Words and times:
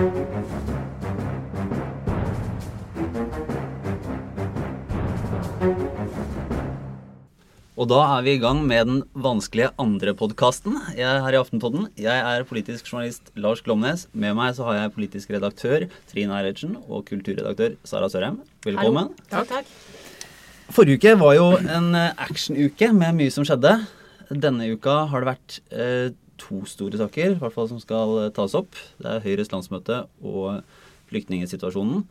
Og 0.00 0.06
da 7.88 7.98
er 8.14 8.22
vi 8.24 8.32
i 8.36 8.40
gang 8.40 8.62
med 8.64 8.88
den 8.88 9.02
vanskelige 9.12 9.74
andre 9.76 10.14
podkasten 10.16 10.78
her 10.96 11.20
i 11.28 11.36
Aftenpodden. 11.36 11.90
Jeg 12.00 12.16
er 12.16 12.46
politisk 12.48 12.88
journalist 12.88 13.28
Lars 13.36 13.60
Glomnes. 13.60 14.06
Med 14.16 14.32
meg 14.40 14.56
så 14.56 14.64
har 14.70 14.78
jeg 14.78 14.94
politisk 14.96 15.34
redaktør 15.36 15.84
Trine 16.08 16.32
Eilertsen 16.38 16.78
og 16.86 17.04
kulturredaktør 17.12 17.76
Sara 17.84 18.08
Sørheim. 18.08 18.40
Velkommen. 18.64 19.12
Takk, 19.28 19.52
takk. 19.52 19.68
Forrige 20.72 20.96
uke 20.96 21.12
var 21.20 21.36
jo 21.36 21.46
en 21.60 21.92
eh, 21.98 22.24
actionuke 22.24 22.88
med 22.96 23.20
mye 23.20 23.36
som 23.36 23.44
skjedde. 23.44 23.76
Denne 24.32 24.72
uka 24.72 25.02
har 25.12 25.20
det 25.20 25.34
vært 25.34 25.60
eh, 25.68 26.16
to 26.40 26.64
store 26.68 26.98
saker 27.00 27.34
i 27.34 27.38
hvert 27.40 27.54
fall 27.54 27.68
som 27.70 27.80
skal 27.82 28.16
eh, 28.24 28.32
tas 28.34 28.56
opp. 28.58 28.78
Det 29.00 29.10
er 29.12 29.24
Høyres 29.24 29.52
landsmøte 29.52 30.04
og 30.24 30.64
flyktningsituasjonen. 31.10 32.04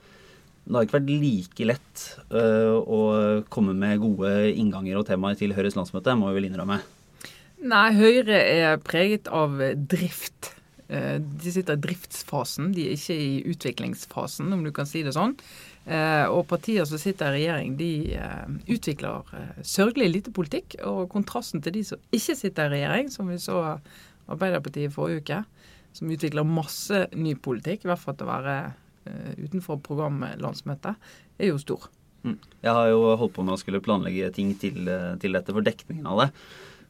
Det 0.69 0.75
har 0.75 0.85
ikke 0.85 0.99
vært 0.99 1.11
like 1.23 1.65
lett 1.65 2.01
uh, 2.29 2.77
å 2.77 3.01
komme 3.49 3.73
med 3.73 4.01
gode 4.03 4.29
innganger 4.51 4.99
og 4.99 5.07
temaer 5.07 5.39
til 5.39 5.55
Høyres 5.57 5.77
landsmøte, 5.79 6.13
må 6.19 6.29
vi 6.29 6.37
vel 6.37 6.49
innrømme. 6.51 6.77
Nei, 7.65 7.87
Høyre 7.97 8.37
er 8.37 8.83
preget 8.83 9.31
av 9.33 9.57
drift. 9.89 10.51
Uh, 10.91 11.17
de 11.17 11.55
sitter 11.55 11.79
i 11.79 11.83
driftsfasen, 11.87 12.69
de 12.75 12.85
er 12.85 12.99
ikke 12.99 13.17
i 13.17 13.31
utviklingsfasen, 13.49 14.51
om 14.53 14.61
du 14.67 14.69
kan 14.75 14.89
si 14.89 15.01
det 15.05 15.15
sånn. 15.17 15.37
Og 15.89 16.43
partier 16.45 16.85
som 16.85 16.99
sitter 17.01 17.33
i 17.33 17.39
regjering, 17.39 17.71
de 17.79 18.19
utvikler 18.69 19.25
sørgelig 19.65 20.09
lite 20.11 20.33
politikk. 20.35 20.75
Og 20.85 21.07
kontrasten 21.09 21.63
til 21.65 21.79
de 21.79 21.81
som 21.87 22.03
ikke 22.13 22.35
sitter 22.37 22.67
i 22.67 22.75
regjering, 22.75 23.09
som 23.09 23.31
vi 23.31 23.39
så 23.41 23.63
Arbeiderpartiet 24.29 24.89
i 24.89 24.93
forrige 24.93 25.23
uke, 25.23 25.41
som 25.97 26.11
utvikler 26.13 26.45
masse 26.45 27.07
ny 27.17 27.33
politikk, 27.35 27.85
i 27.85 27.91
hvert 27.91 28.03
fall 28.03 28.17
til 28.17 28.27
å 28.27 28.33
være 28.33 28.59
Eh, 29.09 29.35
utenfor 29.45 29.79
programlandsmøtet, 29.85 30.97
er 31.39 31.51
jo 31.51 31.59
stor. 31.61 31.87
Mm. 32.27 32.35
Jeg 32.65 32.75
har 32.75 32.89
jo 32.91 33.13
holdt 33.19 33.35
på 33.37 33.45
med 33.47 33.55
å 33.55 33.61
skulle 33.61 33.83
planlegge 33.83 34.31
ting 34.35 34.51
til, 34.59 34.89
til 35.21 35.37
dette 35.37 35.55
for 35.55 35.65
dekningen 35.65 36.09
av 36.09 36.25
det. 36.25 36.27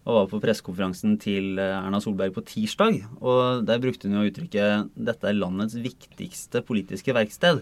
Og 0.07 0.15
var 0.15 0.29
på 0.31 0.39
pressekonferansen 0.41 1.17
til 1.21 1.59
eh, 1.61 1.75
Erna 1.77 2.01
Solberg 2.01 2.33
på 2.35 2.45
tirsdag. 2.49 3.01
Og 3.21 3.65
der 3.67 3.81
brukte 3.83 4.09
hun 4.09 4.17
jo 4.19 4.31
uttrykket 4.31 4.89
'dette 4.95 5.29
er 5.29 5.37
landets 5.37 5.77
viktigste 5.77 6.63
politiske 6.65 7.13
verksted'. 7.15 7.61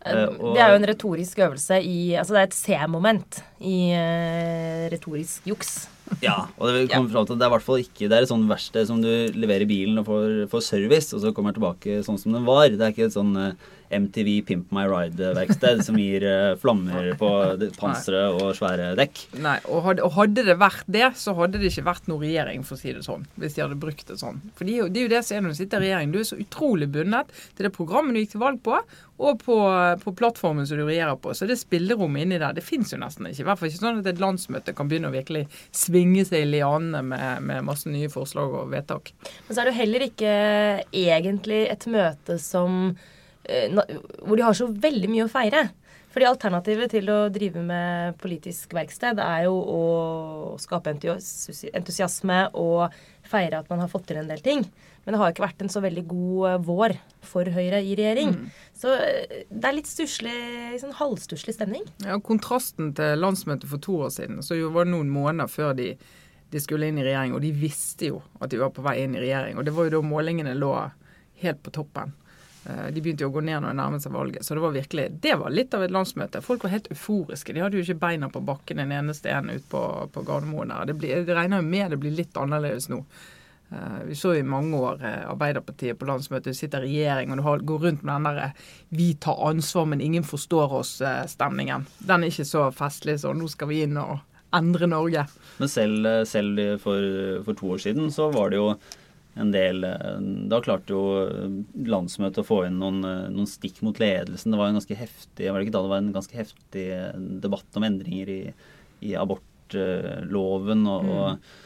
Og, 0.00 0.54
det 0.56 0.62
er 0.64 0.72
jo 0.72 0.78
en 0.78 0.88
retorisk 0.88 1.42
øvelse 1.44 1.76
i 1.84 2.14
Altså 2.16 2.32
det 2.32 2.40
er 2.40 2.46
et 2.48 2.56
C-moment 2.56 3.40
i 3.60 3.78
uh, 3.92 4.86
retorisk 4.94 5.48
juks. 5.50 5.74
Ja, 6.24 6.46
og 6.56 6.72
det 6.72 6.86
kommer 6.92 7.12
fram 7.12 7.26
til 7.28 7.36
at 7.36 7.42
det 7.42 7.44
er 7.44 7.52
i 7.52 7.54
hvert 7.54 7.66
fall 7.66 7.82
ikke 7.82 8.08
Det 8.08 8.16
er 8.16 8.24
et 8.24 8.32
sånn 8.32 8.48
verksted 8.48 8.88
som 8.88 9.02
du 9.04 9.10
leverer 9.36 9.68
bilen 9.68 10.00
og 10.00 10.08
får, 10.08 10.38
får 10.54 10.64
service, 10.64 11.12
og 11.12 11.20
så 11.22 11.34
kommer 11.36 11.52
den 11.52 11.60
tilbake 11.60 12.00
sånn 12.06 12.18
som 12.22 12.32
den 12.34 12.48
var. 12.48 12.72
Det 12.72 12.80
er 12.80 12.96
ikke 12.96 13.10
et 13.10 13.18
sånn 13.18 13.36
MTV 13.90 14.30
Pimp 14.46 14.70
My 14.74 14.84
Ride-verksted 14.86 15.82
som 15.86 15.98
gir 15.98 16.24
uh, 16.26 16.54
flammer 16.60 17.10
på 17.18 17.30
panseret 17.78 18.38
og 18.38 18.54
svære 18.58 18.92
dekk. 18.98 19.22
Nei, 19.42 19.56
og 19.66 19.84
hadde, 19.88 20.04
og 20.06 20.14
hadde, 20.14 20.44
det 20.46 20.56
vært 20.60 20.86
det, 20.90 21.08
så 21.18 21.34
hadde 21.38 21.60
det 21.60 21.72
ikke 21.72 21.88
vært 21.90 22.10
noen 22.10 22.24
regjering, 22.24 22.64
for 22.66 22.78
å 22.78 22.80
si 22.80 22.94
det 22.94 23.04
sånn. 23.06 23.26
Hvis 23.40 23.58
de 23.58 23.64
hadde 23.64 23.78
brukt 23.82 24.06
det 24.06 24.18
sånn. 24.22 24.40
For 24.56 24.68
det 24.68 24.76
er 24.76 24.82
jo 24.84 24.88
det, 24.88 25.02
er 25.02 25.08
jo 25.08 25.12
det 25.16 25.22
som 25.26 25.36
er 25.36 25.44
når 25.44 25.54
du 25.54 25.60
sitter 25.60 25.82
i 25.82 25.88
regjering. 25.88 26.14
Du 26.14 26.20
er 26.22 26.28
så 26.30 26.40
utrolig 26.40 26.90
bundet 26.94 27.36
til 27.58 27.66
det 27.66 27.74
programmet 27.74 28.16
du 28.16 28.22
gikk 28.22 28.34
til 28.36 28.44
valg 28.44 28.62
på, 28.64 28.80
og 29.20 29.42
på, 29.42 29.56
på 30.00 30.14
plattformen 30.16 30.68
som 30.68 30.80
du 30.80 30.86
regjerer 30.86 31.18
på. 31.20 31.34
Så 31.36 31.48
det 31.50 31.58
spillerommet 31.60 32.24
inni 32.24 32.40
der, 32.40 32.56
det 32.56 32.64
fins 32.64 32.94
jo 32.94 33.00
nesten 33.02 33.28
ikke. 33.28 33.42
I 33.42 33.48
hvert 33.50 33.60
fall 33.60 33.70
ikke 33.70 33.82
sånn 33.82 34.00
at 34.00 34.10
et 34.14 34.22
landsmøte 34.22 34.74
kan 34.76 34.88
begynne 34.88 35.10
å 35.10 35.16
virkelig 35.16 35.44
svinge 35.76 36.24
seg 36.28 36.46
i 36.46 36.50
lianene 36.54 37.02
med, 37.12 37.46
med 37.50 37.66
masse 37.68 37.90
nye 37.90 38.08
forslag 38.12 38.54
og 38.62 38.72
vedtak. 38.72 39.12
Men 39.48 39.52
så 39.52 39.60
er 39.60 39.68
det 39.68 39.74
jo 39.74 39.80
heller 39.82 40.06
ikke 40.08 40.34
egentlig 40.96 41.64
et 41.68 41.88
møte 41.90 42.38
som 42.40 42.94
Eh, 42.94 43.16
hvor 43.46 44.36
de 44.36 44.44
har 44.44 44.56
så 44.56 44.68
veldig 44.68 45.08
mye 45.10 45.26
å 45.26 45.32
feire. 45.32 45.68
Fordi 46.10 46.26
alternativet 46.26 46.90
til 46.90 47.10
å 47.12 47.18
drive 47.30 47.62
med 47.62 48.16
politisk 48.18 48.74
verksted 48.74 49.20
er 49.22 49.44
jo 49.46 49.54
å 49.54 49.82
skape 50.58 50.96
entusiasme 50.96 52.40
og 52.58 52.96
feire 53.30 53.60
at 53.60 53.70
man 53.70 53.84
har 53.84 53.90
fått 53.92 54.08
til 54.10 54.18
en 54.18 54.30
del 54.30 54.42
ting. 54.42 54.64
Men 55.04 55.14
det 55.14 55.20
har 55.20 55.32
ikke 55.32 55.44
vært 55.46 55.62
en 55.64 55.72
så 55.72 55.80
veldig 55.84 56.02
god 56.10 56.48
eh, 56.50 56.58
vår 56.66 56.94
for 57.24 57.48
Høyre 57.54 57.80
i 57.80 57.94
regjering. 57.98 58.34
Mm. 58.36 58.48
Så 58.76 58.92
eh, 58.98 59.44
det 59.48 59.68
er 59.68 59.76
litt 59.76 59.88
stusslig, 59.88 60.34
sånn 60.82 60.96
halvstusslig 60.98 61.54
stemning. 61.56 61.86
Ja, 62.04 62.18
Kontrasten 62.24 62.92
til 62.98 63.22
landsmøtet 63.22 63.70
for 63.70 63.82
to 63.82 63.96
år 64.06 64.12
siden, 64.14 64.42
så 64.44 64.58
var 64.74 64.88
det 64.88 64.92
noen 64.96 65.12
måneder 65.14 65.50
før 65.50 65.72
de, 65.78 65.94
de 66.52 66.62
skulle 66.62 66.90
inn 66.90 67.00
i 67.00 67.06
regjering. 67.06 67.36
Og 67.38 67.44
de 67.46 67.54
visste 67.54 68.10
jo 68.10 68.20
at 68.42 68.52
de 68.52 68.60
var 68.60 68.74
på 68.76 68.84
vei 68.84 68.98
inn 69.04 69.16
i 69.16 69.22
regjering. 69.22 69.56
Og 69.56 69.66
det 69.66 69.76
var 69.78 69.88
jo 69.88 69.96
da 69.96 70.02
målingene 70.10 70.58
lå 70.58 70.74
helt 71.40 71.62
på 71.64 71.72
toppen. 71.80 72.12
Eh, 72.64 72.92
de 72.92 73.00
begynte 73.00 73.24
jo 73.24 73.30
å 73.30 73.34
gå 73.34 73.42
ned 73.44 73.62
når 73.62 73.72
det 73.72 73.78
nærmet 73.78 74.04
seg 74.04 74.14
valget. 74.14 74.44
Så 74.44 74.56
det 74.56 74.64
var 74.64 74.76
virkelig, 74.76 75.08
det 75.24 75.34
var 75.40 75.54
litt 75.54 75.74
av 75.76 75.84
et 75.84 75.94
landsmøte. 75.94 76.44
Folk 76.44 76.64
var 76.66 76.74
helt 76.74 76.90
euforiske. 76.92 77.54
De 77.56 77.64
hadde 77.64 77.80
jo 77.80 77.86
ikke 77.86 78.00
beina 78.02 78.30
på 78.32 78.44
bakken 78.44 78.82
en 78.82 78.94
eneste 79.00 79.32
en 79.32 79.52
ute 79.52 79.66
på, 79.72 79.82
på 80.12 80.24
Gardermoen 80.28 80.74
her. 80.74 80.88
Det, 80.90 80.96
blir, 81.00 81.24
det 81.26 81.36
regner 81.36 81.62
jo 81.62 81.68
med 81.68 81.94
det 81.94 82.00
blir 82.02 82.16
litt 82.16 82.36
annerledes 82.40 82.90
nå. 82.92 83.04
Uh, 83.70 84.00
vi 84.08 84.16
så 84.18 84.32
i 84.34 84.42
mange 84.42 84.74
år 84.74 84.96
uh, 84.98 85.28
Arbeiderpartiet 85.30 85.94
på 85.94 86.08
landsmøtet 86.08 86.56
sitter 86.58 86.82
i 86.82 86.88
regjering, 86.88 87.30
og 87.30 87.38
du 87.38 87.66
går 87.70 87.84
rundt 87.84 88.00
med 88.02 88.16
den 88.16 88.26
derre 88.26 88.48
'vi 88.90 89.12
tar 89.14 89.38
ansvar, 89.46 89.86
men 89.86 90.00
ingen 90.00 90.26
forstår 90.26 90.74
oss'-stemningen. 90.80 91.86
Den 91.98 92.24
er 92.24 92.32
ikke 92.34 92.48
så 92.50 92.64
festlig 92.74 93.20
sånn 93.22 93.38
nå 93.38 93.46
skal 93.48 93.70
vi 93.70 93.84
inn 93.84 93.94
og 94.02 94.18
endre 94.58 94.88
Norge. 94.90 95.22
Men 95.62 95.70
selv, 95.70 96.08
selv 96.26 96.58
for, 96.82 96.98
for 97.46 97.54
to 97.54 97.70
år 97.76 97.78
siden 97.78 98.10
så 98.10 98.26
var 98.34 98.50
det 98.50 98.58
jo 98.58 98.72
en 99.38 99.52
del 99.54 99.84
eh, 99.86 100.18
Da 100.50 100.60
klarte 100.64 100.94
jo 100.94 101.04
landsmøtet 101.86 102.42
å 102.42 102.46
få 102.46 102.64
inn 102.66 102.80
noen, 102.82 103.00
eh, 103.06 103.28
noen, 103.32 103.48
stikk 103.48 103.80
mot 103.86 104.00
ledelsen. 104.00 104.52
Det 104.52 104.60
var 104.60 104.70
en 104.70 104.80
ganske 104.80 104.98
heftig 104.98 105.50
var 105.50 105.60
det 105.60 105.68
ikke 105.68 105.76
da 105.78 105.84
det 105.86 105.92
var 105.94 106.04
en 106.04 106.12
ganske 106.16 106.38
heftig 106.40 106.86
debatt 107.44 107.78
om 107.78 107.86
endringer 107.86 108.32
i, 108.34 108.40
i 109.06 109.16
abortloven 109.18 110.86
og, 110.90 111.06
mm. 111.06 111.12
og 111.14 111.58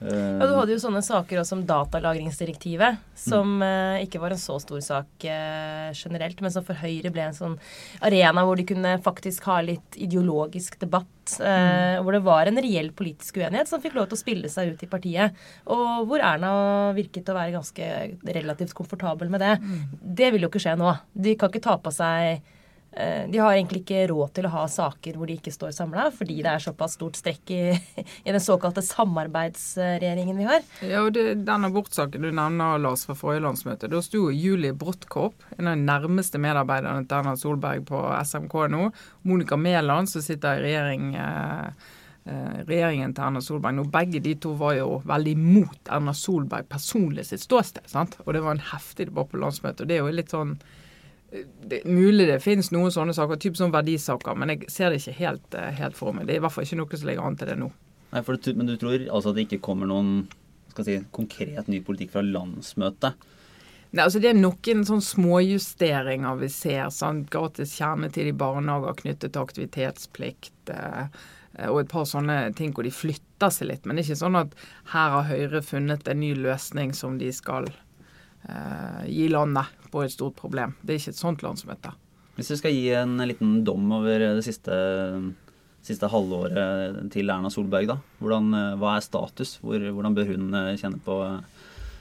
ja, 0.00 0.46
Du 0.46 0.54
hadde 0.56 0.72
jo 0.72 0.80
sånne 0.80 1.02
saker 1.04 1.42
også 1.42 1.54
som 1.54 1.62
datalagringsdirektivet, 1.68 3.00
som 3.18 3.58
mm. 3.60 3.64
uh, 3.64 3.96
ikke 4.04 4.20
var 4.22 4.32
en 4.32 4.40
så 4.40 4.56
stor 4.62 4.80
sak 4.84 5.26
uh, 5.28 5.90
generelt, 5.96 6.40
men 6.40 6.52
som 6.54 6.64
for 6.64 6.78
Høyre 6.80 7.12
ble 7.12 7.26
en 7.26 7.36
sånn 7.36 7.56
arena 8.06 8.44
hvor 8.46 8.56
de 8.56 8.64
kunne 8.68 8.94
faktisk 9.04 9.48
ha 9.50 9.58
litt 9.66 9.98
ideologisk 10.00 10.78
debatt. 10.80 11.08
Uh, 11.36 11.44
mm. 11.44 12.04
Hvor 12.06 12.16
det 12.16 12.22
var 12.26 12.48
en 12.48 12.62
reell 12.64 12.88
politisk 12.96 13.42
uenighet 13.42 13.68
som 13.68 13.82
fikk 13.82 13.98
lov 13.98 14.08
til 14.08 14.16
å 14.16 14.22
spille 14.22 14.52
seg 14.52 14.72
ut 14.72 14.86
i 14.86 14.90
partiet. 14.90 15.36
Og 15.68 16.08
hvor 16.08 16.24
Erna 16.24 16.52
virket 16.96 17.28
å 17.28 17.36
være 17.36 17.58
ganske 17.58 17.90
relativt 18.24 18.72
komfortabel 18.78 19.28
med 19.32 19.44
det. 19.44 19.58
Mm. 19.60 20.00
Det 20.00 20.32
vil 20.32 20.46
jo 20.46 20.52
ikke 20.52 20.64
skje 20.64 20.78
nå. 20.80 20.94
De 21.12 21.36
kan 21.36 21.52
ikke 21.52 21.66
ta 21.68 21.76
på 21.82 21.92
seg 21.94 22.40
de 22.90 23.38
har 23.38 23.54
egentlig 23.54 23.84
ikke 23.84 24.08
råd 24.10 24.32
til 24.34 24.46
å 24.48 24.50
ha 24.50 24.64
saker 24.66 25.14
hvor 25.14 25.30
de 25.30 25.36
ikke 25.38 25.52
står 25.54 25.70
samla, 25.76 26.08
fordi 26.10 26.40
det 26.42 26.50
er 26.50 26.62
såpass 26.64 26.96
stort 26.96 27.18
strekk 27.20 27.52
i, 27.54 27.60
i, 28.26 28.32
den 28.32 28.42
såkalte 28.42 28.82
samarbeidsregjeringen 28.82 30.40
vi 30.40 30.48
har. 30.48 30.64
Ja, 30.82 31.04
og 31.04 31.12
det, 31.14 31.36
Den 31.46 31.68
abortsaken 31.68 32.26
du 32.26 32.32
nevner, 32.32 32.80
Lars, 32.82 33.04
fra 33.06 33.14
forrige 33.14 33.44
landsmøte, 33.46 33.90
da 33.92 34.02
sto 34.02 34.26
Julie 34.34 34.74
Brodtkorp, 34.74 35.46
en 35.56 35.70
av 35.70 35.78
de 35.78 35.86
nærmeste 35.86 36.40
medarbeiderne 36.42 37.06
til 37.06 37.20
Erna 37.20 37.36
Solberg 37.38 37.86
på 37.88 38.02
SMK 38.24 38.58
nå, 38.74 38.90
Monica 39.28 39.58
Mæland, 39.60 40.10
som 40.10 40.24
sitter 40.24 40.58
i 40.58 40.66
regjering 40.66 41.14
eh, 41.14 41.88
eh, 42.26 42.58
regjeringen 42.66 43.14
til 43.14 43.28
Erna 43.28 43.44
Solberg 43.44 43.78
nå. 43.78 43.86
Begge 43.92 44.22
de 44.24 44.34
to 44.42 44.56
var 44.58 44.76
jo 44.80 45.00
veldig 45.06 45.36
mot 45.38 45.94
Erna 45.94 46.14
Solberg 46.16 46.68
personlig 46.72 47.28
sitt 47.30 47.46
ståsted. 47.46 47.86
sant? 47.90 48.18
Og 48.26 48.34
det 48.34 48.44
var 48.44 48.58
en 48.58 48.68
heftig 48.72 49.10
debatt 49.12 49.30
på 49.30 49.40
landsmøtet. 49.42 49.84
og 49.84 49.90
det 49.90 49.98
er 49.98 50.04
jo 50.04 50.20
litt 50.20 50.34
sånn 50.34 50.58
det 51.70 51.84
mulig 51.86 52.26
det 52.26 52.40
finnes 52.42 52.72
noen 52.74 52.90
sånne 52.90 53.14
saker, 53.14 53.38
typ 53.38 53.58
sånn 53.58 53.74
verdisaker, 53.74 54.34
men 54.38 54.54
jeg 54.54 54.70
ser 54.72 54.90
det 54.90 55.00
ikke 55.02 55.18
helt, 55.20 55.54
eh, 55.54 55.70
helt 55.78 55.98
for 55.98 56.16
meg. 56.16 56.26
Det 56.26 56.34
er 56.34 56.42
i 56.42 56.44
hvert 56.44 56.56
fall 56.56 56.66
ikke 56.66 56.80
noe 56.80 56.98
som 56.98 57.10
ligger 57.10 57.26
an 57.26 57.38
til 57.38 57.52
det 57.52 57.58
nå. 57.60 57.70
Nei, 58.10 58.22
du, 58.26 58.54
Men 58.54 58.66
du 58.66 58.76
tror 58.76 58.98
altså 59.06 59.30
at 59.30 59.36
det 59.36 59.46
ikke 59.46 59.62
kommer 59.62 59.86
noen 59.86 60.24
skal 60.70 60.86
si, 60.86 60.96
konkret 61.14 61.68
ny 61.70 61.80
politikk 61.86 62.14
fra 62.14 62.22
landsmøtet? 62.26 63.28
Nei, 63.90 64.04
altså 64.04 64.20
Det 64.22 64.30
er 64.30 64.38
noen 64.38 64.84
sånn 64.86 65.02
småjusteringer 65.02 66.38
vi 66.38 66.48
ser. 66.48 66.90
sånn 66.94 67.24
Gratis 67.30 67.74
kjernetid 67.78 68.30
i 68.30 68.36
barnehager 68.38 68.98
knyttet 69.02 69.34
til 69.34 69.42
aktivitetsplikt. 69.42 70.70
Eh, 70.70 71.06
og 71.66 71.80
et 71.80 71.90
par 71.90 72.06
sånne 72.06 72.54
ting 72.54 72.72
hvor 72.72 72.86
de 72.86 72.94
flytter 72.94 73.50
seg 73.50 73.72
litt. 73.72 73.86
Men 73.86 73.96
det 73.96 74.04
er 74.04 74.12
ikke 74.12 74.22
sånn 74.22 74.38
at 74.38 74.54
her 74.92 75.16
har 75.16 75.26
Høyre 75.30 75.62
funnet 75.66 76.06
en 76.08 76.22
ny 76.22 76.34
løsning 76.38 76.94
som 76.94 77.18
de 77.18 77.32
skal 77.34 77.66
eh, 77.66 77.80
gi 79.06 79.28
landet 79.32 79.70
på 79.92 80.04
et 80.04 80.14
stort 80.14 80.36
problem. 80.38 80.74
Det 80.82 80.94
er 80.94 81.00
ikke 81.02 81.14
et 81.14 81.20
sånt 81.20 81.44
landsmøte. 81.44 81.94
Hvis 82.38 82.50
du 82.52 82.56
skal 82.56 82.74
gi 82.74 82.90
en 82.96 83.18
liten 83.28 83.60
dom 83.66 83.90
over 83.98 84.22
det 84.22 84.44
siste, 84.46 84.74
siste 85.84 86.08
halvåret 86.08 87.00
til 87.12 87.32
Erna 87.32 87.50
Solberg, 87.52 87.90
da. 87.90 87.98
Hvordan, 88.22 88.54
hva 88.80 88.94
er 88.96 89.04
status? 89.04 89.58
Hvor, 89.64 89.82
hvordan 89.90 90.16
bør 90.16 90.30
hun 90.32 90.54
eh, 90.56 90.76
kjenne 90.80 91.02
på 91.04 91.18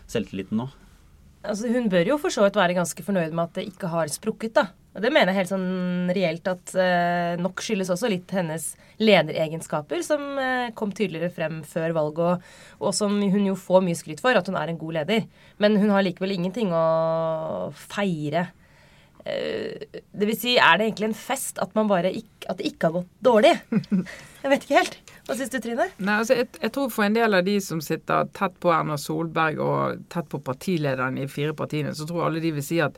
selvtilliten 0.09 0.61
nå? 0.61 0.69
Altså, 1.39 1.69
hun 1.71 1.87
bør 1.91 2.13
jo 2.13 2.19
for 2.19 2.33
så 2.33 2.43
vidt 2.45 2.59
være 2.59 2.75
ganske 2.75 3.03
fornøyd 3.05 3.31
med 3.31 3.45
at 3.45 3.59
det 3.59 3.69
ikke 3.71 3.91
har 3.91 4.11
sprukket, 4.11 4.57
da. 4.57 4.69
Og 4.95 5.03
det 5.03 5.11
mener 5.13 5.29
jeg 5.31 5.43
helt 5.43 5.51
sånn 5.51 6.11
reelt 6.17 6.47
at 6.49 6.71
eh, 6.81 7.35
nok 7.39 7.61
skyldes 7.61 7.91
også 7.93 8.09
litt 8.09 8.31
hennes 8.33 8.71
lederegenskaper, 8.97 10.01
som 10.05 10.23
eh, 10.41 10.71
kom 10.77 10.93
tydeligere 10.95 11.29
frem 11.33 11.59
før 11.67 11.93
valget, 11.95 12.23
og, 12.25 12.87
og 12.89 12.95
som 12.97 13.13
hun 13.21 13.45
jo 13.51 13.57
får 13.59 13.85
mye 13.85 13.99
skryt 13.99 14.23
for, 14.23 14.33
at 14.35 14.49
hun 14.49 14.57
er 14.57 14.71
en 14.71 14.79
god 14.81 14.97
leder. 15.01 15.27
Men 15.61 15.77
hun 15.77 15.93
har 15.93 16.05
likevel 16.05 16.33
ingenting 16.35 16.73
å 16.73 17.69
feire. 17.77 18.47
Eh, 19.29 19.85
det 19.93 20.31
vil 20.31 20.37
si, 20.39 20.55
er 20.57 20.81
det 20.81 20.89
egentlig 20.89 21.11
en 21.11 21.17
fest 21.21 21.61
at, 21.61 21.71
man 21.77 21.89
bare 21.91 22.09
ikke, 22.09 22.49
at 22.49 22.57
det 22.57 22.71
ikke 22.71 22.89
har 22.89 22.97
gått 22.97 23.13
dårlig? 23.29 23.53
Jeg 24.43 24.53
vet 24.55 24.65
ikke 24.65 24.81
helt. 24.81 24.99
Hva 25.27 25.37
syns 25.37 25.53
du, 25.53 25.61
Trine? 25.61 25.89
Nei, 26.01 26.19
altså 26.23 26.37
jeg, 26.39 26.47
jeg 26.63 26.71
tror 26.73 26.89
for 26.89 27.05
en 27.05 27.13
del 27.13 27.35
av 27.37 27.43
de 27.45 27.57
som 27.61 27.81
sitter 27.83 28.29
tett 28.33 28.55
på 28.63 28.71
Erna 28.73 28.95
Solberg 28.97 29.59
og 29.61 30.05
tett 30.09 30.29
på 30.31 30.39
partilederen 30.41 31.19
i 31.21 31.27
fire 31.29 31.53
partiene, 31.53 31.91
så 31.93 32.07
tror 32.09 32.25
alle 32.25 32.41
de 32.41 32.55
vil 32.55 32.65
si 32.65 32.79
at 32.81 32.97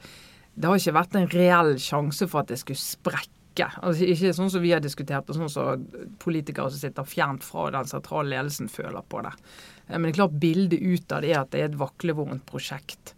det 0.55 0.67
har 0.67 0.79
ikke 0.79 0.97
vært 0.97 1.15
en 1.15 1.29
reell 1.31 1.77
sjanse 1.81 2.27
for 2.29 2.43
at 2.43 2.51
det 2.51 2.59
skulle 2.61 2.81
sprekke. 2.81 3.67
Altså 3.83 4.07
Ikke 4.07 4.33
sånn 4.35 4.51
som 4.51 4.63
vi 4.63 4.73
har 4.73 4.83
diskutert, 4.83 5.29
og 5.29 5.37
sånn 5.37 5.51
som 5.51 5.85
politikere 6.23 6.71
som 6.71 6.81
sitter 6.81 7.07
fjernt 7.07 7.45
fra 7.45 7.69
den 7.73 7.89
sentrale 7.89 8.31
ledelsen 8.33 8.71
føler 8.71 9.03
på 9.11 9.23
det. 9.25 9.33
Eh, 9.87 9.97
Men 9.97 10.09
det 10.09 10.13
er 10.13 10.19
klart 10.21 10.39
bildet 10.39 10.79
ut 10.81 11.11
av 11.11 11.23
det 11.23 11.33
er 11.33 11.41
at 11.41 11.51
det 11.51 11.61
er 11.61 11.71
et 11.71 11.79
vaklevorent 11.79 12.45
prosjekt. 12.47 13.15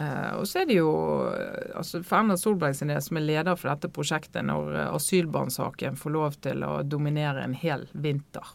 Eh, 0.00 0.32
og 0.36 0.44
så 0.48 0.62
er 0.62 0.68
det 0.68 0.78
jo 0.78 0.92
eh, 1.32 1.72
altså 1.76 2.02
Erna 2.04 2.36
Solberg 2.36 2.76
sin 2.76 2.92
del, 2.92 3.00
som 3.04 3.16
er 3.16 3.28
leder 3.28 3.56
for 3.56 3.72
dette 3.72 3.92
prosjektet, 3.92 4.44
når 4.44 4.76
asylbarnsaken 4.90 5.96
får 5.96 6.16
lov 6.16 6.40
til 6.44 6.64
å 6.64 6.82
dominere 6.84 7.44
en 7.44 7.56
hel 7.56 7.88
vinter, 7.92 8.52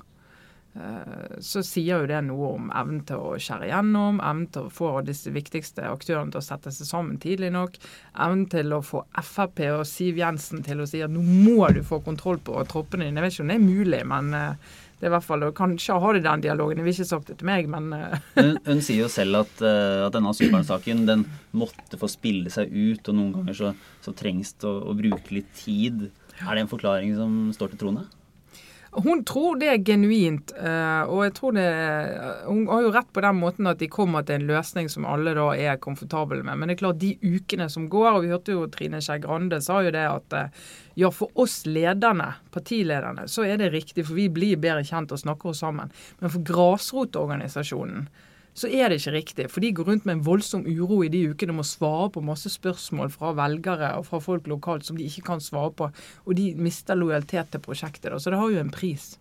så 0.72 1.60
sier 1.68 2.00
jo 2.00 2.08
det 2.08 2.22
noe 2.24 2.54
om 2.56 2.70
evnen 2.72 3.02
til 3.04 3.20
å 3.20 3.34
skjære 3.42 3.68
gjennom, 3.68 4.22
evnen 4.24 4.46
til 4.56 4.70
å 4.70 4.72
få 4.72 4.92
disse 5.04 5.34
viktigste 5.36 5.84
aktørene 5.90 6.32
til 6.32 6.40
å 6.40 6.46
sette 6.46 6.72
seg 6.72 6.88
sammen 6.88 7.18
tidlig 7.20 7.50
nok, 7.52 7.76
evnen 8.16 8.46
til 8.54 8.72
å 8.78 8.80
få 8.86 9.02
Frp 9.20 9.60
og 9.74 9.84
Siv 9.90 10.22
Jensen 10.22 10.64
til 10.64 10.80
å 10.80 10.88
si 10.88 11.04
at 11.04 11.12
nå 11.12 11.20
må 11.20 11.68
du 11.76 11.82
få 11.84 12.00
kontroll 12.06 12.40
på 12.40 12.56
troppene 12.72 13.10
dine. 13.10 13.20
Jeg 13.20 13.28
vet 13.28 13.36
ikke 13.36 13.46
om 13.46 13.52
det 13.52 13.58
er 13.60 13.66
mulig, 13.66 14.02
men 14.14 14.32
eh, 14.38 14.72
det 15.02 15.08
er 15.08 15.10
i 15.10 15.16
hvert 15.16 15.26
fall, 15.26 15.44
og 15.48 15.56
Kanskje 15.58 15.98
har 15.98 16.14
de 16.14 16.20
den 16.22 16.44
dialogen. 16.44 16.78
Jeg 16.78 16.86
vil 16.86 16.94
ikke 16.94 17.10
sagt 17.10 17.30
det 17.32 17.40
til 17.40 17.50
meg, 17.50 17.70
men 17.74 17.92
eh, 17.98 18.18
Hun, 18.38 18.52
hun 18.68 18.84
sier 18.86 19.04
jo 19.04 19.12
selv 19.12 19.42
at, 19.42 19.64
eh, 19.66 20.06
at 20.06 20.14
denne 20.14 20.30
asylbarnsaken 20.30 21.04
den 21.10 21.26
måtte 21.58 21.98
få 22.00 22.10
spille 22.12 22.54
seg 22.54 22.70
ut, 22.70 23.02
og 23.10 23.18
noen 23.18 23.36
ganger 23.40 23.58
så, 23.58 23.76
så 24.06 24.14
trengs 24.18 24.54
det 24.62 24.70
å, 24.70 24.76
å 24.92 24.98
bruke 24.98 25.34
litt 25.34 25.50
tid. 25.58 26.12
Er 26.42 26.54
det 26.54 26.64
en 26.64 26.72
forklaring 26.72 27.16
som 27.18 27.40
står 27.58 27.74
til 27.74 27.82
troende? 27.82 28.06
Hun 28.92 29.22
tror 29.24 29.56
det 29.56 29.70
er 29.72 29.84
genuint, 29.88 30.52
eh, 30.60 31.04
og 31.08 31.22
jeg 31.24 31.34
tror 31.38 31.54
det 31.56 31.68
Hun 32.44 32.66
har 32.68 32.82
jo 32.84 32.90
rett 32.92 33.14
på 33.16 33.22
den 33.24 33.38
måten 33.40 33.70
at 33.72 33.80
de 33.80 33.88
kommer 33.88 34.26
til 34.28 34.42
en 34.42 34.50
løsning 34.50 34.90
som 34.92 35.08
alle 35.08 35.32
da 35.38 35.46
er 35.56 35.80
komfortable 35.80 36.42
med. 36.44 36.60
Men 36.60 36.68
det 36.68 36.76
er 36.76 36.82
klart, 36.82 37.00
de 37.00 37.14
ukene 37.24 37.70
som 37.72 37.88
går, 37.92 38.10
og 38.12 38.26
vi 38.26 38.34
hørte 38.34 38.58
jo 38.58 38.68
Trine 38.68 39.00
Skei 39.00 39.22
Grande 39.24 39.62
sa 39.64 39.80
jo 39.86 39.94
det 39.96 40.04
at 40.10 40.36
eh, 40.36 40.66
ja, 41.00 41.12
for 41.16 41.32
oss 41.40 41.62
lederne, 41.66 42.34
partilederne, 42.52 43.30
så 43.32 43.48
er 43.48 43.62
det 43.62 43.72
riktig, 43.72 44.04
for 44.10 44.20
vi 44.20 44.28
blir 44.28 44.60
bedre 44.60 44.84
kjent 44.84 45.16
og 45.16 45.24
snakker 45.24 45.54
oss 45.54 45.64
sammen. 45.64 45.94
Men 46.20 46.34
for 46.34 46.44
grasrotorganisasjonen 46.52 48.10
så 48.58 48.68
er 48.68 48.92
det 48.92 49.00
ikke 49.00 49.14
riktig. 49.16 49.46
For 49.52 49.64
de 49.64 49.72
går 49.76 49.88
rundt 49.88 50.08
med 50.08 50.18
en 50.18 50.24
voldsom 50.26 50.66
uro 50.68 51.00
i 51.06 51.12
de 51.12 51.24
ukene 51.32 51.54
om 51.54 51.62
må 51.62 51.66
svare 51.68 52.10
på 52.12 52.24
masse 52.26 52.52
spørsmål 52.52 53.12
fra 53.14 53.32
velgere 53.38 53.94
og 54.00 54.10
fra 54.10 54.20
folk 54.24 54.50
lokalt 54.52 54.88
som 54.88 55.00
de 55.00 55.08
ikke 55.08 55.24
kan 55.30 55.44
svare 55.44 55.72
på. 55.78 55.88
Og 56.28 56.36
de 56.36 56.52
mister 56.60 57.00
lojalitet 57.00 57.54
til 57.54 57.64
prosjektet. 57.64 58.10
Da. 58.12 58.20
Så 58.20 58.34
det 58.34 58.42
har 58.42 58.52
jo 58.52 58.60
en 58.60 58.74
pris. 58.74 59.14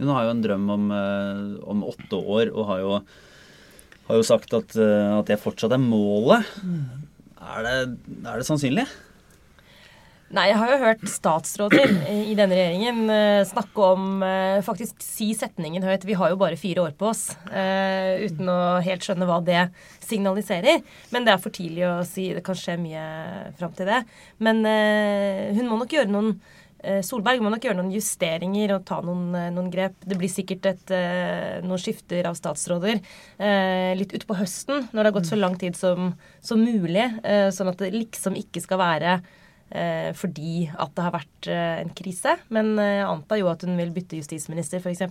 Hun 0.00 0.10
har 0.10 0.26
jo 0.26 0.32
en 0.34 0.42
drøm 0.42 0.66
om, 0.74 0.90
eh, 0.90 1.44
om 1.70 1.84
åtte 1.86 2.18
år, 2.18 2.50
og 2.50 2.66
har 2.72 2.82
jo, 2.82 2.98
har 4.08 4.18
jo 4.18 4.26
sagt 4.26 4.54
at, 4.58 4.74
eh, 4.74 5.18
at 5.18 5.30
det 5.30 5.38
fortsatt 5.38 5.76
er 5.76 5.82
målet. 5.82 6.42
Er 7.38 7.62
det, 7.62 7.98
er 8.26 8.38
det 8.38 8.48
sannsynlig? 8.48 8.88
Nei, 10.32 10.46
jeg 10.48 10.56
har 10.62 10.70
jo 10.70 10.76
hørt 10.80 11.02
statsråder 11.12 11.90
i 12.08 12.32
denne 12.38 12.56
regjeringen 12.56 13.12
eh, 13.12 13.42
snakke 13.44 13.88
om 13.92 14.22
eh, 14.24 14.62
Faktisk 14.64 15.02
si 15.04 15.28
setningen 15.36 15.84
høyt 15.84 16.06
'Vi 16.08 16.16
har 16.16 16.32
jo 16.32 16.38
bare 16.40 16.56
fire 16.56 16.86
år 16.86 16.94
på 16.96 17.10
oss', 17.10 17.34
eh, 17.52 18.24
uten 18.24 18.48
å 18.48 18.80
helt 18.80 19.04
skjønne 19.04 19.28
hva 19.28 19.42
det 19.44 19.66
signaliserer. 20.00 20.80
Men 21.12 21.26
det 21.26 21.34
er 21.34 21.42
for 21.42 21.52
tidlig 21.52 21.84
å 21.84 21.98
si. 22.08 22.30
Det 22.32 22.44
kan 22.46 22.56
skje 22.56 22.78
mye 22.80 23.04
fram 23.58 23.74
til 23.76 23.90
det. 23.90 24.00
Men 24.40 24.64
hun 25.56 25.68
må 25.68 25.78
nok 25.82 25.92
gjøre 25.92 26.12
noen 26.12 26.34
Solberg 26.82 27.38
må 27.38 27.46
nok 27.52 27.62
gjøre 27.62 27.78
noen 27.78 27.92
justeringer 27.94 28.72
og 28.74 28.86
ta 28.88 28.96
noen, 29.06 29.28
noen 29.54 29.68
grep. 29.70 29.94
Det 30.02 30.16
blir 30.18 30.32
sikkert 30.32 30.66
et, 30.66 30.92
noen 31.62 31.78
skifter 31.78 32.26
av 32.26 32.34
statsråder 32.34 32.98
litt 33.94 34.16
utpå 34.18 34.34
høsten, 34.34 34.88
når 34.90 34.98
det 34.98 35.06
har 35.06 35.14
gått 35.14 35.30
så 35.30 35.38
lang 35.38 35.54
tid 35.60 35.78
som, 35.78 36.10
som 36.42 36.58
mulig. 36.58 37.06
sånn 37.54 37.70
at 37.70 37.78
det 37.78 37.92
liksom 37.94 38.34
ikke 38.34 38.64
skal 38.64 38.82
være 38.82 39.20
fordi 40.18 40.66
at 40.70 40.94
det 40.96 41.04
har 41.06 41.14
vært 41.14 41.50
eh, 41.50 41.82
en 41.82 41.92
krise. 41.96 42.36
Men 42.52 42.74
eh, 42.78 42.98
jeg 43.00 43.10
antar 43.10 43.40
jo 43.40 43.52
at 43.52 43.62
hun 43.66 43.78
vil 43.78 43.92
bytte 43.94 44.18
justisminister, 44.20 44.82
f.eks. 44.82 45.04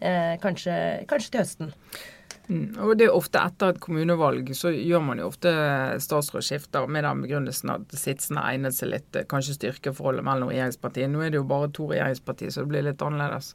Eh, 0.00 0.32
kanskje, 0.42 0.74
kanskje 1.10 1.30
til 1.30 1.44
høsten. 1.44 1.74
Mm. 2.50 2.74
Og 2.82 2.96
det 2.98 3.06
er 3.06 3.14
ofte 3.14 3.38
etter 3.38 3.70
et 3.70 3.78
kommunevalg 3.82 4.48
så 4.58 4.72
gjør 4.74 5.04
man 5.06 5.20
jo 5.22 5.28
ofte 5.30 5.50
statsrådsskifter 6.02 6.88
med 6.90 7.04
den 7.06 7.22
begrunnelsen 7.22 7.70
at 7.76 7.94
sitzende 7.94 8.42
egnet 8.42 8.74
seg 8.74 8.90
litt, 8.90 9.10
eh, 9.14 9.28
kanskje 9.30 9.54
styrkeforholdet 9.58 10.26
mellom 10.26 10.50
regjeringspartiene. 10.50 11.14
Nå 11.14 11.22
er 11.22 11.30
det 11.30 11.38
jo 11.38 11.46
bare 11.50 11.70
to 11.76 11.86
regjeringspartier, 11.92 12.50
så 12.50 12.64
det 12.64 12.72
blir 12.72 12.86
litt 12.88 13.06
annerledes. 13.06 13.54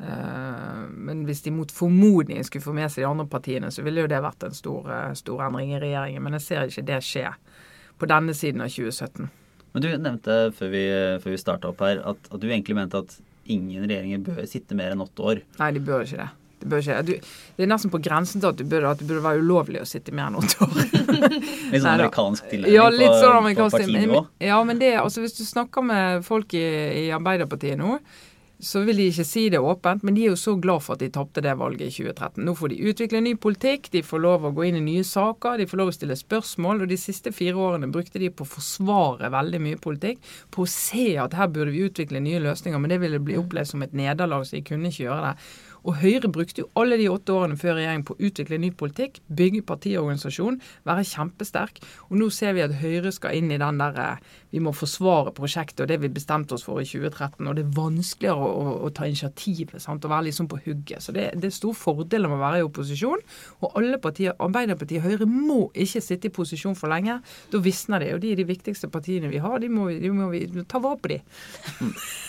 Eh, 0.00 0.88
Men 0.90 1.24
hvis 1.24 1.42
de 1.42 1.50
mot 1.50 1.70
formodning 1.70 2.44
skulle 2.44 2.64
få 2.64 2.74
med 2.74 2.90
seg 2.90 3.04
de 3.04 3.08
andre 3.08 3.26
partiene, 3.26 3.70
så 3.70 3.82
ville 3.82 4.04
jo 4.04 4.10
det 4.10 4.20
vært 4.20 4.44
en 4.44 4.54
stor, 4.54 4.90
eh, 4.90 5.14
stor 5.14 5.40
endring 5.46 5.72
i 5.72 5.80
regjeringen. 5.80 6.22
Men 6.22 6.32
jeg 6.34 6.42
ser 6.42 6.66
ikke 6.66 6.86
det 6.86 7.00
skje 7.02 7.34
på 7.98 8.06
denne 8.06 8.34
siden 8.34 8.60
av 8.60 8.68
2017. 8.68 9.30
Men 9.74 9.82
du 9.82 9.90
nevnte 9.90 10.38
før 10.54 10.70
vi, 10.70 10.84
før 11.22 11.34
vi 11.34 11.40
starta 11.40 11.70
opp 11.72 11.82
her, 11.82 12.00
at, 12.06 12.28
at 12.30 12.40
du 12.40 12.46
egentlig 12.46 12.76
mente 12.78 13.00
at 13.02 13.16
ingen 13.50 13.84
regjeringer 13.84 14.22
bør 14.24 14.46
sitte 14.48 14.76
mer 14.78 14.94
enn 14.94 15.02
åtte 15.02 15.24
år. 15.26 15.40
Nei, 15.58 15.70
de 15.74 15.82
bør 15.84 16.04
ikke 16.06 16.20
det. 16.20 16.28
De 16.62 16.68
bør 16.70 16.84
ikke. 16.84 16.98
Du, 17.08 17.32
det 17.56 17.64
er 17.66 17.70
nesten 17.72 17.92
på 17.92 18.00
grensen 18.04 18.40
til 18.40 18.52
at, 18.52 18.60
du 18.60 18.68
burde, 18.70 18.92
at 18.94 19.02
det 19.02 19.08
burde 19.08 19.24
være 19.24 19.42
ulovlig 19.42 19.82
å 19.82 19.88
sitte 19.88 20.14
mer 20.14 20.30
enn 20.30 20.38
åtte 20.40 20.64
år. 20.64 20.78
Litt 21.74 21.82
sånn 21.82 21.90
amerikansk 21.90 22.46
tilnærming 22.52 22.76
Ja, 22.76 22.86
litt 22.94 23.10
sånn 23.10 23.18
sånn 23.18 23.34
på 23.34 23.40
amerikansk 23.42 23.76
partinivå. 23.80 24.22
Ja, 24.46 24.60
men 24.68 24.80
det, 24.80 24.92
altså 25.02 25.24
hvis 25.24 25.34
du 25.40 25.42
snakker 25.48 25.84
med 25.90 26.22
folk 26.28 26.54
i, 26.54 26.64
i 27.02 27.04
Arbeiderpartiet 27.16 27.80
nå, 27.80 27.98
så 28.64 28.80
vil 28.86 28.96
de 28.96 29.08
ikke 29.10 29.26
si 29.28 29.44
det 29.52 29.60
åpent, 29.60 30.02
men 30.04 30.16
de 30.16 30.24
er 30.24 30.32
jo 30.32 30.38
så 30.40 30.54
glad 30.60 30.82
for 30.84 30.96
at 30.96 31.02
de 31.04 31.10
tapte 31.12 31.42
det 31.44 31.52
valget 31.60 31.86
i 31.86 31.92
2013. 31.92 32.40
Nå 32.46 32.54
får 32.58 32.72
de 32.72 32.78
utvikle 32.90 33.20
ny 33.24 33.34
politikk, 33.40 33.90
de 33.92 34.02
får 34.06 34.22
lov 34.24 34.46
å 34.48 34.52
gå 34.56 34.66
inn 34.68 34.78
i 34.80 34.84
nye 34.84 35.04
saker, 35.04 35.60
de 35.60 35.68
får 35.68 35.80
lov 35.80 35.92
å 35.92 35.96
stille 35.96 36.16
spørsmål. 36.18 36.84
Og 36.84 36.92
de 36.92 36.98
siste 37.00 37.32
fire 37.36 37.60
årene 37.60 37.90
brukte 37.92 38.22
de 38.22 38.32
på 38.32 38.46
å 38.46 38.52
forsvare 38.54 39.32
veldig 39.34 39.60
mye 39.66 39.82
politikk, 39.84 40.24
på 40.54 40.64
å 40.64 40.70
se 40.70 41.12
at 41.20 41.36
her 41.36 41.52
burde 41.52 41.74
vi 41.74 41.84
utvikle 41.84 42.24
nye 42.24 42.42
løsninger, 42.44 42.80
men 42.80 42.94
det 42.94 43.02
ville 43.04 43.22
bli 43.22 43.38
opplevd 43.40 43.74
som 43.74 43.84
et 43.84 43.96
nederlag, 43.96 44.46
så 44.48 44.58
de 44.58 44.66
kunne 44.66 44.90
ikke 44.90 45.06
gjøre 45.06 45.30
det. 45.30 45.48
Og 45.84 45.98
Høyre 46.00 46.30
brukte 46.32 46.62
jo 46.62 46.68
alle 46.80 46.96
de 46.96 47.10
åtte 47.12 47.34
årene 47.34 47.58
før 47.60 47.74
regjeringen 47.76 48.04
på 48.08 48.14
å 48.16 48.22
utvikle 48.24 48.56
ny 48.58 48.70
politikk, 48.72 49.18
bygge 49.28 49.60
partiorganisasjon, 49.68 50.56
være 50.88 51.04
kjempesterk. 51.10 51.80
Og 52.08 52.16
nå 52.22 52.30
ser 52.32 52.54
vi 52.56 52.62
at 52.64 52.72
Høyre 52.80 53.12
skal 53.12 53.36
inn 53.36 53.50
i 53.52 53.58
den 53.60 53.80
der 53.82 53.98
eh, 54.00 54.22
vi 54.54 54.62
må 54.64 54.72
forsvare 54.72 55.32
prosjektet 55.34 55.82
og 55.84 55.88
det 55.90 55.98
vi 56.00 56.08
bestemte 56.14 56.54
oss 56.56 56.64
for 56.64 56.80
i 56.80 56.86
2013. 56.88 57.44
Og 57.50 57.56
det 57.58 57.64
er 57.66 57.74
vanskeligere 57.76 58.38
å, 58.38 58.48
å, 58.48 58.74
å 58.86 58.90
ta 58.96 59.04
initiativ 59.10 59.74
sant, 59.82 60.04
og 60.06 60.12
være 60.14 60.28
liksom 60.30 60.48
på 60.48 60.60
hugget. 60.64 61.02
Så 61.04 61.12
det, 61.12 61.26
det 61.42 61.50
er 61.50 61.56
stor 61.58 61.74
fordel 61.76 62.28
med 62.30 62.38
å 62.38 62.42
være 62.44 62.62
i 62.62 62.66
opposisjon. 62.68 63.20
Og 63.60 63.76
alle 63.80 63.98
partier, 64.00 64.32
Arbeiderpartiet 64.40 65.02
og 65.02 65.08
Høyre, 65.10 65.28
må 65.28 65.60
ikke 65.74 66.00
sitte 66.04 66.30
i 66.30 66.34
posisjon 66.34 66.78
for 66.78 66.88
lenge. 66.94 67.18
Da 67.52 67.60
visner 67.64 68.00
de. 68.04 68.12
Og 68.16 68.22
de 68.24 68.32
er 68.32 68.40
de 68.40 68.48
viktigste 68.48 68.88
partiene 68.94 69.28
vi 69.32 69.42
har. 69.44 69.58
De 69.60 69.68
må, 69.68 69.90
vi- 69.90 70.00
de 70.00 70.14
må 70.14 70.30
vi 70.32 70.44
ta 70.64 70.80
vare 70.80 70.96
på 71.02 71.12
de. 71.12 71.20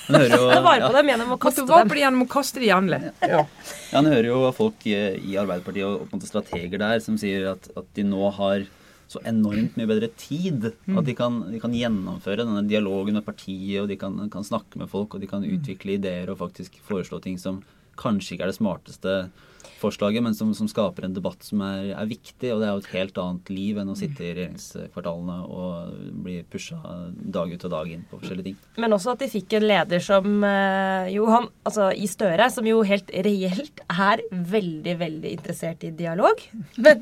Jo, 0.09 0.49
Ta 0.51 0.59
vare 0.61 0.85
på 0.89 0.93
dem 0.97 1.09
gjennom 1.13 1.31
å 1.33 1.37
Ta 1.39 1.43
kaste 1.47 1.63
vare 1.65 1.85
dem. 1.85 1.89
på 1.89 1.95
dem 1.95 2.03
gjennom 2.03 2.25
å 2.25 2.29
kaste 2.35 2.61
de 2.61 2.67
jevnlig. 2.69 3.01
Ja. 3.25 3.44
ja, 3.91 3.97
han 3.97 4.09
hører 4.11 4.29
jo 4.31 4.39
folk 4.55 4.87
eh, 4.89 5.19
i 5.19 5.37
Arbeiderpartiet 5.41 5.85
og, 5.87 6.09
og 6.11 6.25
strateger 6.25 6.81
der 6.81 7.03
som 7.03 7.19
sier 7.21 7.51
at, 7.55 7.69
at 7.77 7.87
de 7.97 8.07
nå 8.07 8.31
har 8.39 8.67
så 9.11 9.21
enormt 9.29 9.75
mye 9.77 9.89
bedre 9.89 10.09
tid. 10.17 10.71
At 10.89 11.05
de 11.05 11.13
kan, 11.17 11.43
de 11.51 11.59
kan 11.61 11.73
gjennomføre 11.75 12.41
denne 12.41 12.63
dialogen 12.69 13.17
med 13.19 13.25
partiet, 13.27 13.83
og 13.83 13.89
de 13.91 13.99
kan, 14.01 14.17
kan 14.33 14.45
snakke 14.45 14.81
med 14.81 14.89
folk, 14.91 15.13
og 15.13 15.21
de 15.21 15.29
kan 15.29 15.45
utvikle 15.45 15.99
ideer 15.99 16.31
og 16.33 16.39
faktisk 16.41 16.79
foreslå 16.87 17.21
ting 17.23 17.37
som 17.41 17.61
kanskje 18.01 18.35
ikke 18.35 18.47
er 18.47 18.51
det 18.51 18.57
smarteste 18.57 19.13
forslaget, 19.79 20.23
men 20.23 20.35
som, 20.37 20.51
som 20.57 20.67
skaper 20.69 21.07
en 21.07 21.15
debatt 21.15 21.43
som 21.45 21.61
er, 21.65 21.91
er 21.95 22.09
viktig. 22.09 22.51
Og 22.53 22.61
det 22.61 22.67
er 22.67 22.73
jo 22.73 22.83
et 22.83 22.91
helt 22.93 23.19
annet 23.21 23.51
liv 23.53 23.79
enn 23.81 23.91
å 23.91 23.97
sitte 23.97 24.23
i 24.23 24.33
regjeringskvartalene 24.37 25.37
og 25.45 25.95
bli 26.25 26.39
pusha 26.51 26.79
dag 27.15 27.53
ut 27.53 27.67
og 27.67 27.73
dag 27.73 27.91
inn 27.93 28.05
på 28.09 28.19
forskjellige 28.21 28.49
ting. 28.49 28.57
Men 28.81 28.97
også 28.97 29.13
at 29.15 29.23
de 29.23 29.31
fikk 29.31 29.57
en 29.57 29.67
leder 29.67 30.03
som 30.03 30.47
eh, 30.47 31.11
jo 31.15 31.29
han, 31.31 31.49
altså 31.67 31.91
i 31.95 32.09
Støre, 32.09 32.49
som 32.53 32.67
jo 32.69 32.81
helt 32.87 33.11
reelt 33.25 33.83
er 33.91 34.23
veldig, 34.31 34.97
veldig 35.01 35.35
interessert 35.37 35.85
i 35.87 35.93
dialog. 35.95 36.41
Men, 36.85 37.01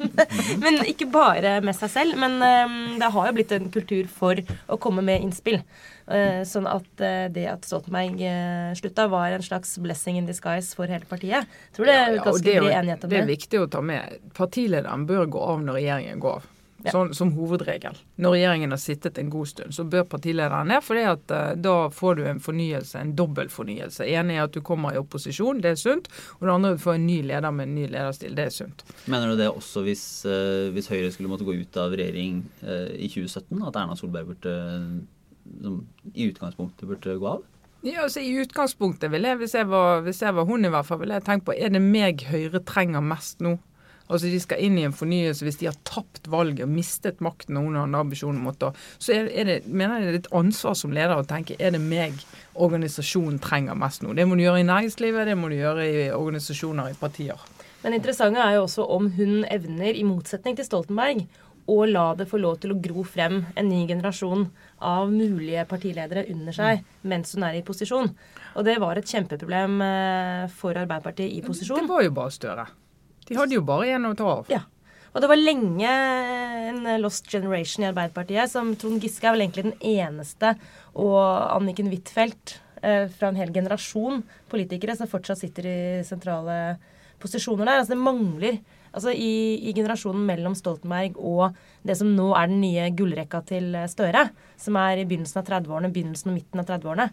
men 0.61 0.77
ikke 0.87 1.07
bare 1.11 1.57
med 1.65 1.75
seg 1.75 1.89
selv. 1.91 2.17
Men 2.19 2.37
eh, 2.45 2.75
det 3.01 3.09
har 3.15 3.27
jo 3.27 3.35
blitt 3.35 3.51
en 3.55 3.71
kultur 3.73 4.07
for 4.11 4.39
å 4.71 4.77
komme 4.81 5.03
med 5.05 5.25
innspill. 5.25 5.59
Eh, 6.07 6.41
sånn 6.47 6.67
at 6.67 6.99
eh, 7.03 7.29
det 7.31 7.45
at 7.47 7.67
Stoltenberg 7.67 8.19
uh, 8.19 8.73
slutta, 8.75 9.07
var 9.07 9.31
en 9.31 9.43
slags 9.45 9.77
blessing 9.79 10.17
in 10.19 10.25
disguise 10.27 10.75
for 10.75 10.91
hele 10.91 11.07
partiet. 11.07 11.47
Jeg 11.47 11.77
tror 11.77 11.87
det 11.87 11.93
er 11.93 12.01
Ja, 12.03 12.15
ja, 12.17 12.23
ganske 12.25 12.55
er 12.55 12.65
bred 12.65 12.79
enighet 12.79 13.05
om 13.05 13.09
Det 13.13 13.15
det. 13.15 13.23
er 13.23 13.29
viktig 13.31 13.61
å 13.63 13.69
ta 13.71 13.81
med. 13.81 14.17
Partilederen 14.35 15.05
bør 15.07 15.29
gå 15.31 15.45
av 15.53 15.63
når 15.63 15.79
regjeringen 15.79 16.19
går 16.19 16.41
av. 16.41 16.49
sånn, 16.91 17.13
som 17.15 17.29
hovedregel. 17.31 17.95
Når 18.19 18.33
regjeringen 18.35 18.75
har 18.75 18.79
sittet 18.83 19.17
en 19.17 19.29
god 19.31 19.47
stund, 19.47 19.71
så 19.71 19.85
bør 19.87 20.03
partilederen 20.03 20.67
ned. 20.67 20.83
For 20.83 20.99
uh, 20.99 21.55
da 21.55 21.75
får 21.95 22.15
du 22.19 22.25
en 22.27 22.43
fornyelse, 22.43 22.99
en 22.99 23.15
dobbeltfornyelse. 23.15 24.03
En 24.03 24.29
er 24.29 24.43
at 24.43 24.51
du 24.51 24.59
kommer 24.59 24.91
i 24.91 24.99
opposisjon, 24.99 25.61
det 25.63 25.71
er 25.71 25.79
sunt. 25.79 26.11
Og 26.41 26.43
det 26.43 26.51
andre 26.51 26.73
er 26.73 26.75
at 26.75 26.81
du 26.81 26.83
får 26.83 26.99
en 26.99 27.07
ny 27.07 27.21
leder 27.31 27.55
med 27.55 27.69
en 27.69 27.75
ny 27.79 27.87
lederstil, 27.87 28.35
det 28.35 28.49
er 28.49 28.55
sunt. 28.59 28.83
Mener 29.07 29.31
du 29.31 29.39
det 29.39 29.47
også 29.47 29.85
hvis, 29.87 30.03
uh, 30.27 30.67
hvis 30.75 30.91
Høyre 30.91 31.15
skulle 31.15 31.31
måtte 31.31 31.47
gå 31.47 31.55
ut 31.55 31.79
av 31.79 31.95
regjering 31.95 32.43
uh, 32.67 32.91
i 32.91 33.07
2017? 33.07 33.63
At 33.63 33.79
Erna 33.79 33.95
Solberg 33.95 34.33
burde, 34.33 34.59
som, 35.61 35.81
i 36.13 36.29
utgangspunktet 36.29 36.87
burde 36.89 37.17
gå 37.19 37.33
av? 37.37 37.43
Ja, 37.83 38.05
altså 38.05 38.21
I 38.23 38.37
utgangspunktet 38.39 39.11
vil 39.11 39.27
jeg, 39.27 39.41
hvis 39.41 39.57
jeg, 39.57 39.67
var, 39.67 40.01
hvis 40.05 40.21
jeg 40.23 40.35
var 40.35 40.47
hun 40.47 40.63
i 40.63 40.71
hvert 40.71 40.87
fall, 40.87 41.01
ville 41.01 41.19
jeg 41.19 41.27
tenkt 41.27 41.47
på 41.49 41.55
er 41.55 41.73
det 41.73 41.81
meg 41.83 42.23
Høyre 42.29 42.63
trenger 42.63 43.03
mest 43.03 43.43
nå? 43.43 43.57
Altså 44.07 44.27
De 44.27 44.39
skal 44.39 44.61
inn 44.63 44.77
i 44.77 44.85
en 44.87 44.95
fornyelse 44.95 45.45
hvis 45.45 45.59
de 45.61 45.67
har 45.69 45.75
tapt 45.87 46.27
valget 46.31 46.65
og 46.65 46.71
mistet 46.71 47.21
makten 47.23 47.57
og 47.59 47.69
noen 47.73 47.95
ambisjoner 47.97 48.39
mot 48.43 48.65
Så 48.99 49.15
er, 49.15 49.27
er 49.31 49.49
det, 49.49 49.57
mener 49.67 49.99
jeg 49.99 50.05
det 50.05 50.13
er 50.13 50.19
et 50.21 50.33
ansvar 50.43 50.77
som 50.79 50.95
leder 50.95 51.15
å 51.17 51.27
tenke 51.27 51.57
er 51.59 51.75
det 51.75 51.81
meg 51.83 52.19
organisasjonen 52.53 53.39
trenger 53.43 53.75
mest 53.79 54.03
nå. 54.03 54.13
Det 54.13 54.27
må 54.27 54.37
du 54.37 54.43
gjøre 54.45 54.61
i 54.61 54.67
næringslivet, 54.69 55.27
det 55.27 55.37
må 55.39 55.49
du 55.49 55.57
gjøre 55.57 55.87
i 55.87 56.09
organisasjoner, 56.13 56.91
i 56.91 56.99
partier. 56.99 57.39
Men 57.83 57.97
interessante 57.97 58.39
er 58.39 58.55
jo 58.55 58.67
også 58.67 58.85
om 58.95 59.09
hun 59.17 59.43
evner, 59.51 59.91
i 59.91 60.05
motsetning 60.07 60.55
til 60.55 60.67
Stoltenberg, 60.67 61.25
å 61.69 61.77
la 61.87 62.09
det 62.19 62.27
få 62.27 62.39
lov 62.41 62.57
til 62.63 62.73
å 62.73 62.79
gro 62.83 63.05
frem 63.07 63.39
en 63.55 63.69
ny 63.69 63.85
generasjon 63.87 64.47
av 64.83 65.11
mulige 65.11 65.63
partiledere 65.69 66.25
under 66.33 66.55
seg 66.55 66.83
mens 67.07 67.33
hun 67.35 67.45
er 67.47 67.59
i 67.59 67.63
posisjon. 67.65 68.11
Og 68.57 68.67
det 68.67 68.77
var 68.83 68.99
et 68.99 69.09
kjempeproblem 69.09 69.79
eh, 69.85 70.43
for 70.53 70.77
Arbeiderpartiet 70.77 71.31
i 71.31 71.41
posisjon. 71.45 71.85
Det 71.85 71.93
var 71.93 72.03
jo 72.05 72.13
bare 72.15 72.33
Støre. 72.33 72.67
De 73.23 73.37
hadde 73.37 73.55
jo 73.55 73.63
bare 73.65 73.93
én 73.95 74.09
å 74.09 74.15
ta 74.17 74.29
av. 74.39 74.49
Ja. 74.51 74.63
Og 75.13 75.21
det 75.21 75.29
var 75.29 75.39
lenge 75.39 75.89
en 76.73 76.87
lost 77.01 77.29
generation 77.29 77.85
i 77.85 77.89
Arbeiderpartiet. 77.91 78.49
som 78.49 78.73
Trond 78.75 79.01
Giske 79.01 79.29
er 79.29 79.35
vel 79.35 79.45
egentlig 79.45 79.67
den 79.69 79.77
eneste, 79.93 80.55
og 80.97 81.21
Anniken 81.53 81.91
Huitfeldt 81.91 82.57
eh, 82.81 83.05
fra 83.13 83.29
en 83.29 83.37
hel 83.37 83.53
generasjon 83.53 84.23
politikere 84.51 84.97
som 84.97 85.09
fortsatt 85.09 85.43
sitter 85.43 85.69
i 85.69 85.79
sentrale 86.07 86.57
posisjoner 87.23 87.65
der. 87.65 87.81
Altså 87.81 87.95
det 87.95 88.03
mangler 88.03 88.63
Altså 88.93 89.09
i, 89.09 89.57
i, 89.57 89.71
generasjonen 89.73 90.21
mellom 90.27 90.53
Stoltenberg 90.53 91.15
og 91.17 91.55
det 91.81 91.95
som 91.97 92.11
nå 92.13 92.27
er 92.37 92.51
den 92.51 92.59
nye 92.61 92.91
gullrekka 92.93 93.39
til 93.49 93.73
Støre, 93.89 94.27
som 94.53 94.77
er 94.77 95.01
i 95.01 95.05
begynnelsen 95.09 95.41
av 95.41 95.47
30-årene, 95.47 95.89
begynnelsen 95.95 96.29
og 96.29 96.37
midten 96.37 96.61
av 96.61 96.67
30-årene. 96.69 97.07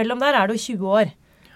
Mellom 0.00 0.22
der 0.22 0.38
er 0.38 0.48
det 0.48 0.56
jo 0.56 0.78
20 0.78 0.94
år 0.94 1.12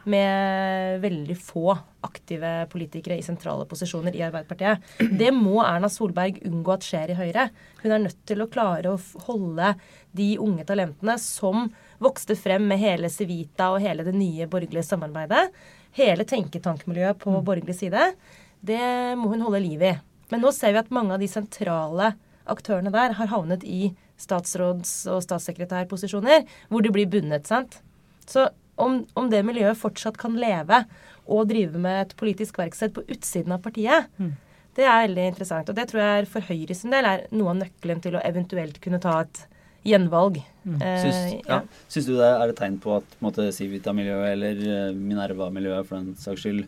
med 0.09 1.00
veldig 1.02 1.37
få 1.37 1.75
aktive 2.07 2.50
politikere 2.73 3.19
i 3.21 3.25
sentrale 3.25 3.67
posisjoner 3.69 4.14
i 4.17 4.23
Arbeiderpartiet. 4.25 4.85
Det 5.21 5.29
må 5.37 5.59
Erna 5.64 5.90
Solberg 5.93 6.40
unngå 6.49 6.73
at 6.73 6.87
skjer 6.87 7.12
i 7.12 7.19
Høyre. 7.19 7.49
Hun 7.83 7.93
er 7.93 8.05
nødt 8.07 8.23
til 8.29 8.40
å 8.40 8.49
klare 8.52 8.95
å 8.95 9.00
holde 9.26 9.75
de 10.17 10.31
unge 10.40 10.64
talentene 10.69 11.19
som 11.21 11.69
vokste 12.00 12.37
frem 12.38 12.64
med 12.71 12.81
hele 12.81 13.11
Civita 13.12 13.73
og 13.75 13.85
hele 13.85 14.07
det 14.07 14.17
nye 14.17 14.49
borgerlige 14.50 14.88
samarbeidet, 14.88 15.50
hele 15.99 16.27
tenketankmiljøet 16.29 17.19
på 17.23 17.35
borgerlig 17.45 17.77
side, 17.79 18.13
det 18.61 18.83
må 19.19 19.33
hun 19.33 19.45
holde 19.47 19.63
liv 19.65 19.83
i. 19.83 19.95
Men 20.31 20.45
nå 20.45 20.53
ser 20.55 20.75
vi 20.75 20.83
at 20.83 20.93
mange 20.95 21.17
av 21.17 21.23
de 21.23 21.29
sentrale 21.31 22.13
aktørene 22.51 22.93
der 22.95 23.17
har 23.19 23.31
havnet 23.33 23.65
i 23.67 23.93
statsråds- 24.21 25.07
og 25.11 25.23
statssekretærposisjoner, 25.25 26.45
hvor 26.69 26.85
de 26.85 26.93
blir 26.93 27.09
bundet. 27.11 27.47
sant? 27.47 27.81
Så 28.27 28.49
om, 28.77 29.05
om, 29.15 29.31
det 29.31 29.43
miljøet 29.45 29.79
fortsatt 29.79 30.19
kan 30.21 30.37
leve 30.41 30.85
og 31.31 31.49
drive 31.51 31.79
med 31.79 32.01
et 32.05 32.17
politisk 32.17 32.59
verksted 32.61 32.95
på 32.95 33.05
utsiden 33.09 33.55
av 33.57 33.63
partiet, 33.65 34.09
mm. 34.17 34.33
det 34.77 34.87
er 34.87 35.07
veldig 35.07 35.27
interessant. 35.33 35.69
Og 35.69 35.77
det 35.77 35.89
tror 35.91 36.03
jeg 36.03 36.29
for 36.31 36.47
Høyre 36.49 36.77
sin 36.77 36.95
del 36.95 37.09
er 37.09 37.27
noe 37.35 37.55
av 37.55 37.61
nøkkelen 37.63 38.03
til 38.05 38.17
å 38.17 38.25
eventuelt 38.25 38.81
kunne 38.83 39.03
ta 39.03 39.21
et 39.25 39.43
gjenvalg. 39.87 40.41
Mm. 40.65 40.77
Eh, 40.83 41.01
Syns, 41.05 41.49
ja. 41.49 41.61
Syns, 41.89 42.07
du 42.09 42.15
det 42.19 42.29
er 42.29 42.53
et 42.53 42.59
tegn 42.59 42.79
på 42.83 42.99
at 42.99 43.17
på 43.21 43.33
Civita-miljøet 43.57 44.35
eller 44.35 44.63
eh, 44.67 44.95
Minerva-miljøet 44.97 45.89
for 45.89 46.01
den 46.01 46.17
saks 46.21 46.45
skyld 46.45 46.65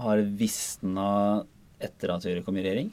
har 0.00 0.22
visna 0.38 1.10
etter 1.80 2.14
at 2.14 2.26
Høyre 2.28 2.44
kom 2.44 2.58
i 2.60 2.64
regjering? 2.64 2.90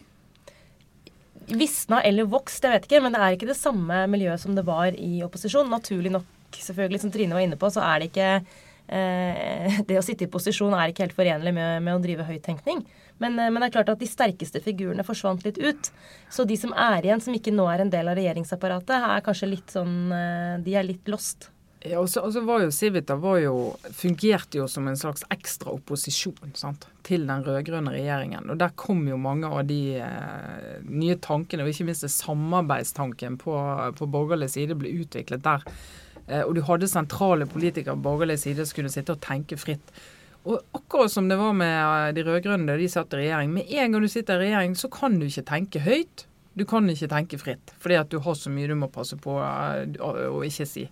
Visna 1.47 2.01
eller 2.03 2.27
vokst, 2.27 2.63
jeg 2.63 2.73
vet 2.73 2.87
ikke. 2.89 3.03
Men 3.03 3.15
det 3.15 3.21
er 3.23 3.35
ikke 3.37 3.51
det 3.51 3.59
samme 3.59 4.03
miljøet 4.11 4.43
som 4.43 4.55
det 4.57 4.65
var 4.67 4.95
i 4.95 5.21
opposisjon. 5.25 5.69
Naturlig 5.71 6.11
nok, 6.13 6.27
selvfølgelig, 6.55 7.03
som 7.03 7.13
Trine 7.13 7.37
var 7.37 7.45
inne 7.45 7.59
på, 7.59 7.69
så 7.71 7.85
er 7.85 8.01
det 8.01 8.09
ikke 8.11 8.31
eh, 8.33 9.81
Det 9.87 9.99
å 9.99 10.05
sitte 10.05 10.27
i 10.27 10.31
posisjon 10.31 10.75
er 10.75 10.91
ikke 10.91 11.07
helt 11.07 11.17
forenlig 11.17 11.55
med, 11.55 11.85
med 11.85 11.95
å 11.95 12.03
drive 12.03 12.27
høyttenkning. 12.27 12.83
Eh, 12.83 13.06
men, 13.23 13.37
det 13.57 13.69
er 13.69 13.75
klart 13.79 13.91
at 13.93 14.01
de 14.01 14.09
sterkeste 14.09 14.61
figurene 14.63 15.05
forsvant 15.05 15.43
litt 15.45 15.57
ut. 15.57 15.91
Så 16.33 16.45
de 16.47 16.57
som 16.59 16.73
er 16.77 17.05
igjen, 17.05 17.23
som 17.23 17.35
ikke 17.35 17.53
nå 17.55 17.67
er 17.71 17.83
en 17.83 17.93
del 17.93 18.09
av 18.11 18.17
regjeringsapparatet, 18.19 18.95
er 18.97 19.25
kanskje 19.25 19.51
litt 19.51 19.73
sånn 19.73 20.11
eh, 20.13 20.57
De 20.65 20.75
er 20.77 20.85
litt 20.87 21.09
lost. 21.11 21.49
Ja, 21.85 21.99
og 22.01 22.09
så, 22.09 22.23
og 22.25 22.33
så 22.33 22.41
var 22.41 22.63
jo 22.63 22.71
Civita 22.73 23.15
var 23.21 23.37
jo, 23.39 23.53
fungerte 23.95 24.57
jo 24.59 24.65
som 24.71 24.87
en 24.89 24.97
slags 24.97 25.23
ekstra 25.33 25.75
opposisjon 25.75 26.55
sant, 26.57 26.87
til 27.05 27.27
den 27.29 27.45
rød-grønne 27.45 27.93
regjeringen. 27.93 28.49
Og 28.49 28.57
der 28.59 28.73
kom 28.79 29.05
jo 29.07 29.19
mange 29.21 29.49
av 29.49 29.61
de 29.69 29.99
eh, 30.01 30.81
nye 30.89 31.19
tankene, 31.21 31.63
og 31.63 31.71
ikke 31.71 31.87
minst 31.87 32.07
samarbeidstanken 32.17 33.37
på, 33.41 33.55
på 33.99 34.09
borgerlig 34.11 34.49
side 34.55 34.77
ble 34.79 34.95
utviklet 35.03 35.45
der. 35.45 35.65
Eh, 36.27 36.43
og 36.43 36.57
du 36.57 36.63
hadde 36.67 36.89
sentrale 36.91 37.47
politikere 37.49 37.95
på 37.95 38.07
borgerlig 38.09 38.39
side 38.41 38.65
som 38.65 38.81
kunne 38.81 38.93
sitte 38.93 39.15
og 39.15 39.23
tenke 39.23 39.59
fritt. 39.61 39.93
Og 40.47 40.77
akkurat 40.77 41.11
som 41.11 41.27
det 41.27 41.37
var 41.39 41.53
med 41.57 41.75
eh, 41.75 42.13
de 42.15 42.23
rød-grønne 42.27 42.69
da 42.69 42.79
de 42.79 42.87
satt 42.91 43.13
i 43.15 43.23
regjering. 43.23 43.51
Med 43.57 43.67
en 43.67 43.93
gang 43.93 44.03
du 44.03 44.11
sitter 44.11 44.39
i 44.39 44.47
regjering, 44.47 44.77
så 44.79 44.89
kan 44.93 45.19
du 45.19 45.27
ikke 45.27 45.45
tenke 45.49 45.83
høyt. 45.83 46.25
Du 46.57 46.63
kan 46.65 46.87
ikke 46.89 47.09
tenke 47.11 47.37
fritt, 47.37 47.75
fordi 47.77 47.99
at 47.99 48.09
du 48.09 48.17
har 48.25 48.33
så 48.33 48.49
mye 48.49 48.69
du 48.69 48.73
må 48.79 48.89
passe 48.89 49.19
på 49.21 49.37
eh, 49.43 49.99
å 50.01 50.41
ikke 50.47 50.69
si. 50.69 50.87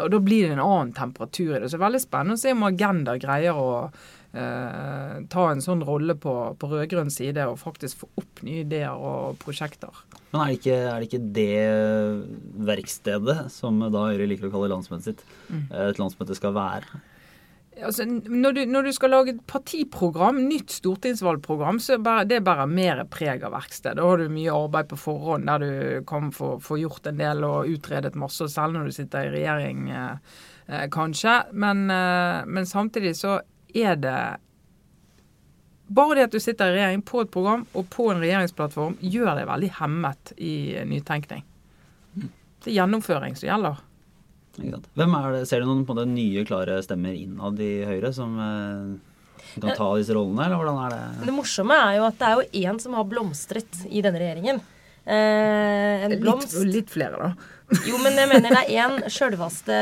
Og 0.00 0.08
Da 0.08 0.22
blir 0.24 0.46
det 0.46 0.56
en 0.56 0.64
annen 0.64 0.94
temperatur 0.96 1.56
i 1.56 1.58
det. 1.58 1.68
Så 1.68 1.76
det 1.76 1.82
er 1.82 1.86
veldig 1.88 2.04
spennende 2.06 2.38
å 2.38 2.40
se 2.40 2.54
om 2.54 2.64
Agenda 2.64 3.18
greier 3.20 3.58
å 3.58 3.68
eh, 3.82 5.18
ta 5.34 5.44
en 5.50 5.60
sånn 5.64 5.84
rolle 5.84 6.16
på, 6.16 6.32
på 6.56 6.70
rød-grønn 6.70 7.12
side 7.12 7.44
og 7.50 7.60
faktisk 7.60 8.04
få 8.04 8.10
opp 8.22 8.42
nye 8.46 8.62
ideer 8.64 8.96
og 8.96 9.36
prosjekter. 9.42 9.92
Men 10.32 10.46
er 10.46 10.48
det 10.48 10.60
ikke, 10.62 10.78
er 10.88 11.02
det, 11.02 11.10
ikke 11.10 11.24
det 11.36 12.66
verkstedet 12.70 13.38
som 13.52 13.82
da 13.82 14.06
Høyre 14.08 14.30
liker 14.30 14.48
å 14.48 14.54
kalle 14.54 14.72
landsmøtet 14.72 15.10
sitt, 15.10 15.26
mm. 15.50 15.66
et 15.90 16.00
landsmøte 16.00 16.38
skal 16.38 16.56
være? 16.56 17.02
Altså, 17.80 18.04
når, 18.04 18.52
du, 18.52 18.60
når, 18.68 18.82
du, 18.82 18.92
skal 18.92 19.12
lage 19.14 19.32
et 19.32 19.44
partiprogram, 19.48 20.42
nytt 20.44 20.74
stortingsvalgprogram, 20.74 21.78
så 21.80 21.96
er 21.96 22.26
det 22.28 22.42
bare 22.44 22.66
mer 22.68 23.00
preg 23.10 23.44
av 23.46 23.54
verksted. 23.54 23.96
Da 23.96 24.04
har 24.04 24.20
du 24.20 24.32
mye 24.32 24.52
arbeid 24.52 24.90
på 24.90 24.98
forhånd 25.00 25.48
der 25.48 25.62
du 25.62 26.02
kan 26.08 26.28
få, 26.36 26.58
få 26.60 26.76
gjort 26.82 27.08
en 27.08 27.20
del 27.20 27.40
og 27.48 27.70
utredet 27.72 28.18
masse, 28.18 28.44
selv 28.52 28.76
når 28.76 28.90
du 28.90 28.96
sitter 28.98 29.30
i 29.30 29.32
regjering, 29.38 29.86
eh, 29.88 30.34
eh, 30.68 30.84
kanskje. 30.92 31.38
Men, 31.52 31.86
eh, 31.90 32.42
men, 32.44 32.68
samtidig 32.68 33.16
så 33.18 33.40
er 33.74 33.96
det 34.00 34.22
Bare 35.92 36.14
det 36.16 36.22
at 36.24 36.32
du 36.32 36.40
sitter 36.40 36.70
i 36.70 36.76
regjering 36.78 37.02
på 37.04 37.20
et 37.20 37.30
program 37.32 37.66
og 37.76 37.88
på 37.92 38.06
en 38.08 38.22
regjeringsplattform, 38.22 38.94
gjør 39.04 39.34
deg 39.36 39.48
veldig 39.50 39.68
hemmet 39.76 40.30
i 40.40 40.54
nytenkning. 40.88 41.42
Mm. 42.16 42.30
Det 42.64 42.70
er 42.70 42.76
gjennomføring 42.78 43.36
som 43.36 43.50
gjelder. 43.50 43.82
Hvem 44.58 45.16
er 45.16 45.30
det, 45.32 45.46
Ser 45.48 45.62
du 45.62 45.70
noen 45.70 45.86
på 45.88 45.96
det 45.96 46.04
nye, 46.10 46.44
klare 46.48 46.80
stemmer 46.84 47.16
innad 47.16 47.60
i 47.62 47.72
Høyre 47.88 48.12
som 48.12 48.36
eh, 48.36 49.56
kan 49.56 49.72
ta 49.76 49.88
disse 49.98 50.14
rollene, 50.16 50.44
eller 50.46 50.60
hvordan 50.60 50.78
er 50.84 50.94
det? 50.94 51.26
Det 51.28 51.34
morsomme 51.36 51.78
er 51.88 51.98
jo 51.98 52.06
at 52.08 52.20
det 52.20 52.28
er 52.28 52.38
jo 52.38 52.68
én 52.68 52.80
som 52.82 52.96
har 52.98 53.08
blomstret 53.08 53.82
i 53.88 54.04
denne 54.04 54.20
regjeringen. 54.20 54.62
Eh, 55.04 56.04
en 56.04 56.20
blomst. 56.20 56.54
Litt, 56.60 56.74
litt, 56.74 56.92
flere, 56.94 57.18
da. 57.18 57.32
Jo, 57.88 57.96
men 58.04 58.14
jeg 58.20 58.28
mener 58.28 58.52
det 58.52 58.60
er 58.68 58.84
én 58.84 59.10
sjølveste 59.10 59.76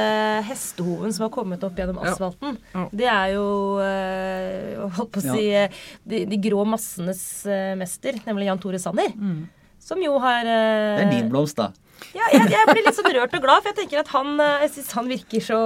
hestehoven 0.47 1.12
som 1.12 1.27
har 1.27 1.33
kommet 1.35 1.65
opp 1.67 1.77
gjennom 1.77 1.99
asfalten. 2.07 2.57
Ja. 2.71 2.85
Ja. 2.85 2.85
Det 3.03 3.09
er 3.11 3.33
jo 3.35 3.47
eh, 3.85 4.79
holdt 4.97 5.12
på 5.17 5.23
å 5.23 5.25
si 5.27 5.49
ja. 5.49 5.67
de, 6.07 6.23
de, 6.31 6.39
grå 6.41 6.65
massenes 6.71 7.25
øh, 7.50 7.75
mester, 7.81 8.21
nemlig 8.29 8.47
Jan 8.49 8.62
Tore 8.62 8.81
Sanner. 8.81 9.11
Mm. 9.12 9.43
Som 9.83 10.03
jo 10.05 10.17
har 10.23 10.47
eh, 10.47 11.00
Det 11.00 11.07
er 11.09 11.15
din 11.19 11.33
blomst, 11.33 11.59
da. 11.59 11.73
Ja, 12.16 12.26
jeg, 12.33 12.49
jeg, 12.50 12.66
blir 12.71 12.85
litt 12.85 12.97
sånn 12.97 13.11
rørt 13.14 13.35
og 13.37 13.45
glad, 13.45 13.62
for 13.62 13.71
jeg 13.71 13.78
tenker 13.78 14.02
at 14.02 14.11
han 14.14 14.40
eh, 14.42 14.64
jeg 14.64 14.73
synes 14.75 14.90
han 14.99 15.11
virker 15.11 15.45
så 15.45 15.61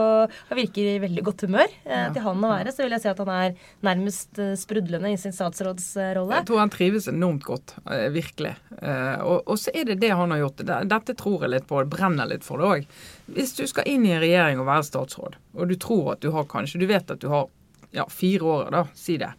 Han 0.50 0.58
virker 0.58 0.88
i 0.94 0.96
veldig 1.02 1.24
godt 1.26 1.44
humør. 1.46 1.72
Eh, 1.84 1.94
ja. 1.94 2.10
Til 2.14 2.24
han 2.26 2.44
å 2.44 2.50
være 2.50 2.74
så 2.74 2.84
vil 2.84 2.94
jeg 2.96 3.04
si 3.04 3.10
at 3.12 3.22
han 3.22 3.32
er 3.34 3.56
nærmest 3.86 4.40
eh, 4.42 4.52
sprudlende 4.58 5.12
i 5.14 5.18
sin 5.20 5.34
statsrådsrolle. 5.36 6.40
Jeg 6.40 6.48
tror 6.50 6.62
han 6.62 6.72
trives 6.74 7.08
enormt 7.10 7.46
godt. 7.46 7.76
Virkelig. 8.14 8.54
Og, 8.74 9.38
og, 9.40 9.56
så 9.60 9.72
er 9.74 9.88
det 9.88 10.00
det 10.02 10.12
han 10.16 10.32
har 10.34 10.44
gjort. 10.44 10.64
Dette 10.90 11.16
tror 11.18 11.44
jeg 11.44 11.54
litt 11.54 11.68
på. 11.68 11.82
Det 11.82 11.92
brenner 11.94 12.28
litt 12.30 12.46
for 12.46 12.60
det 12.60 12.70
òg. 12.70 12.88
Hvis 13.34 13.54
du 13.58 13.64
skal 13.70 13.88
inn 13.90 14.06
i 14.06 14.14
en 14.14 14.22
regjering 14.22 14.60
og 14.60 14.68
være 14.68 14.86
statsråd, 14.88 15.38
og 15.54 15.70
du 15.70 15.76
tror 15.80 16.14
at 16.14 16.24
du 16.24 16.32
har 16.34 16.48
kanskje 16.50 16.82
Du 16.82 16.88
vet 16.90 17.10
at 17.10 17.22
du 17.22 17.30
har 17.32 17.48
ja, 17.94 18.04
fire 18.10 18.44
år, 18.44 18.70
da. 18.74 18.84
Si 18.98 19.16
det. 19.20 19.30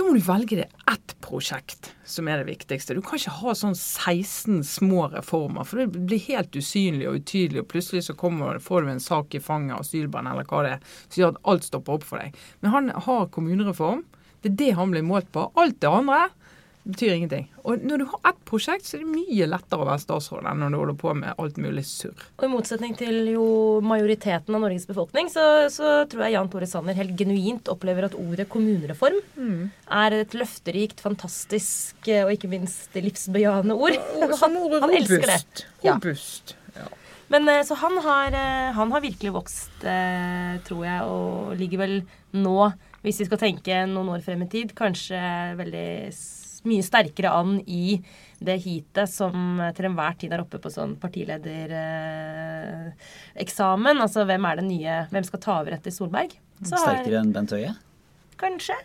Da 0.00 0.04
må 0.06 0.14
du 0.16 0.22
velge 0.24 0.56
det 0.56 0.64
ett 0.88 1.12
prosjekt 1.20 1.90
som 2.08 2.28
er 2.32 2.40
det 2.40 2.46
viktigste. 2.46 2.94
Du 2.96 3.02
kan 3.04 3.20
ikke 3.20 3.34
ha 3.36 3.52
sånn 3.52 3.74
16 3.76 4.62
små 4.64 5.10
reformer, 5.12 5.66
for 5.68 5.82
det 5.82 6.00
blir 6.08 6.22
helt 6.24 6.56
usynlig 6.56 7.04
og 7.10 7.18
utydelig, 7.18 7.60
og 7.60 7.68
plutselig 7.68 8.06
så 8.06 8.14
kommer, 8.16 8.56
får 8.64 8.86
du 8.86 8.88
en 8.94 9.02
sak 9.04 9.36
i 9.36 9.42
fanget, 9.44 9.76
asylbarn 9.76 10.30
eller 10.30 10.48
hva 10.48 10.62
det 10.64 10.70
er, 10.78 10.88
som 11.02 11.20
gjør 11.20 11.34
at 11.34 11.42
alt 11.52 11.68
stopper 11.68 11.98
opp 11.98 12.06
for 12.08 12.22
deg. 12.22 12.40
Men 12.64 12.72
han 12.72 12.88
har 13.10 13.28
kommunereform. 13.34 14.00
Det 14.40 14.54
er 14.54 14.56
det 14.62 14.70
han 14.80 14.96
blir 14.96 15.04
målt 15.04 15.28
på. 15.36 15.44
Alt 15.60 15.82
det 15.84 15.92
andre 15.92 16.22
betyr 16.88 17.12
ingenting. 17.12 17.46
Og 17.68 17.82
når 17.84 18.00
du 18.00 18.06
har 18.08 18.30
ett 18.30 18.38
prosjekt, 18.48 18.86
så 18.88 18.96
er 18.96 19.02
det 19.04 19.12
mye 19.12 19.48
lettere 19.50 19.84
å 19.84 19.88
være 19.88 20.02
statsråd 20.02 20.46
enn 20.48 20.62
når 20.62 20.72
du 20.72 20.78
holder 20.80 20.98
på 21.02 21.12
med 21.18 21.42
alt 21.42 21.58
mulig 21.60 21.84
surr. 21.88 22.24
Og 22.38 22.46
i 22.46 22.50
motsetning 22.52 22.94
til 22.98 23.28
jo 23.34 23.44
majoriteten 23.84 24.56
av 24.56 24.64
Norges 24.64 24.88
befolkning, 24.88 25.28
så, 25.32 25.44
så 25.72 25.92
tror 26.10 26.24
jeg 26.26 26.36
Jan 26.36 26.50
Tore 26.52 26.68
Sanner 26.70 26.96
helt 26.96 27.12
genuint 27.20 27.68
opplever 27.72 28.08
at 28.08 28.16
ordet 28.18 28.48
kommunereform 28.52 29.20
er 30.00 30.18
et 30.22 30.36
løfterikt, 30.36 31.02
fantastisk 31.04 32.08
eh, 32.08 32.24
og 32.24 32.32
ikke 32.34 32.50
minst 32.52 32.96
livsbejaende 32.96 33.76
ord. 33.76 33.98
Han, 34.40 34.56
han 34.80 34.92
elsker 34.94 35.26
det. 35.26 35.66
robust. 35.84 36.54
Ja. 36.72 36.80
Ja. 36.80 36.86
Men 37.32 37.48
eh, 37.50 37.62
så 37.66 37.76
han 37.78 37.98
har, 38.02 38.32
eh, 38.32 38.70
han 38.76 38.92
har 38.94 39.02
virkelig 39.04 39.32
vokst, 39.34 39.84
tror 40.66 40.84
jeg, 40.86 41.04
og 41.04 41.52
ligger 41.60 41.82
vel 41.82 41.96
nå, 42.32 42.58
hvis 43.04 43.20
vi 43.20 43.28
skal 43.28 43.40
tenke 43.42 43.82
noen 43.90 44.12
år 44.14 44.24
frem 44.24 44.46
i 44.46 44.50
tid, 44.52 44.72
kanskje 44.78 45.20
veldig 45.60 45.88
mye 46.68 46.82
sterkere 46.84 47.30
an 47.32 47.54
i 47.66 48.02
det 48.40 48.58
heatet 48.64 49.08
som 49.08 49.60
eh, 49.60 49.72
til 49.76 49.84
enhver 49.88 50.16
tid 50.20 50.32
er 50.32 50.40
oppe 50.44 50.58
på 50.60 50.68
sånn 50.72 50.96
partiledereksamen. 51.00 54.00
altså 54.00 54.24
hvem 54.28 54.44
er 54.50 54.56
det 54.60 54.66
nye 54.68 54.96
Hvem 55.10 55.24
skal 55.28 55.40
ta 55.40 55.58
over 55.60 55.72
etter 55.76 55.90
Solberg? 55.94 56.30
Så 56.62 56.76
har- 56.76 56.84
Sterkere 57.00 57.20
enn 57.22 57.32
Bent 57.32 57.50
Høie? 57.56 57.72
Kanskje. 58.40 58.76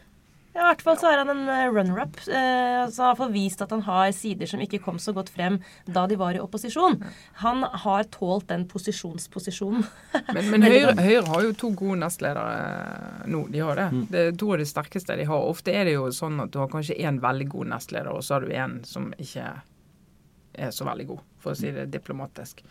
Ja, 0.55 0.61
I 0.61 0.67
hvert 0.71 0.83
fall 0.85 0.95
så 1.01 1.09
er 1.11 1.19
han 1.19 1.29
en 1.33 1.49
eh, 1.51 1.65
runner-up. 1.67 2.15
Eh, 2.31 2.85
så 2.87 3.01
har 3.03 3.09
han 3.11 3.17
fått 3.19 3.33
vist 3.33 3.59
at 3.65 3.73
han 3.75 3.81
har 3.83 4.13
sider 4.15 4.47
som 4.47 4.61
ikke 4.63 4.79
kom 4.85 4.95
så 5.03 5.11
godt 5.15 5.27
frem 5.35 5.57
da 5.83 6.05
de 6.07 6.15
var 6.15 6.37
i 6.37 6.39
opposisjon. 6.39 6.95
Han 7.41 7.65
har 7.83 8.07
tålt 8.13 8.47
den 8.53 8.63
posisjonsposisjonen. 8.71 9.83
Men, 10.35 10.47
men 10.53 10.63
Høyre. 10.63 10.95
Høyre 10.95 11.25
har 11.27 11.43
jo 11.43 11.51
to 11.59 11.73
gode 11.75 11.99
nestledere 12.05 12.55
eh, 12.55 13.27
nå. 13.35 13.43
De 13.51 13.59
har 13.65 13.81
det. 13.81 13.89
Det 14.13 14.23
er 14.29 14.39
to 14.39 14.53
av 14.55 14.63
de 14.63 14.69
sterkeste 14.69 15.19
de 15.19 15.27
har. 15.27 15.43
Ofte 15.51 15.75
er 15.75 15.89
det 15.89 15.97
jo 15.97 16.07
sånn 16.15 16.39
at 16.45 16.55
du 16.55 16.61
har 16.63 16.71
kanskje 16.71 16.95
én 17.03 17.19
veldig 17.23 17.49
god 17.51 17.73
nestleder, 17.75 18.15
og 18.15 18.23
så 18.23 18.37
har 18.37 18.47
du 18.47 18.55
en 18.55 18.79
som 18.87 19.11
ikke 19.19 19.49
er 20.55 20.71
så 20.71 20.87
veldig 20.87 21.09
god, 21.11 21.23
for 21.43 21.51
å 21.51 21.59
si 21.59 21.75
det 21.75 21.89
diplomatisk. 21.91 22.63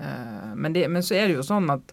Eh, 0.00 0.50
Men, 0.56 0.72
det, 0.72 0.88
men 0.88 1.04
så 1.04 1.20
er 1.20 1.28
det 1.28 1.36
jo 1.36 1.44
sånn 1.46 1.68
at 1.76 1.92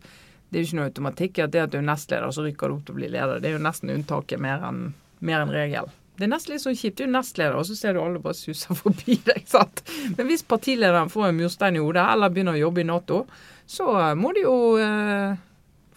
det 0.53 0.59
er 0.59 0.63
jo 0.63 0.69
ikke 0.69 0.77
noe 0.79 0.89
automatikk 0.91 1.39
i 1.39 1.43
at 1.49 1.51
det 1.51 1.61
at 1.67 1.71
du 1.73 1.79
er 1.81 1.87
nestleder, 1.87 2.31
så 2.31 2.43
rykker 2.45 2.69
du 2.71 2.75
opp 2.77 2.83
til 2.87 2.95
å 2.95 2.99
bli 3.03 3.11
leder. 3.11 3.39
Det 3.43 3.49
er 3.51 3.57
jo 3.57 3.63
nesten 3.67 3.91
unntaket 3.91 4.39
mer 4.39 4.63
enn 4.69 4.83
mer 5.25 5.43
enn 5.43 5.53
regel. 5.53 5.91
Det 6.13 6.27
er 6.27 6.29
nesten 6.29 6.53
litt 6.53 6.61
sånn 6.61 6.77
kjipt. 6.77 6.99
Du 6.99 7.07
er 7.07 7.13
nestleder, 7.15 7.55
og 7.57 7.65
så 7.65 7.75
ser 7.77 7.95
du 7.95 8.03
alle 8.03 8.21
bare 8.21 8.37
suser 8.37 8.77
forbi 8.83 9.17
deg. 9.25 9.45
sant? 9.49 9.81
Men 10.17 10.29
hvis 10.29 10.45
partilederen 10.45 11.11
får 11.13 11.31
en 11.31 11.39
murstein 11.41 11.79
i 11.79 11.83
hodet, 11.83 12.05
eller 12.05 12.33
begynner 12.33 12.57
å 12.57 12.65
jobbe 12.67 12.83
i 12.83 12.89
Nato, 12.89 13.23
så 13.65 13.87
eh, 13.97 14.11
må 14.19 14.33
det 14.35 14.45
jo 14.45 14.57
eh, 14.81 15.39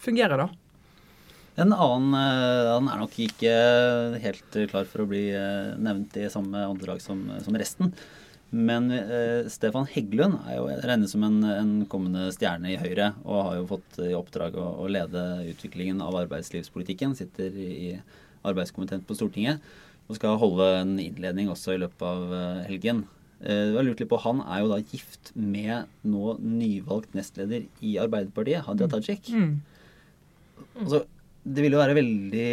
fungere, 0.00 0.38
da. 0.40 0.48
En 1.56 1.72
annen 1.72 2.12
eh, 2.20 2.70
Han 2.74 2.88
er 2.92 3.00
nok 3.00 3.16
ikke 3.26 3.56
helt 4.22 4.60
klar 4.70 4.88
for 4.88 5.04
å 5.04 5.08
bli 5.10 5.28
eh, 5.32 5.74
nevnt 5.80 6.16
i 6.20 6.28
samme 6.32 6.64
åndedrag 6.68 7.00
som, 7.04 7.26
som 7.44 7.56
resten. 7.56 7.92
Men 8.56 8.90
eh, 8.94 9.48
Stefan 9.52 9.88
Heggelund 9.90 10.38
er 10.46 10.60
jo 10.60 10.68
regnet 10.68 11.10
som 11.12 11.24
en, 11.26 11.40
en 11.44 11.72
kommende 11.92 12.28
stjerne 12.32 12.70
i 12.72 12.78
Høyre, 12.80 13.10
og 13.24 13.42
har 13.48 13.56
jo 13.58 13.70
fått 13.72 13.98
i 14.04 14.12
oppdrag 14.16 14.56
å, 14.60 14.68
å 14.84 14.88
lede 14.88 15.24
utviklingen 15.50 16.00
av 16.04 16.16
arbeidslivspolitikken. 16.22 17.16
Sitter 17.18 17.56
i, 17.56 17.72
i 17.88 17.90
arbeidskomiteen 18.46 19.04
på 19.06 19.16
Stortinget 19.18 19.62
og 20.06 20.18
skal 20.18 20.38
holde 20.38 20.66
en 20.80 20.96
innledning 21.02 21.50
også 21.50 21.74
i 21.74 21.80
løpet 21.82 22.06
av 22.06 22.34
eh, 22.36 22.64
helgen. 22.70 23.04
Det 23.36 23.74
var 23.74 23.84
lurt 23.84 23.98
litt 24.00 24.08
på, 24.08 24.16
Han 24.22 24.38
er 24.48 24.62
jo 24.62 24.68
da 24.70 24.78
gift 24.80 25.28
med 25.36 25.90
nå 26.08 26.38
nyvalgt 26.40 27.12
nestleder 27.12 27.66
i 27.84 27.90
Arbeiderpartiet, 28.00 28.64
Hadia 28.64 28.88
Tajik. 28.88 29.28
Mm. 29.28 29.58
Altså, 30.80 31.02
det 31.46 31.62
vil 31.62 31.76
jo 31.76 31.80
være 31.82 31.94
veldig 31.98 32.46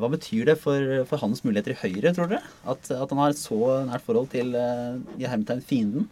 Hva 0.00 0.10
betyr 0.12 0.50
det 0.50 0.56
for, 0.60 0.90
for 1.08 1.22
hans 1.22 1.44
muligheter 1.46 1.76
i 1.76 1.78
Høyre, 1.84 2.12
tror 2.16 2.32
dere? 2.32 2.42
At, 2.66 2.90
at 2.90 3.14
han 3.14 3.22
har 3.22 3.32
et 3.32 3.40
så 3.40 3.60
nært 3.86 4.04
forhold 4.04 4.32
til 4.34 4.56
eh, 4.58 4.98
i 5.20 5.28
hermetegn 5.28 5.62
fienden? 5.64 6.10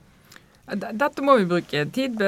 Dette 0.63 1.25
må 1.27 1.35
vi 1.41 1.47
bruke 1.51 1.81
tid 1.91 2.21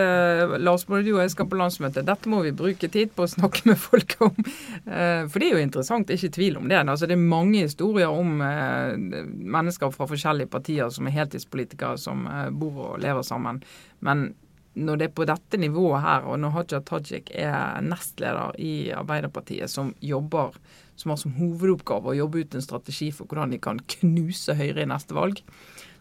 Lars, 0.59 0.83
både 0.89 1.13
og 1.15 1.21
jeg 1.23 1.33
skal 1.33 1.47
på 1.49 1.59
landsmøte. 1.59 2.03
Dette 2.05 2.31
må 2.31 2.41
vi 2.43 2.51
bruke 2.57 2.89
tid 2.91 3.13
på 3.15 3.25
å 3.25 3.31
snakke 3.31 3.63
med 3.71 3.79
folk 3.79 4.17
om. 4.27 4.35
Eh, 4.85 5.23
For 5.31 5.39
det 5.39 5.49
er 5.49 5.55
jo 5.55 5.63
interessant, 5.63 6.11
er 6.11 6.19
ikke 6.19 6.35
tvil 6.35 6.59
om 6.59 6.67
det. 6.69 6.81
Altså, 6.83 7.07
det 7.07 7.15
er 7.15 7.23
mange 7.23 7.63
historier 7.63 8.11
om 8.11 8.43
eh, 8.45 8.97
mennesker 9.57 9.95
fra 9.95 10.09
forskjellige 10.11 10.51
partier 10.51 10.91
som 10.93 11.07
er 11.07 11.15
heltidspolitikere, 11.21 12.01
som 12.01 12.27
eh, 12.27 12.49
bor 12.51 12.81
og 12.89 13.05
lever 13.05 13.23
sammen. 13.27 13.63
Men 14.05 14.33
når 14.75 14.99
det 14.99 15.07
er 15.07 15.15
på 15.15 15.29
dette 15.31 15.61
nivået 15.63 16.03
her, 16.03 16.27
og 16.27 16.41
når 16.43 16.57
Haja 16.57 16.81
Tajik 16.83 17.31
er 17.39 17.79
nestleder 17.87 18.59
i 18.59 18.91
Arbeiderpartiet, 18.91 19.71
som 19.71 19.95
jobber 20.03 20.59
som 20.99 21.11
har 21.11 21.19
som 21.19 21.35
hovedoppgave 21.39 22.11
å 22.11 22.19
jobbe 22.19 22.45
ut 22.45 22.55
en 22.55 22.63
strategi 22.63 23.09
for 23.15 23.27
hvordan 23.31 23.55
de 23.55 23.61
kan 23.63 23.81
knuse 23.97 24.55
Høyre 24.59 24.85
i 24.85 24.91
neste 24.91 25.17
valg, 25.17 25.41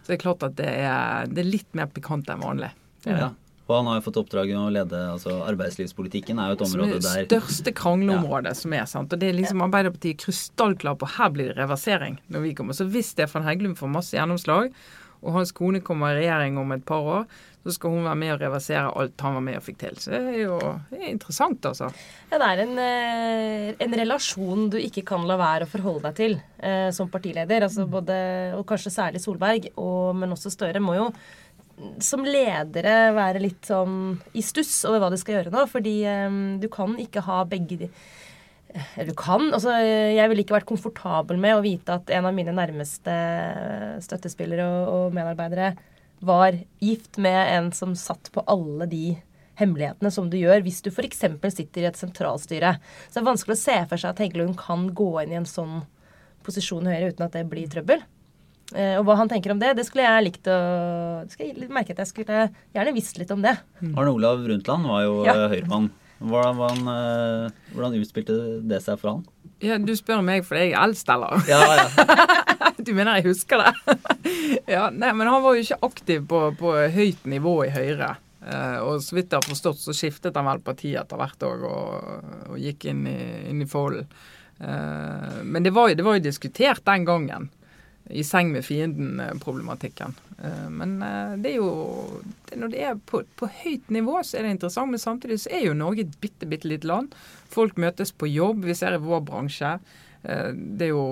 så 0.04 0.12
det 0.12 0.18
er 0.18 0.24
klart 0.26 0.44
at 0.44 0.58
det 0.60 0.68
er, 0.68 1.32
det 1.32 1.46
er 1.46 1.48
litt 1.48 1.70
mer 1.80 1.88
pikant 1.88 2.28
enn 2.30 2.44
vanlig. 2.44 2.74
Ja. 3.08 3.32
Og 3.64 3.78
han 3.78 3.88
har 3.88 4.00
jo 4.00 4.04
fått 4.10 4.18
oppdraget 4.20 4.60
å 4.60 4.72
lede 4.76 5.00
altså 5.14 5.38
Arbeidslivspolitikken 5.48 6.40
er 6.42 6.52
jo 6.52 6.58
et 6.58 6.64
Som 6.68 6.82
er 6.84 6.98
det 7.00 7.14
største 7.30 7.72
krangleområdet 7.76 8.52
som 8.60 8.76
er. 8.76 8.84
sant? 8.92 9.16
Og 9.16 9.22
det 9.22 9.30
er 9.30 9.38
liksom 9.38 9.64
Arbeiderpartiet 9.64 10.20
krystallklar 10.20 10.98
på 11.00 11.08
her 11.16 11.32
blir 11.32 11.54
det 11.54 11.62
reversering 11.62 12.20
når 12.28 12.44
vi 12.44 12.52
kommer. 12.58 12.76
Så 12.76 12.90
hvis 12.92 13.14
Stefan 13.16 13.48
Heggelund 13.48 13.80
får 13.80 13.94
masse 13.96 14.18
gjennomslag, 14.18 14.76
og 15.24 15.40
hans 15.40 15.54
kone 15.56 15.82
kommer 15.84 16.14
i 16.14 16.22
regjering 16.22 16.60
om 16.60 16.72
et 16.76 16.86
par 16.86 17.10
år, 17.18 17.26
så 17.64 17.72
skal 17.78 17.94
hun 17.94 18.04
være 18.04 18.20
med 18.20 18.34
og 18.34 18.42
reversere 18.42 18.90
alt 19.00 19.24
han 19.24 19.38
var 19.38 19.44
med 19.46 19.58
og 19.60 19.64
fikk 19.64 19.78
til. 19.86 20.00
Så 20.02 20.12
det 20.12 20.20
er 20.20 20.40
jo 20.42 20.58
det 20.90 20.98
er 21.00 21.14
interessant, 21.14 21.64
altså. 21.70 21.88
Ja, 22.32 22.40
det 22.42 22.50
er 22.50 22.64
en, 22.66 22.74
eh, 22.84 23.70
en 23.86 23.96
relasjon 24.02 24.68
du 24.74 24.76
ikke 24.82 25.06
kan 25.14 25.24
la 25.30 25.38
være 25.40 25.68
å 25.68 25.72
forholde 25.72 26.10
deg 26.10 26.18
til 26.18 26.36
eh, 26.60 26.90
som 26.96 27.12
partileder. 27.14 27.64
Altså 27.70 27.88
både, 27.88 28.18
og 28.58 28.66
kanskje 28.68 28.92
særlig 28.98 29.24
Solberg, 29.24 29.70
og, 29.78 30.12
men 30.20 30.36
også 30.36 30.52
Støre, 30.52 30.84
må 30.84 30.98
jo 30.98 31.08
mm, 31.08 31.96
som 32.04 32.28
ledere 32.28 33.14
være 33.16 33.46
litt 33.46 33.72
sånn 33.72 34.18
i 34.36 34.44
stuss 34.44 34.82
over 34.90 35.06
hva 35.06 35.14
de 35.14 35.22
skal 35.24 35.40
gjøre 35.40 35.56
nå. 35.56 35.64
Fordi 35.72 35.96
eh, 36.04 36.42
du 36.60 36.68
kan 36.74 37.00
ikke 37.00 37.24
ha 37.30 37.46
begge 37.48 37.80
de 37.86 37.92
du 39.08 39.14
kan. 39.18 39.50
altså 39.54 39.74
Jeg 39.80 40.30
ville 40.32 40.44
ikke 40.46 40.56
vært 40.58 40.70
komfortabel 40.70 41.38
med 41.42 41.58
å 41.58 41.64
vite 41.66 41.98
at 42.00 42.10
en 42.14 42.26
av 42.30 42.34
mine 42.36 42.54
nærmeste 42.56 43.14
støttespillere 44.04 44.66
og, 44.90 45.14
medarbeidere 45.16 45.74
var 46.24 46.56
gift 46.82 47.20
med 47.22 47.40
en 47.58 47.72
som 47.76 47.94
satt 48.00 48.32
på 48.34 48.44
alle 48.48 48.88
de 48.90 49.18
hemmelighetene 49.60 50.10
som 50.14 50.30
du 50.32 50.38
gjør 50.40 50.64
hvis 50.66 50.80
du 50.82 50.90
f.eks. 50.90 51.20
sitter 51.54 51.84
i 51.84 51.90
et 51.90 52.00
sentralstyre. 52.00 52.78
Så 53.10 53.18
det 53.20 53.22
er 53.22 53.28
vanskelig 53.28 53.58
å 53.58 53.62
se 53.64 53.76
for 53.92 54.02
seg 54.02 54.14
at 54.14 54.22
Heggelund 54.24 54.56
kan 54.58 54.88
gå 54.96 55.10
inn 55.22 55.36
i 55.36 55.40
en 55.42 55.50
sånn 55.50 55.84
posisjon 56.44 56.88
i 56.90 56.96
Høyre 56.96 57.12
uten 57.14 57.28
at 57.28 57.36
det 57.38 57.44
blir 57.52 57.70
trøbbel. 57.72 58.02
Eh, 58.74 58.96
og 58.98 59.04
hva 59.06 59.18
han 59.20 59.30
tenker 59.30 59.52
om 59.54 59.60
det, 59.62 59.74
det 59.78 59.86
skulle 59.86 60.08
jeg 60.08 60.26
likt 60.30 60.48
å 60.50 60.58
det 61.28 61.36
skal 61.36 61.50
jeg 61.52 61.68
merke 61.70 61.94
at 61.94 62.02
jeg 62.02 62.10
skulle 62.10 62.46
gjerne 62.74 62.96
visst 62.96 63.20
litt 63.20 63.32
om 63.36 63.44
det. 63.44 63.54
Arne 63.84 64.16
Olav 64.16 64.42
Rundtland 64.48 64.88
var 64.90 65.04
jo 65.06 65.20
Ja. 65.28 65.36
eh, 65.36 65.50
Høyremann. 65.54 65.92
Hvordan, 66.24 66.56
hvordan, 66.56 66.90
eh, 66.94 67.64
hvordan 67.76 67.98
utspilte 68.00 68.36
det 68.64 68.80
seg 68.86 69.00
for 69.02 69.18
han? 69.18 69.24
Ja, 69.64 69.78
Du 69.80 69.94
spør 69.96 70.24
meg 70.26 70.44
fordi 70.48 70.70
jeg 70.70 70.74
er 70.76 70.84
eldst, 70.84 71.10
eller? 71.12 71.44
Ja, 71.48 71.62
ja. 71.84 72.28
Du 72.84 72.92
mener 72.96 73.20
jeg 73.20 73.30
husker 73.30 73.62
det? 73.62 73.98
ja, 74.74 74.90
nei, 74.92 75.12
men 75.16 75.30
han 75.30 75.44
var 75.44 75.56
jo 75.56 75.64
ikke 75.64 75.78
aktiv 75.88 76.24
på, 76.28 76.40
på 76.60 76.74
høyt 76.92 77.28
nivå 77.32 77.54
i 77.68 77.72
Høyre. 77.72 78.10
Eh, 78.44 78.80
og 78.84 79.00
så 79.04 79.16
vidt 79.16 79.32
jeg 79.32 79.40
har 79.40 79.48
forstått, 79.48 79.80
så 79.80 79.96
skiftet 79.96 80.36
han 80.36 80.48
vel 80.50 80.64
parti 80.66 80.92
etter 81.00 81.20
hvert 81.20 81.46
òg, 81.48 81.64
og, 81.70 82.32
og 82.52 82.58
gikk 82.60 82.90
inn 82.92 83.06
i, 83.08 83.18
inn 83.52 83.62
i 83.64 83.70
folden. 83.70 84.10
Eh, 84.60 85.38
men 85.44 85.64
det 85.64 85.72
var, 85.76 85.92
jo, 85.92 86.00
det 86.00 86.08
var 86.08 86.18
jo 86.20 86.26
diskutert 86.26 86.84
den 86.90 87.08
gangen. 87.08 87.48
I 88.14 88.24
seng 88.24 88.52
med 88.54 88.66
fienden-problematikken. 88.66 90.16
Eh, 90.38 90.70
men 90.70 90.96
eh, 91.02 91.36
det 91.42 91.54
er 91.54 91.60
jo 91.62 92.22
det, 92.50 92.58
Når 92.60 92.74
det 92.74 92.82
er 92.86 92.98
på, 93.10 93.24
på 93.40 93.50
høyt 93.64 93.90
nivå, 93.94 94.20
så 94.24 94.38
er 94.38 94.48
det 94.48 94.56
interessant. 94.58 94.94
Men 94.94 95.02
samtidig 95.02 95.40
så 95.44 95.54
er 95.54 95.68
jo 95.68 95.78
Norge 95.78 96.06
et 96.06 96.18
bitte, 96.22 96.50
bitte 96.50 96.70
lite 96.70 96.90
land. 96.90 97.16
Folk 97.54 97.80
møtes 97.82 98.14
på 98.14 98.30
jobb. 98.30 98.66
Vi 98.68 98.76
ser 98.78 98.98
i 98.98 99.04
vår 99.04 99.24
bransje. 99.28 99.78
Eh, 100.24 100.50
det 100.54 100.90
er 100.90 100.94
jo 100.94 101.06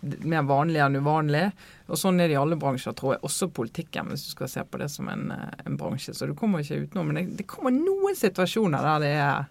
mer 0.00 0.46
vanlig 0.46 0.82
enn 0.82 0.98
uvanlig. 1.00 1.44
Og 1.88 1.98
sånn 1.98 2.20
er 2.22 2.30
det 2.30 2.36
i 2.36 2.40
alle 2.40 2.58
bransjer, 2.60 2.94
tror 2.98 3.16
jeg. 3.16 3.24
Også 3.26 3.50
politikken, 3.54 4.10
hvis 4.12 4.26
du 4.28 4.32
skal 4.34 4.50
se 4.52 4.64
på 4.64 4.80
det 4.82 4.90
som 4.94 5.10
en, 5.10 5.30
en 5.34 5.78
bransje. 5.78 6.14
Så 6.14 6.28
du 6.28 6.34
kommer 6.38 6.64
ikke 6.64 6.84
utenom. 6.86 7.10
Men 7.10 7.22
det, 7.22 7.28
det 7.42 7.48
kommer 7.50 7.74
noen 7.74 8.18
situasjoner 8.18 8.84
der 8.90 9.06
det 9.06 9.14
er 9.18 9.46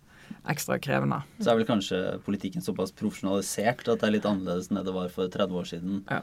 ekstra 0.52 0.78
krevende. 0.80 1.22
Så 1.40 1.52
er 1.52 1.60
vel 1.60 1.68
kanskje 1.68 2.02
politikken 2.26 2.64
såpass 2.64 2.94
profesjonalisert 2.96 3.88
at 3.88 4.02
det 4.02 4.08
er 4.08 4.16
litt 4.18 4.28
annerledes 4.28 4.70
enn 4.72 4.80
det 4.80 4.86
det 4.88 4.96
var 4.96 5.10
for 5.14 5.32
30 5.32 5.60
år 5.62 5.72
siden 5.72 6.04
Ja. 6.08 6.22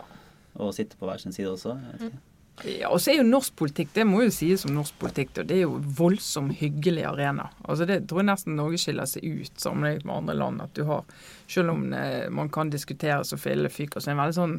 Å 0.57 0.71
sitte 0.75 0.97
på 1.01 1.07
hver 1.09 1.19
sin 1.23 1.33
side 1.33 1.51
også. 1.55 1.75
Jeg 1.81 1.99
vet 2.01 2.09
ikke. 2.13 2.23
Ja, 2.71 2.87
og 2.95 3.01
så 3.03 3.11
er 3.11 3.17
jo 3.19 3.25
norsk 3.27 3.57
politikk, 3.59 3.89
det 3.97 4.05
må 4.07 4.21
jo 4.23 4.31
sies 4.31 4.63
som 4.63 4.71
norsk 4.77 4.95
politikk, 5.03 5.33
og 5.43 5.49
det 5.51 5.57
er 5.57 5.65
jo 5.65 5.81
voldsomt 5.99 6.55
hyggelig 6.61 7.03
arena. 7.09 7.49
Altså 7.67 7.85
Det 7.91 7.97
tror 8.07 8.21
jeg 8.23 8.29
nesten 8.31 8.55
Norge 8.55 8.79
skiller 8.79 9.09
seg 9.11 9.25
ut 9.27 9.59
sammenlignet 9.59 10.07
med 10.07 10.15
andre 10.21 10.37
land. 10.39 10.63
At 10.63 10.75
du 10.79 10.85
har, 10.87 11.03
selv 11.51 11.75
om 11.75 11.89
eh, 11.93 12.29
man 12.31 12.49
kan 12.55 12.71
diskutere 12.71 13.25
så 13.27 13.37
fille 13.43 13.69
fyker, 13.75 13.99
så 13.99 14.13
er 14.13 14.15
det 14.15 14.19
en 14.21 14.23
veldig 14.23 14.39
sånn 14.39 14.59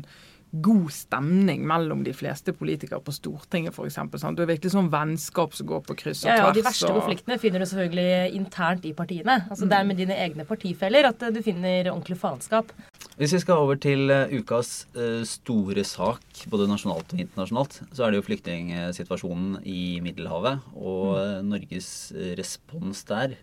god 0.62 0.92
stemning 0.94 1.64
mellom 1.68 2.04
de 2.06 2.14
fleste 2.16 2.54
politikere 2.56 3.00
på 3.04 3.12
Stortinget 3.16 3.74
f.eks. 3.76 3.98
Du 4.38 4.44
er 4.44 4.52
virkelig 4.52 4.72
sånn 4.76 4.92
vennskap 4.92 5.56
som 5.58 5.68
går 5.68 5.82
på 5.88 5.96
kryss 6.00 6.22
og 6.24 6.30
Ja, 6.30 6.36
ja, 6.38 6.46
og 6.50 6.54
De 6.56 6.64
verste 6.64 6.88
og- 6.92 7.00
konfliktene 7.02 7.40
finner 7.40 7.60
du 7.60 7.66
selvfølgelig 7.66 8.36
internt 8.38 8.86
i 8.86 8.94
partiene. 8.94 9.40
Altså 9.50 9.68
Det 9.68 9.80
er 9.80 9.84
med 9.88 9.98
dine 9.98 10.16
egne 10.16 10.46
partifeller 10.48 11.10
at 11.10 11.20
du 11.34 11.42
finner 11.42 11.90
ordentlig 11.92 12.18
faenskap. 12.20 12.72
Hvis 13.16 13.32
vi 13.32 13.40
skal 13.40 13.62
over 13.64 13.78
til 13.80 14.10
uh, 14.12 14.28
ukas 14.28 14.90
uh, 14.98 15.24
store 15.24 15.86
sak, 15.88 16.24
både 16.52 16.68
nasjonalt 16.68 17.14
og 17.16 17.22
internasjonalt, 17.24 17.78
så 17.96 18.04
er 18.04 18.12
det 18.12 18.20
jo 18.20 18.26
flyktningsituasjonen 18.28 19.62
i 19.64 20.02
Middelhavet 20.04 20.66
og 20.76 21.14
mm. 21.16 21.52
Norges 21.54 21.90
respons 22.36 23.06
der. 23.08 23.38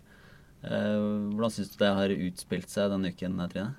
hvordan 0.63 1.51
syns 1.51 1.73
du 1.73 1.79
det 1.81 1.89
har 1.97 2.13
utspilt 2.13 2.69
seg 2.71 2.93
denne 2.93 3.09
uken, 3.11 3.41
Trine? 3.51 3.73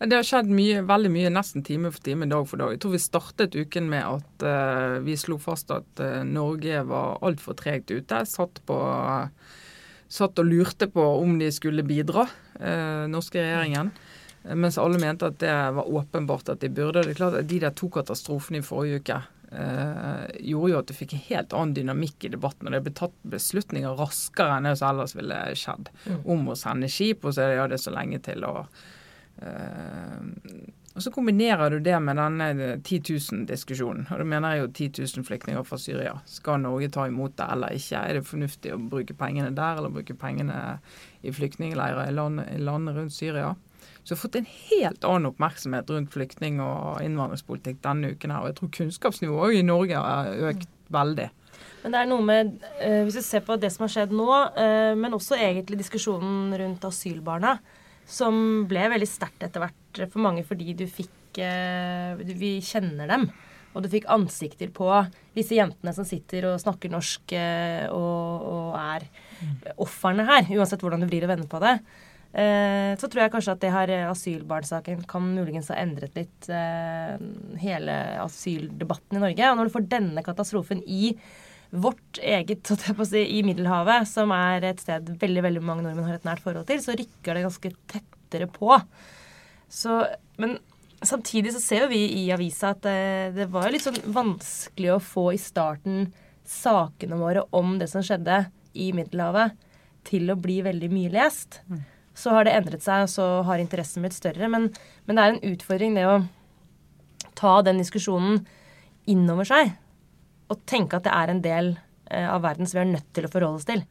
Det 0.00 0.16
har 0.16 0.26
skjedd 0.26 0.48
mye, 0.50 0.80
veldig 0.82 1.10
mye, 1.12 1.30
nesten 1.30 1.62
time 1.62 1.92
for 1.92 2.02
time, 2.02 2.26
dag 2.26 2.48
for 2.48 2.58
dag. 2.58 2.72
Jeg 2.74 2.80
tror 2.82 2.96
vi 2.96 3.02
startet 3.04 3.54
uken 3.54 3.86
med 3.92 4.02
at 4.02 5.04
vi 5.04 5.14
slo 5.20 5.36
fast 5.38 5.70
at 5.70 6.02
Norge 6.26 6.82
var 6.88 7.20
altfor 7.22 7.54
tregt 7.60 7.92
ute. 7.94 8.24
Satt 8.26 8.58
på 8.66 8.80
satt 10.14 10.38
og 10.40 10.48
lurte 10.48 10.88
på 10.90 11.04
om 11.20 11.38
de 11.40 11.50
skulle 11.54 11.84
bidra, 11.86 12.26
eh, 12.60 13.06
norske 13.10 13.40
regjeringen. 13.40 13.92
Mens 14.44 14.76
alle 14.78 15.00
mente 15.00 15.30
at 15.30 15.38
det 15.40 15.52
var 15.76 15.88
åpenbart 15.88 16.50
at 16.52 16.60
de 16.60 16.68
burde. 16.68 17.02
Det 17.02 17.14
er 17.14 17.20
klart 17.20 17.38
at 17.38 17.48
De 17.48 17.60
der 17.62 17.72
to 17.72 17.88
katastrofene 17.92 18.60
i 18.60 18.66
forrige 18.66 19.00
uke 19.00 19.16
eh, 19.56 20.26
gjorde 20.50 20.72
jo 20.72 20.80
at 20.82 20.90
du 20.90 20.96
fikk 20.96 21.14
en 21.16 21.24
helt 21.30 21.56
annen 21.56 21.76
dynamikk 21.78 22.26
i 22.28 22.32
debatten. 22.34 22.68
Og 22.68 22.76
det 22.76 22.82
ble 22.84 22.94
tatt 22.98 23.16
beslutninger 23.34 23.96
raskere 23.98 24.58
enn 24.58 24.68
det 24.68 24.76
som 24.80 24.92
ellers 24.92 25.16
ville 25.16 25.40
skjedd. 25.58 25.88
Mm. 26.04 26.20
Om 26.36 26.52
å 26.52 26.58
sende 26.60 26.92
skip, 26.92 27.24
og 27.24 27.36
så 27.36 27.46
er 27.46 27.54
det, 27.54 27.58
ja, 27.62 27.68
det 27.72 27.80
så 27.80 27.94
lenge 27.94 28.20
til. 28.24 28.44
og 28.44 28.66
eh, 29.40 30.72
og 30.94 31.02
Så 31.02 31.10
kombinerer 31.10 31.72
du 31.74 31.80
det 31.82 31.96
med 31.98 32.20
denne 32.20 32.76
10 32.76 33.00
000-diskusjonen. 33.08 34.06
Og 34.12 34.20
Da 34.20 34.24
mener 34.24 34.54
jeg 34.54 34.60
jo 34.60 34.68
10 34.70 35.02
000 35.18 35.26
flyktninger 35.26 35.64
fra 35.66 35.78
Syria. 35.78 36.12
Skal 36.30 36.60
Norge 36.62 36.92
ta 36.94 37.08
imot 37.10 37.34
det 37.40 37.48
eller 37.50 37.74
ikke? 37.74 37.98
Er 37.98 38.20
det 38.20 38.28
fornuftig 38.28 38.76
å 38.76 38.78
bruke 38.78 39.16
pengene 39.18 39.50
der, 39.56 39.80
eller 39.80 39.90
bruke 39.90 40.14
pengene 40.14 40.78
i 41.22 41.34
flyktningleirer 41.34 42.06
i 42.06 42.14
landet 42.14 42.60
land 42.62 42.94
rundt 42.94 43.16
Syria? 43.16 43.56
Så 44.04 44.12
vi 44.12 44.18
har 44.18 44.20
fått 44.20 44.36
en 44.36 44.50
helt 44.52 45.06
annen 45.08 45.30
oppmerksomhet 45.30 45.88
rundt 45.88 46.12
flyktning- 46.12 46.60
og 46.60 47.00
innvandringspolitikk 47.00 47.80
denne 47.82 48.12
uken. 48.12 48.30
her, 48.30 48.40
Og 48.42 48.46
jeg 48.50 48.56
tror 48.58 48.74
kunnskapsnivået 48.78 49.56
i 49.56 49.62
Norge 49.64 49.96
har 49.96 50.28
økt 50.50 50.68
veldig. 50.92 51.30
Men 51.82 51.92
det 51.92 52.00
er 52.00 52.10
noe 52.10 52.24
med, 52.24 52.52
uh, 52.82 53.02
Hvis 53.04 53.16
du 53.16 53.22
ser 53.22 53.40
på 53.40 53.56
det 53.60 53.72
som 53.72 53.86
har 53.86 53.94
skjedd 53.94 54.12
nå, 54.12 54.28
uh, 54.28 54.92
men 54.96 55.16
også 55.16 55.36
egentlig 55.40 55.80
diskusjonen 55.80 56.52
rundt 56.60 56.84
asylbarna, 56.84 57.58
som 58.04 58.66
ble 58.68 58.84
veldig 58.92 59.08
sterkt 59.08 59.46
etter 59.46 59.64
hvert 59.64 60.04
for 60.12 60.20
mange 60.20 60.44
fordi 60.44 60.74
du 60.76 60.84
fikk 60.84 61.40
uh, 61.40 62.20
Vi 62.20 62.58
kjenner 62.60 63.08
dem. 63.08 63.28
Og 63.74 63.82
du 63.82 63.88
fikk 63.90 64.04
ansikter 64.06 64.68
på 64.70 64.86
disse 65.34 65.56
jentene 65.56 65.94
som 65.96 66.04
sitter 66.06 66.44
og 66.46 66.60
snakker 66.62 66.92
norsk 66.92 67.32
og, 67.90 68.44
og 68.46 68.76
er 68.78 69.08
ofrene 69.82 70.22
her, 70.28 70.46
uansett 70.54 70.78
hvordan 70.78 71.02
du 71.02 71.08
vrir 71.08 71.26
og 71.26 71.32
vender 71.32 71.48
på 71.50 71.58
det. 71.58 71.72
Eh, 72.34 72.92
så 72.98 73.06
tror 73.06 73.22
jeg 73.22 73.30
kanskje 73.30 73.52
at 73.54 73.60
det 73.62 73.70
har 73.70 73.90
eh, 73.94 74.08
asylbarnsaken 74.10 75.04
kan 75.06 75.26
muligens 75.36 75.68
ha 75.70 75.76
endret 75.78 76.16
litt 76.18 76.48
eh, 76.50 77.14
hele 77.62 77.94
asyldebatten 78.24 79.20
i 79.20 79.22
Norge. 79.22 79.50
Og 79.50 79.60
når 79.60 79.70
du 79.70 79.74
får 79.76 79.86
denne 79.92 80.24
katastrofen 80.26 80.82
i 80.82 81.12
vårt 81.70 82.18
eget 82.18 82.72
si, 83.06 83.22
i 83.22 83.44
Middelhavet, 83.46 84.10
som 84.10 84.34
er 84.34 84.66
et 84.66 84.82
sted 84.82 85.14
veldig 85.22 85.46
veldig 85.46 85.62
mange 85.62 85.86
nordmenn 85.86 86.10
har 86.10 86.18
et 86.18 86.26
nært 86.26 86.42
forhold 86.42 86.66
til, 86.66 86.82
så 86.82 86.96
rykker 86.98 87.38
det 87.38 87.46
ganske 87.46 87.72
tettere 87.94 88.50
på. 88.50 88.74
Så, 89.70 90.02
men 90.42 90.58
samtidig 91.06 91.54
så 91.54 91.62
ser 91.62 91.86
jo 91.86 91.92
vi 91.94 92.02
i 92.18 92.26
avisa 92.34 92.74
at 92.74 92.86
det 93.34 93.48
var 93.50 93.70
litt 93.74 93.86
sånn 93.86 93.98
vanskelig 94.14 94.94
å 94.94 95.00
få 95.02 95.28
i 95.34 95.42
starten 95.42 96.12
sakene 96.46 97.18
våre 97.18 97.46
om 97.54 97.74
det 97.80 97.90
som 97.90 98.04
skjedde 98.06 98.44
i 98.78 98.90
Middelhavet, 98.94 99.54
til 100.04 100.30
å 100.30 100.38
bli 100.38 100.60
veldig 100.66 100.90
mye 100.92 101.10
lest. 101.14 101.62
Mm 101.70 101.82
så 102.14 102.34
har 102.34 102.46
det 102.46 102.54
endret 102.54 102.84
seg, 102.84 103.04
og 103.04 103.10
så 103.10 103.28
har 103.48 103.60
interessen 103.60 104.04
blitt 104.04 104.16
større. 104.16 104.50
Men, 104.50 104.68
men, 105.06 105.16
det 105.16 105.24
er 105.24 105.32
en 105.34 105.54
utfordring 105.54 105.96
det 105.98 106.06
å 106.06 106.20
ta 107.34 107.56
den 107.66 107.80
diskusjonen 107.82 108.44
innover 109.10 109.48
seg. 109.48 109.74
Og 110.52 110.62
tenke 110.70 111.00
at 111.00 111.08
det 111.08 111.16
er 111.16 111.32
en 111.32 111.42
del 111.44 111.74
eh, 111.74 112.28
av 112.28 112.44
verden 112.46 112.70
som 112.70 112.78
vi 112.78 112.84
er 112.84 112.94
nødt 112.94 113.10
til 113.16 113.26
å 113.26 113.32
forholde 113.32 113.62
oss 113.62 113.68
til. 113.68 113.82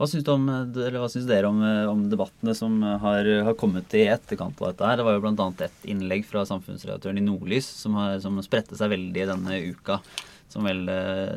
Hva 0.00 0.06
syns, 0.08 0.24
om, 0.32 0.46
dere 0.72 1.48
om, 1.50 1.60
om, 1.90 2.04
debattene 2.08 2.54
som 2.56 2.78
har, 2.80 3.26
har, 3.44 3.56
kommet 3.60 3.92
i 3.92 4.06
etterkant 4.08 4.56
av 4.62 4.70
dette? 4.70 4.86
her? 4.88 4.96
Det 4.96 5.04
var 5.04 5.18
jo 5.18 5.24
bl.a. 5.26 5.48
et 5.66 5.88
innlegg 5.92 6.24
fra 6.24 6.46
samfunnsredaktøren 6.48 7.20
i 7.20 7.24
Nordlys 7.26 7.68
som, 7.82 7.98
har, 8.00 8.16
som 8.24 8.40
spredte 8.40 8.78
seg 8.80 8.94
veldig 8.94 9.26
denne 9.34 9.60
uka. 9.68 10.00
Som 10.50 10.64
vel, 10.66 10.80
eh, 10.88 11.36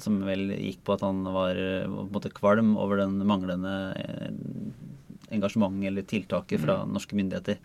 som 0.00 0.22
vel, 0.24 0.46
gikk 0.54 0.84
på 0.86 0.94
at 0.94 1.02
han 1.02 1.26
var 1.26 1.58
på 1.58 2.04
en 2.06 2.14
måte 2.14 2.30
kvalm 2.32 2.76
over 2.78 3.02
den 3.02 3.18
manglende 3.26 3.74
engasjementet 5.34 5.90
eller 5.90 6.06
tiltaket 6.08 6.62
fra 6.62 6.80
mm. 6.82 6.94
norske 6.96 7.18
myndigheter. 7.18 7.60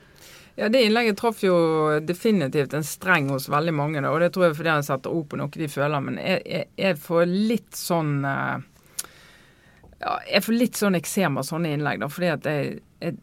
Ja, 0.60 0.70
Det 0.70 0.82
innlegget 0.84 1.18
traff 1.18 1.44
jo 1.44 1.56
definitivt 2.04 2.74
en 2.76 2.84
streng 2.84 3.30
hos 3.32 3.48
veldig 3.50 3.74
mange. 3.74 4.04
og 4.10 4.20
Det 4.20 4.34
tror 4.36 4.50
jeg 4.50 4.58
fordi 4.58 4.74
han 4.74 4.84
setter 4.84 5.14
ord 5.16 5.30
på 5.32 5.40
noe 5.40 5.54
de 5.54 5.70
føler. 5.72 6.04
Men 6.04 6.20
jeg, 6.20 6.66
jeg, 6.76 6.98
får 7.00 7.26
litt 7.30 7.80
sånn 7.80 8.26
eh, 8.28 8.58
ja, 10.02 10.18
Jeg 10.28 10.44
får 10.44 10.58
litt 10.58 10.80
sånn 10.82 11.00
eksem 11.00 11.40
av 11.40 11.48
sånne 11.48 11.72
innlegg. 11.78 12.02
da, 12.04 12.10
fordi 12.12 12.34
at 12.34 12.50
jeg, 12.50 12.80
jeg 13.00 13.16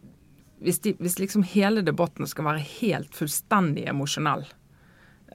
hvis, 0.64 0.80
de, 0.80 0.94
hvis, 0.98 1.18
liksom 1.20 1.44
hele 1.44 1.84
debatten 1.84 2.26
skal 2.28 2.48
være 2.48 2.64
helt 2.78 3.12
fullstendig 3.14 3.84
emosjonell, 3.90 4.46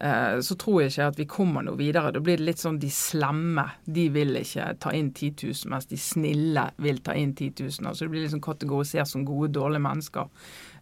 så 0.01 0.55
tror 0.57 0.79
jeg 0.81 0.89
ikke 0.89 1.07
at 1.11 1.19
vi 1.19 1.25
kommer 1.29 1.65
noe 1.65 1.77
videre. 1.77 2.09
Da 2.15 2.21
blir 2.23 2.39
det 2.39 2.47
litt 2.47 2.61
sånn 2.63 2.79
de 2.81 2.89
slemme, 2.89 3.67
de 3.85 4.07
vil 4.09 4.33
ikke 4.39 4.71
ta 4.81 4.93
inn 4.97 5.11
10 5.13 5.43
000, 5.43 5.69
mens 5.69 5.85
de 5.91 5.99
snille 6.01 6.63
vil 6.81 7.03
ta 7.05 7.13
inn 7.13 7.35
10 7.37 7.61
000. 7.67 7.85
Altså 7.85 8.07
det 8.07 8.13
blir 8.15 8.25
liksom 8.25 8.41
kategorisert 8.41 9.11
som 9.11 9.27
gode, 9.27 9.51
dårlige 9.59 9.83
mennesker. 9.85 10.31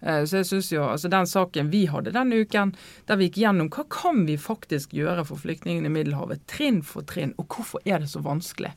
Eh, 0.01 0.23
så 0.23 0.39
jeg 0.39 0.47
synes 0.47 0.71
jo, 0.71 0.83
altså 0.87 1.11
Den 1.11 1.27
saken 1.27 1.71
vi 1.73 1.85
hadde 1.91 2.15
denne 2.15 2.41
uken, 2.43 2.73
der 3.07 3.19
vi 3.19 3.27
gikk 3.27 3.41
gjennom 3.43 3.69
hva 3.73 3.85
kan 3.91 4.23
vi 4.27 4.37
faktisk 4.39 4.95
gjøre 4.95 5.25
for 5.27 5.41
flyktningene 5.41 5.91
i 5.91 5.95
Middelhavet, 5.97 6.45
trinn 6.47 6.81
for 6.85 7.07
trinn, 7.07 7.35
og 7.37 7.49
hvorfor 7.51 7.83
er 7.85 8.03
det 8.03 8.11
så 8.11 8.23
vanskelig? 8.23 8.71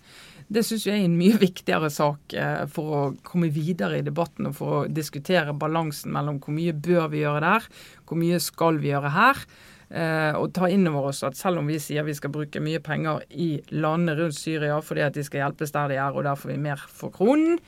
Det 0.52 0.64
syns 0.66 0.85
jeg 0.85 0.98
er 0.98 1.07
en 1.07 1.16
mye 1.16 1.38
viktigere 1.40 1.88
sak 1.92 2.35
eh, 2.37 2.64
for 2.72 2.96
å 2.96 3.02
komme 3.26 3.52
videre 3.55 4.00
i 4.00 4.07
debatten 4.07 4.50
og 4.50 4.57
for 4.59 4.81
å 4.81 4.87
diskutere 4.90 5.55
balansen 5.55 6.12
mellom 6.12 6.42
hvor 6.42 6.57
mye 6.57 6.74
bør 6.74 7.07
vi 7.12 7.22
gjøre 7.22 7.44
der, 7.46 7.68
hvor 8.09 8.20
mye 8.20 8.42
skal 8.42 8.83
vi 8.83 8.90
gjøre 8.92 9.14
her. 9.14 9.46
Eh, 9.92 10.33
og 10.38 10.55
ta 10.57 10.70
inn 10.72 10.88
over 10.88 11.11
oss 11.11 11.20
at 11.26 11.37
selv 11.37 11.61
om 11.61 11.68
vi 11.68 11.76
sier 11.83 12.07
vi 12.07 12.14
skal 12.16 12.33
bruke 12.33 12.62
mye 12.64 12.81
penger 12.81 13.26
i 13.28 13.59
landene 13.74 14.16
rundt 14.16 14.38
Syria 14.38 14.78
fordi 14.81 15.05
at 15.05 15.18
de 15.18 15.24
skal 15.26 15.42
hjelpes 15.42 15.74
der 15.74 15.92
de 15.92 15.98
er, 16.00 16.16
og 16.16 16.24
der 16.24 16.38
får 16.38 16.55
vi 16.55 16.61
mer 16.64 16.81
for 16.88 17.12
kronen, 17.12 17.59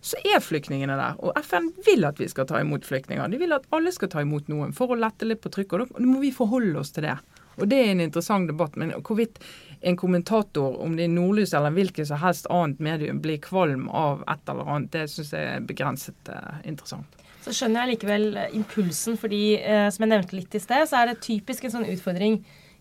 så 0.00 0.16
er 0.24 0.40
flyktningene 0.40 0.96
der. 0.96 1.18
Og 1.20 1.36
FN 1.44 1.68
vil 1.84 2.06
at 2.08 2.20
vi 2.20 2.28
skal 2.30 2.46
ta 2.48 2.60
imot 2.62 2.86
flyktninger. 2.86 3.28
De 3.28 3.40
vil 3.40 3.52
at 3.56 3.66
alle 3.74 3.92
skal 3.92 4.08
ta 4.12 4.22
imot 4.22 4.48
noen 4.52 4.72
for 4.76 4.92
å 4.92 4.98
lette 4.98 5.26
litt 5.26 5.42
på 5.42 5.52
trykket. 5.52 5.82
Og 5.82 5.98
da 5.98 6.06
må 6.06 6.20
vi 6.22 6.30
forholde 6.32 6.78
oss 6.80 6.94
til 6.94 7.08
det. 7.08 7.16
Og 7.56 7.68
det 7.68 7.80
er 7.80 7.90
en 7.90 8.04
interessant 8.04 8.48
debatt. 8.48 8.76
Men 8.78 8.94
hvorvidt 9.00 9.40
en 9.80 9.98
kommentator, 9.98 10.78
om 10.84 10.94
det 10.96 11.08
er 11.08 11.12
Nordlys 11.12 11.54
eller 11.56 11.74
hvilket 11.74 12.08
som 12.08 12.20
helst 12.22 12.48
annet 12.52 12.80
medium, 12.84 13.20
blir 13.24 13.40
kvalm 13.42 13.88
av 13.88 14.22
et 14.30 14.52
eller 14.52 14.70
annet, 14.76 14.92
det 14.94 15.08
syns 15.12 15.34
jeg 15.34 15.52
er 15.56 15.66
begrenset 15.66 16.32
eh, 16.32 16.60
interessant. 16.68 17.25
Så 17.46 17.54
skjønner 17.54 17.84
jeg 17.84 17.94
likevel 17.94 18.24
eh, 18.34 18.54
impulsen, 18.58 19.14
fordi 19.20 19.42
eh, 19.60 19.86
som 19.94 20.02
jeg 20.02 20.10
nevnte 20.10 20.34
litt 20.34 20.54
i 20.58 20.60
sted, 20.62 20.82
så 20.90 20.98
er 20.98 21.12
det 21.12 21.20
typisk 21.22 21.66
en 21.66 21.76
sånn 21.76 21.90
utfordring 21.92 22.40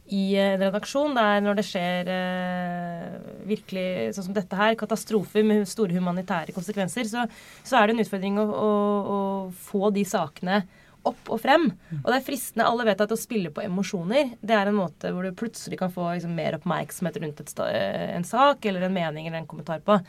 i 0.09 0.23
eh, 0.37 0.55
en 0.55 0.63
redaksjon 0.63 1.13
der 1.17 1.43
når 1.45 1.59
det 1.59 1.65
skjer 1.67 2.09
eh, 2.13 3.11
virkelig 3.45 4.15
sånn 4.15 4.31
som 4.31 4.37
dette 4.37 4.57
her, 4.57 4.77
katastrofer 4.79 5.45
med 5.45 5.69
store 5.69 5.93
humanitære 5.93 6.55
konsekvenser, 6.55 7.05
så, 7.09 7.27
så 7.61 7.77
er 7.77 7.85
det 7.85 7.95
en 7.95 8.05
utfordring 8.05 8.41
å, 8.41 8.47
å, 8.49 8.71
å, 9.17 9.19
få 9.67 9.93
de 9.93 10.05
sakene 10.09 10.63
opp 11.05 11.29
og 11.29 11.37
frem. 11.43 11.67
Og 11.99 12.07
det 12.09 12.15
er 12.17 12.25
fristende. 12.25 12.65
Alle 12.65 12.87
vet 12.87 13.03
at 13.05 13.11
å 13.13 13.19
spille 13.19 13.51
på 13.53 13.61
emosjoner 13.61 14.31
det 14.41 14.55
er 14.57 14.71
en 14.71 14.79
måte 14.79 15.11
hvor 15.13 15.27
du 15.27 15.37
plutselig 15.37 15.77
kan 15.77 15.93
få 15.93 16.15
liksom, 16.15 16.33
mer 16.33 16.57
oppmerksomhet 16.57 17.19
rundt 17.21 17.43
et, 17.43 17.53
en 17.61 18.25
sak 18.25 18.65
eller 18.65 18.87
en 18.87 18.97
mening 18.97 19.29
eller 19.29 19.43
en 19.43 19.49
kommentar 19.51 19.85
på. 19.85 19.99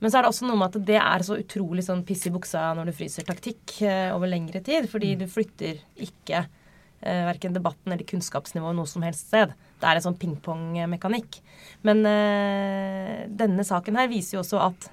Men 0.00 0.10
så 0.10 0.18
er 0.18 0.24
det 0.24 0.30
også 0.32 0.48
noe 0.48 0.58
med 0.60 0.70
at 0.70 0.86
det 0.88 0.96
er 1.00 1.24
så 1.26 1.36
utrolig 1.40 1.84
sånn 1.84 2.04
piss 2.08 2.24
i 2.28 2.32
buksa 2.32 2.70
når 2.76 2.88
du 2.88 2.96
fryser-taktikk 2.96 3.76
eh, 3.84 4.08
over 4.14 4.30
lengre 4.32 4.62
tid. 4.64 4.88
Fordi 4.90 5.12
mm. 5.14 5.20
du 5.20 5.26
flytter 5.28 5.82
ikke 6.00 6.40
eh, 6.40 7.22
verken 7.28 7.56
debatten 7.56 7.92
eller 7.92 8.08
kunnskapsnivået 8.08 8.78
noe 8.78 8.88
som 8.88 9.04
helst 9.04 9.28
sted. 9.28 9.52
Det 9.80 9.88
er 9.88 10.00
en 10.00 10.06
sånn 10.08 10.18
pingpong-mekanikk. 10.20 11.42
Men 11.86 12.02
eh, 12.08 13.28
denne 13.28 13.66
saken 13.68 14.00
her 14.00 14.08
viser 14.12 14.38
jo 14.38 14.44
også 14.44 14.64
at 14.70 14.90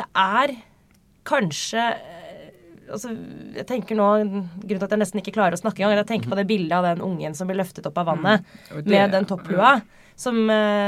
det 0.00 0.08
er 0.16 0.56
kanskje 1.28 1.84
altså, 2.92 3.14
jeg 3.56 3.66
tenker 3.68 3.98
nå, 3.98 4.08
Grunnen 4.22 4.68
til 4.68 4.86
at 4.86 4.94
jeg 4.94 5.02
nesten 5.02 5.22
ikke 5.22 5.34
klarer 5.34 5.56
å 5.56 5.60
snakke 5.60 5.82
engang, 5.82 5.98
jeg 6.02 6.10
tenker 6.10 6.32
på 6.32 6.38
det 6.38 6.46
bildet 6.50 6.76
av 6.78 6.86
den 6.90 7.02
ungen 7.04 7.34
som 7.38 7.50
blir 7.50 7.60
løftet 7.60 7.88
opp 7.88 7.98
av 8.02 8.12
vannet 8.12 8.46
mm. 8.70 8.84
med 8.84 9.16
den 9.16 9.28
topplua. 9.28 9.80
Som, 10.22 10.36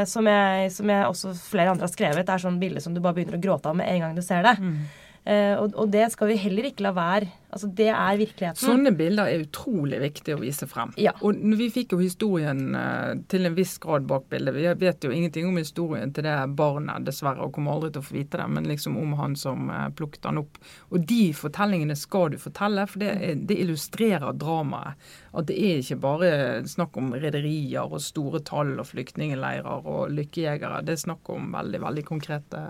som, 0.06 0.26
jeg, 0.28 0.68
som, 0.70 0.90
jeg, 0.92 1.06
også 1.08 1.30
flere 1.40 1.72
andre 1.72 1.86
har 1.88 1.90
skrevet, 1.90 2.26
Det 2.28 2.34
er 2.34 2.42
sånn 2.42 2.58
bilde 2.60 2.82
som 2.84 2.92
du 2.94 3.00
bare 3.02 3.16
begynner 3.16 3.38
å 3.38 3.42
gråte 3.42 3.70
av 3.70 3.78
med 3.78 3.88
en 3.88 4.02
gang 4.04 4.12
du 4.14 4.22
ser 4.22 4.44
det. 4.44 4.52
Mm. 4.60 4.82
Eh, 5.24 5.56
og, 5.56 5.72
og, 5.72 5.88
det 5.88 6.04
skal 6.12 6.28
vi 6.28 6.34
heller 6.37 6.66
ikke 6.68 6.84
la 6.84 6.90
være. 6.92 7.30
Altså, 7.54 7.68
Det 7.72 7.87
er 7.88 8.18
virkeligheten. 8.20 8.60
Sånne 8.60 8.90
bilder 8.98 9.30
er 9.30 9.44
utrolig 9.46 10.00
viktig 10.02 10.34
å 10.34 10.40
vise 10.42 10.66
frem. 10.68 10.90
Ja. 11.00 11.14
Og 11.24 11.38
vi 11.56 11.70
fikk 11.72 11.94
jo 11.94 12.00
historien 12.02 12.74
uh, 12.76 13.14
til 13.30 13.48
en 13.48 13.56
viss 13.56 13.76
grad 13.80 14.04
bak 14.10 14.26
bildet. 14.28 14.56
Vi 14.56 14.66
vet 14.82 15.06
jo 15.06 15.12
ingenting 15.14 15.48
om 15.48 15.56
historien 15.56 16.12
til 16.12 16.26
det 16.26 16.34
barnet, 16.58 17.06
dessverre, 17.06 17.46
og 17.46 17.54
kommer 17.56 17.76
aldri 17.76 17.94
til 17.94 18.02
å 18.02 18.08
få 18.08 18.18
vite 18.18 18.40
det, 18.42 18.48
men 18.52 18.68
liksom 18.68 18.98
om 19.00 19.14
han 19.20 19.37
som 19.38 19.70
uh, 19.72 19.87
plukket 19.96 20.28
han 20.28 20.42
opp. 20.42 20.60
Og 20.92 21.06
de 21.08 21.22
fortellingene 21.38 21.96
skal 21.96 22.34
du 22.34 22.40
fortelle, 22.42 22.84
for 22.90 23.06
det, 23.06 23.14
det 23.48 23.60
illustrerer 23.64 24.37
dramaet. 24.37 25.08
At 25.32 25.48
det 25.48 25.56
er 25.56 25.80
ikke 25.80 26.02
bare 26.02 26.34
snakk 26.68 26.98
om 27.00 27.14
rederier 27.16 27.87
og 27.87 28.02
store 28.02 28.42
tall 28.44 28.76
og 28.76 28.90
flyktningleirer 28.90 29.88
og 29.88 30.12
lykkejegere. 30.12 30.84
Det 30.84 30.98
er 30.98 31.06
snakk 31.06 31.32
om 31.32 31.48
veldig, 31.54 31.80
veldig 31.87 32.04
konkrete 32.12 32.66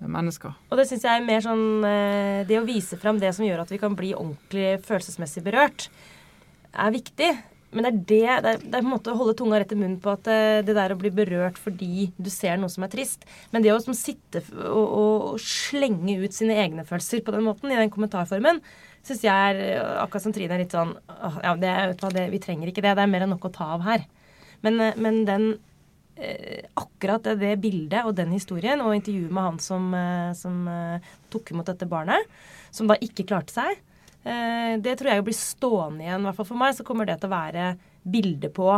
mennesker. 0.00 0.54
Og 0.70 0.80
det 0.80 0.86
syns 0.90 1.06
jeg 1.06 1.20
er 1.20 1.26
mer 1.26 1.42
sånn 1.44 1.84
eh, 1.86 2.42
Det 2.48 2.58
å 2.60 2.66
vise 2.66 2.98
fram 3.00 3.20
det 3.22 3.32
som 3.36 3.46
gjør 3.46 3.64
at 3.64 3.72
vi 3.72 3.80
kan 3.80 3.96
bli 3.98 4.14
ordentlig 4.16 4.78
følelsesmessig 4.86 5.44
berørt, 5.46 5.88
er 6.74 6.94
viktig. 6.94 7.32
Men 7.74 7.86
det 7.86 7.90
er 7.90 7.98
det, 7.98 8.06
det 8.14 8.50
er, 8.52 8.58
det 8.62 8.76
er 8.78 8.84
på 8.84 8.86
en 8.86 8.92
måte 8.92 9.10
å 9.10 9.18
holde 9.18 9.34
tunga 9.38 9.58
rett 9.58 9.72
i 9.74 9.78
munnen 9.78 9.98
på 10.02 10.12
at 10.12 10.28
eh, 10.30 10.62
det 10.66 10.76
der 10.76 10.94
å 10.94 10.98
bli 10.98 11.10
berørt 11.14 11.58
fordi 11.58 12.08
du 12.14 12.30
ser 12.30 12.60
noe 12.60 12.70
som 12.70 12.86
er 12.86 12.92
trist 12.92 13.26
Men 13.50 13.64
det 13.64 13.72
å 13.74 13.80
som 13.82 13.96
sitte 13.98 14.44
og, 14.54 14.84
og, 14.84 15.24
og, 15.32 15.42
slenge 15.42 16.20
ut 16.22 16.36
sine 16.36 16.54
egne 16.62 16.86
følelser 16.86 17.24
på 17.26 17.34
den 17.34 17.46
måten, 17.48 17.72
i 17.72 17.78
den 17.78 17.90
kommentarformen, 17.94 18.62
syns 19.04 19.24
jeg 19.26 19.34
er 19.34 19.62
eh, 19.64 19.94
akkurat 20.04 20.26
som 20.26 20.34
Trine 20.36 20.54
er 20.54 20.62
litt 20.62 20.74
sånn 20.76 20.94
Ja, 21.42 21.56
det, 21.58 21.74
det, 22.14 22.28
vi 22.30 22.42
trenger 22.42 22.70
ikke 22.70 22.84
det. 22.84 22.94
Det 22.94 23.04
er 23.04 23.10
mer 23.10 23.26
enn 23.26 23.34
nok 23.34 23.48
å 23.50 23.54
ta 23.54 23.72
av 23.74 23.82
her. 23.88 24.06
Men, 24.64 24.78
men 25.02 25.24
den 25.28 25.48
akkurat 26.74 27.26
det 27.40 27.56
bildet 27.62 28.06
og 28.06 28.14
den 28.16 28.32
historien, 28.34 28.80
og 28.80 28.94
intervjuet 28.94 29.32
med 29.34 29.42
han 29.48 29.58
som, 29.62 29.88
eh, 29.94 30.30
som 30.38 30.68
eh, 30.70 31.08
tok 31.32 31.50
imot 31.52 31.66
dette 31.66 31.88
barnet, 31.90 32.30
som 32.70 32.90
da 32.90 32.98
ikke 33.02 33.26
klarte 33.26 33.54
seg, 33.54 33.82
det 34.24 34.94
tror 34.96 35.10
jeg 35.10 35.24
blir 35.26 35.34
stående 35.36 36.00
igjen. 36.00 36.22
I 36.22 36.24
hvert 36.24 36.38
fall 36.38 36.46
for 36.48 36.56
meg 36.56 36.70
så 36.72 36.84
kommer 36.88 37.04
det 37.04 37.18
til 37.20 37.28
å 37.28 37.34
være 37.34 37.64
bildet 38.08 38.54
på 38.56 38.70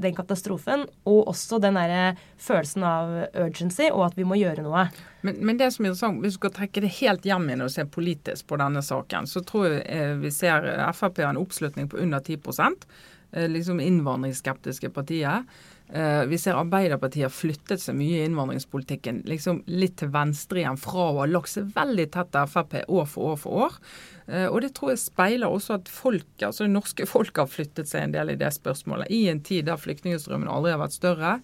den 0.00 0.14
katastrofen, 0.16 0.86
og 1.04 1.28
også 1.28 1.58
den 1.60 1.76
der 1.76 2.16
følelsen 2.40 2.86
av 2.88 3.12
urgency, 3.34 3.90
og 3.90 4.06
at 4.06 4.16
vi 4.16 4.24
må 4.24 4.38
gjøre 4.40 4.64
noe. 4.64 4.86
Men, 5.20 5.42
men 5.44 5.60
det 5.60 5.68
som 5.74 5.84
er 5.84 5.92
interessant, 5.92 6.22
hvis 6.24 6.38
du 6.38 6.40
skal 6.40 6.54
trekke 6.56 6.86
det 6.86 6.94
helt 7.02 7.28
hjem 7.28 7.50
igjen 7.50 7.66
og 7.66 7.74
se 7.74 7.84
politisk 7.84 8.48
på 8.48 8.58
denne 8.64 8.80
saken, 8.80 9.28
så 9.28 9.44
tror 9.44 9.76
jeg 9.76 10.16
vi 10.24 10.32
ser 10.32 10.70
Frp 10.96 11.20
har 11.20 11.34
en 11.34 11.42
oppslutning 11.44 11.92
på 11.92 12.00
under 12.00 12.24
10% 12.24 12.88
liksom 13.34 13.80
innvandringsskeptiske 13.80 14.90
partiet. 14.90 15.44
Uh, 15.92 16.24
vi 16.24 16.38
ser 16.40 16.56
Arbeiderpartiet 16.56 17.26
har 17.26 17.32
flyttet 17.32 17.82
seg 17.82 17.96
mye 17.98 18.22
i 18.22 18.24
innvandringspolitikken 18.24 19.18
liksom 19.28 19.60
litt 19.68 19.98
til 20.00 20.08
venstre 20.14 20.62
igjen 20.62 20.78
fra 20.80 21.10
å 21.10 21.18
ha 21.18 21.26
lagt 21.28 21.52
seg 21.52 21.68
veldig 21.76 22.06
tett 22.14 22.30
til 22.32 22.48
Frp 22.48 22.78
år 22.88 23.04
for 23.10 23.34
år 23.34 23.36
for 23.42 23.66
år. 23.66 23.76
Uh, 24.24 24.46
og 24.48 24.62
det 24.64 24.72
tror 24.78 24.94
jeg 24.94 25.02
speiler 25.02 25.52
også 25.52 25.76
at 25.76 25.90
folk, 25.92 26.30
altså 26.40 26.64
det 26.64 26.72
norske 26.72 27.06
folk 27.10 27.36
har 27.36 27.52
flyttet 27.52 27.90
seg 27.90 28.06
en 28.06 28.16
del 28.16 28.32
i 28.32 28.38
det 28.40 28.48
spørsmålet. 28.56 29.12
I 29.12 29.26
en 29.34 29.44
tid 29.44 29.68
der 29.68 29.82
flyktningstrømmen 29.82 30.48
aldri 30.48 30.72
har 30.72 30.80
vært 30.80 30.96
større. 30.96 31.34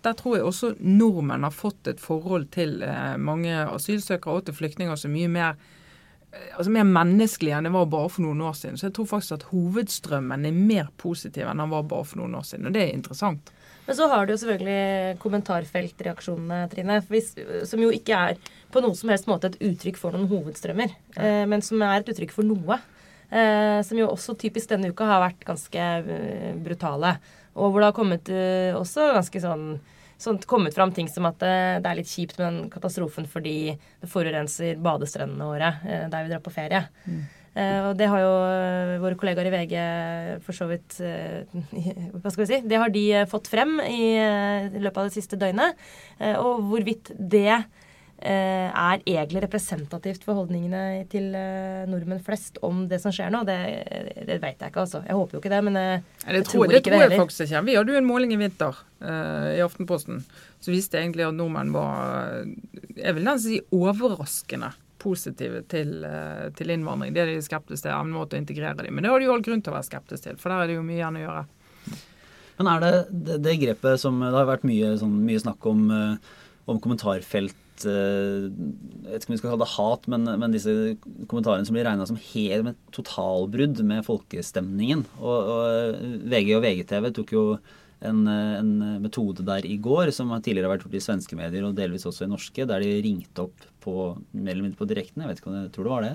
Der 0.00 0.16
tror 0.16 0.38
jeg 0.38 0.48
også 0.48 0.72
nordmenn 0.80 1.44
har 1.44 1.52
fått 1.52 1.92
et 1.92 2.00
forhold 2.00 2.48
til 2.56 2.80
uh, 2.80 3.20
mange 3.20 3.52
asylsøkere 3.66 4.40
og 4.40 4.48
til 4.48 4.56
flyktninger 4.62 4.96
som 4.96 5.12
mye 5.12 5.28
mer 5.28 5.60
altså 6.30 6.70
mer 6.70 6.86
menneskelig 6.86 7.52
enn 7.56 7.66
det 7.66 7.72
var 7.74 7.88
bare 7.90 8.10
for 8.14 8.24
noen 8.24 8.40
år 8.46 8.54
siden. 8.56 8.76
Så 8.78 8.88
jeg 8.88 8.96
tror 8.96 9.08
faktisk 9.12 9.36
at 9.36 9.48
hovedstrømmen 9.50 10.46
er 10.46 10.54
mer 10.56 10.92
positiv 11.00 11.48
enn 11.50 11.62
den 11.62 11.72
var 11.72 11.88
bare 11.90 12.06
for 12.06 12.22
noen 12.22 12.36
år 12.38 12.46
siden. 12.46 12.70
Og 12.70 12.76
det 12.76 12.84
er 12.86 12.94
interessant. 12.94 13.50
Men 13.90 13.96
så 13.98 14.06
har 14.06 14.22
du 14.22 14.30
jo 14.30 14.38
selvfølgelig 14.38 15.16
kommentarfeltreaksjonene, 15.18 16.58
Trine. 16.70 17.00
Hvis, 17.10 17.32
som 17.66 17.80
jo 17.82 17.88
ikke 17.90 18.14
er 18.14 18.36
på 18.70 18.78
noen 18.84 18.94
som 18.94 19.10
helst 19.10 19.26
måte 19.26 19.48
et 19.50 19.56
uttrykk 19.66 19.96
for 19.98 20.14
noen 20.14 20.28
hovedstrømmer, 20.30 20.92
eh, 21.18 21.42
men 21.50 21.58
som 21.66 21.82
er 21.82 21.96
et 21.98 22.12
uttrykk 22.12 22.30
for 22.36 22.46
noe. 22.46 22.76
Eh, 23.34 23.80
som 23.82 23.98
jo 23.98 24.06
også 24.12 24.36
typisk 24.38 24.70
denne 24.70 24.92
uka 24.94 25.08
har 25.10 25.24
vært 25.24 25.42
ganske 25.48 25.88
uh, 26.06 26.52
brutale. 26.62 27.16
Og 27.58 27.72
hvor 27.72 27.82
det 27.82 27.88
har 27.88 27.96
kommet 27.98 28.30
uh, 28.30 28.78
også 28.78 29.08
ganske 29.16 29.42
sånn, 29.42 29.66
sånn 30.22 30.38
kommet 30.46 30.78
fram 30.78 30.94
ting 30.94 31.10
som 31.10 31.26
at 31.26 31.42
uh, 31.42 31.82
det 31.82 31.90
er 31.90 31.98
litt 31.98 32.14
kjipt 32.14 32.38
med 32.38 32.46
den 32.46 32.70
katastrofen 32.70 33.26
fordi 33.30 33.74
det 33.74 34.10
forurenser 34.14 34.78
badestrendene 34.86 35.50
våre 35.50 35.74
der 35.82 36.22
vi 36.22 36.30
drar 36.30 36.46
på 36.46 36.54
ferie. 36.54 36.84
Mm. 37.10 37.26
Uh, 37.50 37.90
og 37.90 37.96
det 37.98 38.06
har 38.06 38.20
jo 38.22 38.30
uh, 38.30 39.00
våre 39.02 39.16
kollegaer 39.18 39.48
i 39.48 39.50
VG 39.50 39.72
for 40.46 40.54
så 40.54 40.68
vidt 40.70 41.00
uh, 41.02 41.42
Hva 42.14 42.30
skal 42.30 42.44
vi 42.44 42.48
si? 42.52 42.60
Det 42.62 42.78
har 42.78 42.92
de 42.94 43.04
fått 43.30 43.50
frem 43.50 43.80
i, 43.82 44.14
løpet 44.78 45.00
av 45.00 45.08
det 45.08 45.16
siste 45.16 45.38
døgnet. 45.40 45.78
og 46.38 46.62
hvorvidt 46.70 47.10
det 47.18 47.62
er 48.20 49.00
egentlig 49.08 49.40
representativt 49.46 50.26
for 50.26 50.36
holdningene 50.36 51.06
til 51.08 51.30
nordmenn 51.88 52.20
flest 52.20 52.58
om 52.66 52.82
det 52.90 52.98
som 53.00 53.14
skjer 53.16 53.32
nå, 53.32 53.40
det, 53.48 53.56
det 54.28 54.36
vet 54.42 54.60
jeg 54.60 54.72
ikke, 54.74 54.84
altså. 54.84 55.00
Jeg 55.06 55.16
håper 55.16 55.36
jo 55.36 55.40
ikke 55.40 55.52
det, 55.54 55.60
men 55.64 55.78
jeg, 55.80 56.02
det 56.26 56.42
tror, 56.44 56.66
ikke 56.66 56.74
det 56.74 56.82
det 56.82 56.90
tror 56.90 57.04
jeg 57.06 57.20
faktisk 57.22 57.44
ikke. 57.46 57.62
Vi 57.70 57.78
hadde 57.78 57.94
jo 57.94 58.02
en 58.02 58.10
måling 58.10 58.34
i 58.36 58.38
vinter 58.42 58.82
i 59.00 59.64
Aftenposten 59.64 60.20
som 60.60 60.76
viste 60.76 61.00
egentlig 61.00 61.24
at 61.30 61.38
nordmenn 61.38 61.72
var 61.72 62.44
jeg 62.98 63.16
vil 63.16 63.24
nesten 63.24 63.46
si 63.46 63.62
overraskende 63.72 64.74
positive 65.00 65.62
til, 65.70 66.04
eh, 66.06 66.50
til, 66.56 66.72
innvandring. 66.74 67.14
Det 67.14 67.22
er 67.22 67.32
de 67.32 67.40
skeptiske 67.44 67.86
til. 67.86 67.94
En 67.94 68.12
måte 68.14 68.36
å 68.36 68.42
integrere 68.42 68.84
dem. 68.84 68.94
Men 68.94 69.06
det 69.06 69.12
har 69.12 69.22
de 69.22 69.28
jo 69.28 69.34
all 69.36 69.46
grunn 69.46 69.64
til 69.64 69.72
å 69.72 69.78
være 69.78 69.88
skeptiske 69.88 70.28
til, 70.28 70.38
for 70.40 70.52
der 70.52 70.64
er 70.64 70.70
det 70.70 70.78
jo 70.78 70.84
mye 70.86 71.00
igjen 71.00 71.18
å 71.20 71.24
gjøre. 71.24 71.46
Men 72.60 72.68
er 72.68 72.84
det 72.84 72.92
det, 73.08 73.40
det 73.46 73.56
grepet 73.62 74.02
som 74.02 74.18
Det 74.20 74.36
har 74.36 74.48
vært 74.48 74.68
mye, 74.68 74.92
sånn, 75.00 75.16
mye 75.24 75.40
snakk 75.40 75.66
om, 75.70 75.86
eh, 75.96 76.30
om 76.68 76.80
kommentarfelt 76.82 77.86
eh, 77.88 78.48
jeg 78.50 79.08
vet 79.08 79.22
ikke 79.24 79.30
om 79.30 79.34
vi 79.34 79.40
skal 79.40 79.52
kalle 79.54 79.64
det 79.64 79.74
hat, 79.74 80.08
men, 80.12 80.28
men 80.42 80.54
disse 80.54 80.74
kommentarene 81.30 81.64
som 81.64 81.76
blir 81.76 81.88
regna 81.88 82.08
som 82.08 82.20
helt 82.20 82.66
med 82.66 82.80
totalbrudd 82.92 83.80
med 83.88 84.04
folkestemningen. 84.04 85.06
Og, 85.22 85.52
og 85.54 86.26
VG 86.28 86.52
og 86.58 86.66
VGTV 86.66 87.12
tok 87.16 87.32
jo 87.36 87.44
en, 88.06 88.22
en, 88.28 88.70
metode 89.02 89.44
der 89.46 89.66
i 89.68 89.76
går 89.82 90.12
som 90.14 90.32
tidligere 90.40 90.68
har 90.68 90.76
vært 90.76 90.86
gjort 90.86 90.96
i 90.96 91.02
svenske 91.04 91.36
medier 91.38 91.66
og 91.66 91.76
delvis 91.76 92.06
også 92.08 92.24
i 92.24 92.30
norske, 92.30 92.66
der 92.68 92.84
de 92.84 92.94
ringte 93.04 93.44
opp 93.44 93.66
på, 93.84 94.14
mer 94.32 94.54
eller 94.54 94.68
mindre 94.68 94.80
på 94.80 94.88
direkten, 94.88 95.22
jeg 95.22 95.30
vet 95.30 95.42
ikke 95.42 95.52
om 95.52 95.58
jeg 95.58 95.70
tror 95.74 95.86
det 95.86 95.92
var 95.94 96.06
det, 96.06 96.14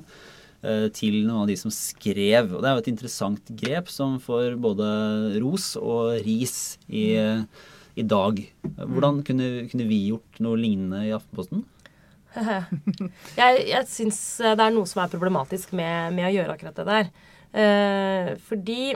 eh, 0.65 0.87
til 0.97 1.19
noen 1.21 1.43
av 1.43 1.51
de 1.51 1.57
som 1.61 1.73
skrev. 1.73 2.51
Og 2.55 2.59
det 2.59 2.69
er 2.69 2.75
jo 2.75 2.83
et 2.83 2.91
interessant 2.93 3.53
grep 3.61 3.93
som 3.93 4.17
får 4.23 4.57
både 4.61 4.89
ros 5.43 5.71
og 5.81 6.17
ris 6.25 6.57
i, 6.89 7.07
i 7.95 8.07
dag. 8.15 8.41
Hvordan 8.81 9.21
kunne, 9.27 9.49
kunne, 9.71 9.89
vi 9.89 10.07
gjort 10.09 10.43
noe 10.45 10.59
lignende 10.61 11.05
i 11.05 11.15
Aftenposten? 11.15 11.65
jeg 13.39 13.61
jeg 13.69 13.87
syns 13.87 14.17
det 14.43 14.59
er 14.59 14.73
noe 14.75 14.89
som 14.89 15.05
er 15.05 15.11
problematisk 15.13 15.71
med, 15.77 16.17
med 16.17 16.27
å 16.27 16.33
gjøre 16.35 16.57
akkurat 16.57 16.81
det 16.81 16.87
der. 16.89 17.11
Eh, 17.55 18.31
fordi 18.49 18.95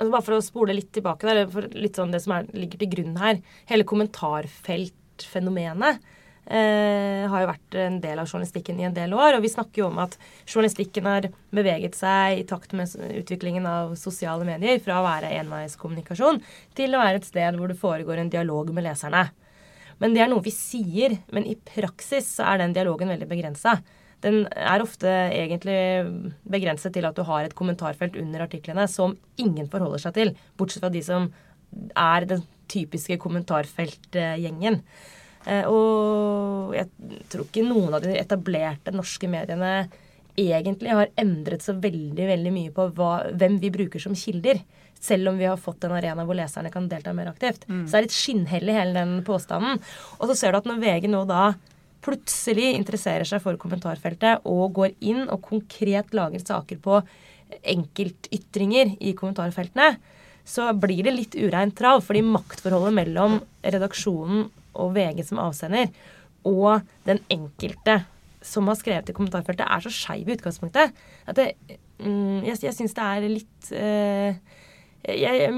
altså 0.00 0.14
Bare 0.14 0.26
for 0.26 0.34
å 0.38 0.44
spole 0.44 0.76
litt 0.76 0.92
tilbake 0.96 1.28
der, 1.28 1.38
for 1.52 1.62
litt 1.76 1.96
sånn 2.00 2.14
det 2.14 2.22
som 2.24 2.32
er, 2.38 2.42
ligger 2.56 2.78
til 2.80 2.92
grunn 2.94 3.16
her. 3.20 3.36
Hele 3.68 3.88
kommentarfeltfenomenet 3.88 5.94
eh, 6.48 7.28
har 7.28 7.38
jo 7.42 7.50
vært 7.50 7.70
en 7.82 7.96
del 8.02 8.18
av 8.22 8.28
journalistikken 8.30 8.80
i 8.80 8.86
en 8.88 8.96
del 8.96 9.10
år. 9.16 9.30
Og 9.36 9.44
vi 9.44 9.52
snakker 9.52 9.76
jo 9.82 9.90
om 9.90 9.98
at 10.02 10.12
journalistikken 10.46 11.04
har 11.10 11.22
beveget 11.54 11.94
seg 11.98 12.22
i 12.40 12.48
takt 12.48 12.70
med 12.76 12.86
utviklingen 13.20 13.64
av 13.68 13.84
sosiale 14.00 14.44
medier 14.48 14.76
fra 14.84 14.94
å 15.00 15.06
være 15.06 15.36
enveiskommunikasjon 15.42 16.36
til 16.78 16.90
å 16.94 17.02
være 17.04 17.16
et 17.20 17.28
sted 17.28 17.52
hvor 17.60 17.68
det 17.70 17.80
foregår 17.80 18.16
en 18.22 18.32
dialog 18.32 18.66
med 18.74 18.84
leserne. 18.88 19.24
Men 20.00 20.10
det 20.16 20.22
er 20.24 20.30
noe 20.32 20.40
vi 20.40 20.52
sier, 20.54 21.10
men 21.28 21.44
i 21.44 21.60
praksis 21.60 22.26
så 22.38 22.42
er 22.48 22.56
den 22.62 22.76
dialogen 22.76 23.12
veldig 23.12 23.28
begrensa 23.28 23.72
den 24.24 24.42
er 24.52 24.82
ofte 24.84 25.08
egentlig 25.32 25.78
begrenset 26.48 26.92
til 26.96 27.06
at 27.08 27.16
du 27.16 27.24
har 27.28 27.46
et 27.46 27.56
kommentarfelt 27.56 28.18
under 28.20 28.44
artiklene 28.44 28.86
som 28.90 29.16
ingen 29.40 29.70
forholder 29.72 30.02
seg 30.02 30.16
til, 30.18 30.34
bortsett 30.60 30.84
fra 30.84 30.92
de 30.92 31.02
som 31.04 31.30
er 31.96 32.26
den 32.28 32.44
typiske 32.70 33.16
kommentarfeltgjengen. 33.22 34.80
Eh, 35.48 35.64
og 35.64 36.76
jeg 36.76 37.18
tror 37.32 37.46
ikke 37.46 37.66
noen 37.66 37.96
av 37.96 38.04
de 38.04 38.14
etablerte 38.20 38.92
norske 38.94 39.30
mediene 39.30 39.88
egentlig 40.40 40.92
har 40.94 41.10
endret 41.20 41.64
så 41.64 41.74
veldig 41.80 42.28
veldig 42.28 42.52
mye 42.54 42.74
på 42.74 42.86
hva, 42.96 43.14
hvem 43.36 43.58
vi 43.62 43.72
bruker 43.74 44.02
som 44.02 44.16
kilder. 44.16 44.60
Selv 45.00 45.30
om 45.30 45.40
vi 45.40 45.48
har 45.48 45.60
fått 45.60 45.86
en 45.86 45.96
arena 45.96 46.26
hvor 46.28 46.36
leserne 46.36 46.70
kan 46.72 46.88
delta 46.90 47.14
mer 47.16 47.30
aktivt. 47.32 47.64
Mm. 47.68 47.86
Så 47.86 47.94
det 47.94 47.98
er 47.98 48.06
litt 48.06 48.16
skinnhellig 48.16 48.76
hele 48.76 48.96
den 48.98 49.14
påstanden. 49.24 49.80
Og 50.18 50.28
så 50.28 50.36
ser 50.36 50.52
du 50.52 50.60
at 50.60 50.68
når 50.68 50.82
VG 50.82 51.08
nå 51.08 51.24
da 51.28 51.54
plutselig 52.04 52.72
interesserer 52.76 53.28
seg 53.28 53.42
for 53.44 53.58
kommentarfeltet 53.60 54.46
og 54.48 54.76
går 54.78 54.94
inn 55.00 55.26
og 55.26 55.42
konkret 55.44 56.14
lager 56.16 56.42
saker 56.42 56.80
på 56.82 57.00
enkeltytringer 57.72 58.94
i 59.02 59.12
kommentarfeltene, 59.18 59.96
så 60.46 60.70
blir 60.78 61.04
det 61.06 61.14
litt 61.14 61.36
ureint 61.36 61.76
trav. 61.76 62.02
Fordi 62.06 62.22
maktforholdet 62.26 62.96
mellom 62.96 63.38
redaksjonen 63.64 64.48
og 64.80 64.94
VG 64.96 65.24
som 65.26 65.42
avsender 65.42 65.90
og 66.48 66.86
den 67.04 67.20
enkelte 67.30 68.00
som 68.40 68.68
har 68.70 68.78
skrevet 68.80 69.10
i 69.10 69.16
kommentarfeltet, 69.16 69.66
er 69.68 69.84
så 69.84 69.92
skeiv 69.92 70.30
i 70.30 70.36
utgangspunktet 70.38 70.94
at 71.28 71.36
det, 71.36 71.50
mm, 72.00 72.46
jeg, 72.46 72.56
jeg 72.64 72.76
syns 72.76 72.96
det 72.96 73.08
er 73.08 73.26
litt 73.28 73.72
eh, 73.76 74.38
jeg 75.06 75.52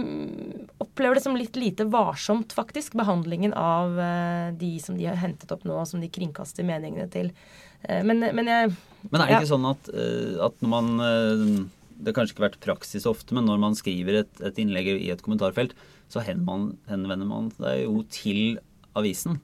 opplever 0.82 1.18
det 1.18 1.24
som 1.24 1.36
litt 1.36 1.56
lite 1.58 1.86
varsomt, 1.90 2.54
faktisk, 2.54 2.94
behandlingen 2.98 3.54
av 3.58 3.98
eh, 3.98 4.48
de 4.58 4.76
som 4.82 4.98
de 4.98 5.08
har 5.08 5.18
hentet 5.18 5.50
opp 5.54 5.64
nå, 5.66 5.74
og 5.80 5.88
som 5.88 6.02
de 6.02 6.10
kringkaster 6.12 6.66
meningene 6.66 7.08
til. 7.10 7.32
Eh, 7.82 8.02
men, 8.06 8.22
men 8.22 8.50
jeg 8.50 8.74
Men 9.10 9.20
er 9.20 9.26
det 9.26 9.34
ja. 9.34 9.40
ikke 9.42 9.54
sånn 9.54 9.70
at, 9.72 9.90
eh, 9.90 10.36
at 10.46 10.60
når 10.62 10.70
man 10.70 10.92
Det 11.02 12.12
har 12.12 12.18
kanskje 12.20 12.36
ikke 12.36 12.46
vært 12.46 12.60
praksis 12.62 13.06
ofte, 13.06 13.34
men 13.34 13.46
når 13.50 13.58
man 13.62 13.78
skriver 13.78 14.22
et, 14.22 14.44
et 14.46 14.58
innlegg 14.62 14.92
i 14.94 15.10
et 15.14 15.22
kommentarfelt, 15.22 15.74
så 16.12 16.22
henvender 16.22 17.26
man 17.26 17.50
seg 17.56 17.84
jo 17.86 18.02
til 18.12 18.58
avisen. 18.98 19.40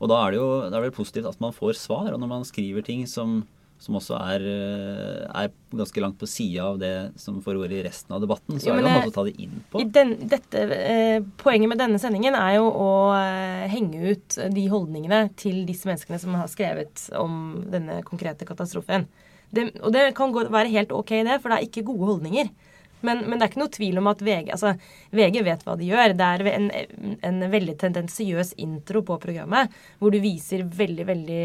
Og 0.00 0.08
da 0.08 0.20
er 0.24 0.32
det 0.32 0.38
jo 0.40 0.50
det 0.64 0.76
er 0.76 0.84
vel 0.86 0.94
positivt 0.96 1.28
at 1.28 1.40
man 1.42 1.52
får 1.52 1.76
svar. 1.76 2.08
Og 2.14 2.20
når 2.22 2.30
man 2.30 2.46
skriver 2.48 2.84
ting 2.86 3.04
som, 3.10 3.42
som 3.80 3.96
også 3.96 4.18
er, 4.20 4.42
eh, 4.44 5.42
er 5.42 5.52
ganske 5.72 6.02
langt 6.04 6.18
på 6.20 6.28
sida 6.28 6.66
av 6.68 6.78
det 6.82 7.12
som 7.20 7.38
foregår 7.40 7.72
i 7.72 7.82
resten 7.86 8.12
av 8.12 8.20
debatten, 8.20 8.58
så 8.60 8.68
Jo, 8.68 8.74
er 8.74 8.82
det 8.82 8.90
en 8.90 8.98
måte 8.98 9.12
å 9.12 9.16
ta 9.16 9.24
det 9.24 9.40
inn 9.40 9.64
på. 9.72 9.80
I 9.80 9.86
den, 9.88 10.12
dette, 10.28 10.64
eh, 10.76 11.20
poenget 11.40 11.72
med 11.72 11.80
denne 11.80 11.98
sendingen 11.98 12.36
er 12.36 12.58
jo 12.58 12.68
å 12.68 12.90
eh, 13.16 13.68
henge 13.72 14.12
ut 14.12 14.36
de 14.52 14.66
holdningene 14.68 15.22
til 15.40 15.64
disse 15.68 15.88
menneskene 15.88 16.20
som 16.20 16.36
har 16.36 16.50
skrevet 16.52 17.08
om 17.16 17.64
denne 17.72 18.02
konkrete 18.04 18.44
katastrofen. 18.44 19.08
Det, 19.50 19.70
og 19.80 19.94
det 19.96 20.10
kan 20.14 20.30
gå, 20.30 20.44
være 20.52 20.70
helt 20.76 20.92
ok, 20.92 21.16
det, 21.24 21.40
for 21.40 21.50
det 21.50 21.58
er 21.58 21.70
ikke 21.70 21.88
gode 21.88 22.12
holdninger. 22.12 22.52
Men, 23.06 23.22
men 23.26 23.38
det 23.38 23.46
er 23.46 23.52
ikke 23.52 23.62
noe 23.62 23.72
tvil 23.72 24.00
om 24.00 24.10
at 24.10 24.24
VG 24.24 24.50
altså, 24.54 24.74
VG 25.16 25.40
vet 25.46 25.64
hva 25.66 25.76
de 25.80 25.88
gjør. 25.88 26.14
Det 26.18 26.26
er 26.26 26.50
en, 26.52 26.68
en 27.30 27.40
veldig 27.52 27.76
tendensiøs 27.80 28.52
intro 28.60 29.04
på 29.06 29.16
programmet, 29.22 29.72
hvor 30.00 30.12
du 30.12 30.20
viser 30.22 30.66
veldig 30.66 31.08
veldig 31.08 31.40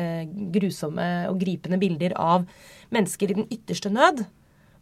eh, 0.00 0.24
grusomme 0.56 1.10
og 1.30 1.38
gripende 1.42 1.80
bilder 1.82 2.16
av 2.20 2.48
mennesker 2.94 3.32
i 3.32 3.38
den 3.42 3.48
ytterste 3.52 3.92
nød. 3.92 4.24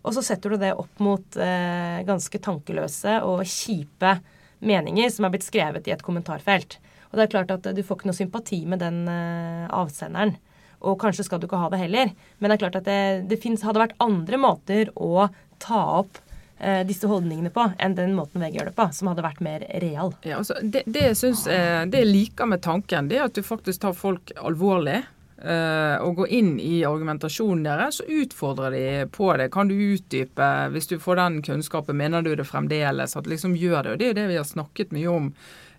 Og 0.05 0.13
så 0.17 0.25
setter 0.25 0.53
du 0.53 0.61
det 0.61 0.75
opp 0.77 1.01
mot 1.03 1.39
eh, 1.41 2.01
ganske 2.07 2.41
tankeløse 2.45 3.21
og 3.25 3.45
kjipe 3.49 4.19
meninger 4.65 5.13
som 5.13 5.27
er 5.27 5.33
blitt 5.35 5.47
skrevet 5.47 5.89
i 5.89 5.95
et 5.95 6.05
kommentarfelt. 6.05 6.79
Og 7.11 7.19
det 7.19 7.25
er 7.25 7.33
klart 7.33 7.55
at 7.55 7.71
du 7.77 7.81
får 7.87 8.01
ikke 8.01 8.11
noe 8.11 8.19
sympati 8.19 8.65
med 8.69 8.83
den 8.85 9.05
eh, 9.11 9.65
avsenderen. 9.73 10.37
Og 10.85 10.99
kanskje 11.01 11.25
skal 11.25 11.41
du 11.41 11.47
ikke 11.49 11.61
ha 11.63 11.71
det 11.73 11.81
heller. 11.81 12.13
Men 12.39 12.51
det 12.51 12.57
er 12.57 12.63
klart 12.67 12.79
at 12.83 12.89
det, 12.89 13.01
det 13.31 13.41
finnes, 13.41 13.65
hadde 13.65 13.81
vært 13.81 13.97
andre 14.03 14.41
måter 14.41 14.91
å 15.01 15.29
ta 15.63 15.81
opp 16.01 16.19
eh, 16.59 16.83
disse 16.87 17.07
holdningene 17.11 17.51
på 17.55 17.67
enn 17.79 17.95
den 17.99 18.15
måten 18.17 18.41
VG 18.43 18.59
gjør 18.61 18.71
det 18.71 18.77
på, 18.79 18.89
som 18.93 19.09
hadde 19.13 19.25
vært 19.27 19.41
mer 19.45 19.67
real. 19.83 20.15
Ja, 20.25 20.39
altså, 20.43 20.55
det, 20.63 20.83
det, 20.87 21.11
synes, 21.19 21.47
er- 21.47 21.87
det 21.91 22.05
jeg 22.05 22.13
liker 22.13 22.47
med 22.51 22.63
tanken, 22.65 23.09
det 23.11 23.19
er 23.19 23.27
at 23.29 23.35
du 23.35 23.43
faktisk 23.43 23.81
tar 23.87 23.93
folk 23.99 24.33
alvorlig. 24.41 25.03
eh, 25.45 25.97
og 26.01 26.15
går 26.17 26.29
inn 26.33 26.53
i 26.63 26.85
argumentasjonen 26.89 27.65
deres 27.67 27.99
og 28.01 28.09
utfordrer 28.09 28.71
de 28.73 28.85
på 29.13 29.27
det. 29.37 29.51
Kan 29.53 29.69
du 29.69 29.75
utdype, 29.75 30.47
hvis 30.73 30.87
du 30.89 30.95
får 31.03 31.17
den 31.21 31.43
kunnskapen, 31.43 31.97
mener 31.99 32.23
du 32.23 32.35
det 32.39 32.47
fremdeles? 32.49 33.17
At 33.17 33.27
liksom 33.29 33.57
gjør 33.59 33.83
det. 33.83 33.93
Og 33.93 33.99
det 33.99 34.07
er 34.07 34.13
jo 34.15 34.19
det 34.23 34.29
vi 34.31 34.39
har 34.41 34.49
snakket 34.49 34.95
mye 34.97 35.11
om 35.11 35.27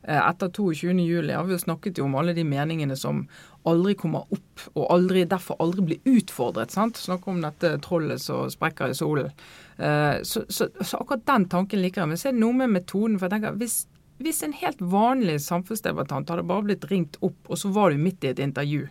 eh, 0.04 0.20
etter 0.22 0.52
22.07. 0.54 1.34
Har 1.34 1.48
vi 1.48 1.56
jo 1.56 1.64
snakket 1.64 2.00
om 2.04 2.14
alle 2.20 2.36
de 2.38 2.44
meningene 2.46 2.96
som 3.00 3.24
aldri 3.70 3.96
kommer 4.00 4.26
opp, 4.34 4.66
og 4.74 4.86
aldri, 4.94 5.26
derfor 5.30 5.60
aldri 5.64 5.86
blir 5.90 6.10
utfordret. 6.18 6.72
sant? 6.72 6.98
Snakke 7.02 7.32
om 7.32 7.42
dette 7.44 7.76
trollet 7.86 8.22
som 8.22 8.50
sprekker 8.52 8.94
i 8.94 8.98
solen. 8.98 9.32
Eh, 9.78 10.22
så, 10.24 10.46
så, 10.50 10.70
så 10.82 11.02
akkurat 11.02 11.26
den 11.28 11.48
tanken 11.52 11.82
liker 11.82 12.04
jeg. 12.04 12.12
Men 12.12 12.22
så 12.22 12.32
det 12.32 12.42
noe 12.42 12.60
med 12.62 12.76
metoden. 12.76 13.20
for 13.20 13.28
jeg 13.28 13.38
tenker, 13.38 13.58
hvis, 13.62 13.80
hvis 14.24 14.44
en 14.46 14.56
helt 14.62 14.82
vanlig 14.82 15.40
samfunnsdebattant 15.46 16.32
hadde 16.32 16.48
bare 16.48 16.68
blitt 16.70 16.86
ringt 16.92 17.20
opp, 17.22 17.40
og 17.50 17.60
så 17.60 17.74
var 17.76 17.92
du 17.92 18.02
midt 18.02 18.24
i 18.24 18.34
et 18.34 18.44
intervju 18.44 18.88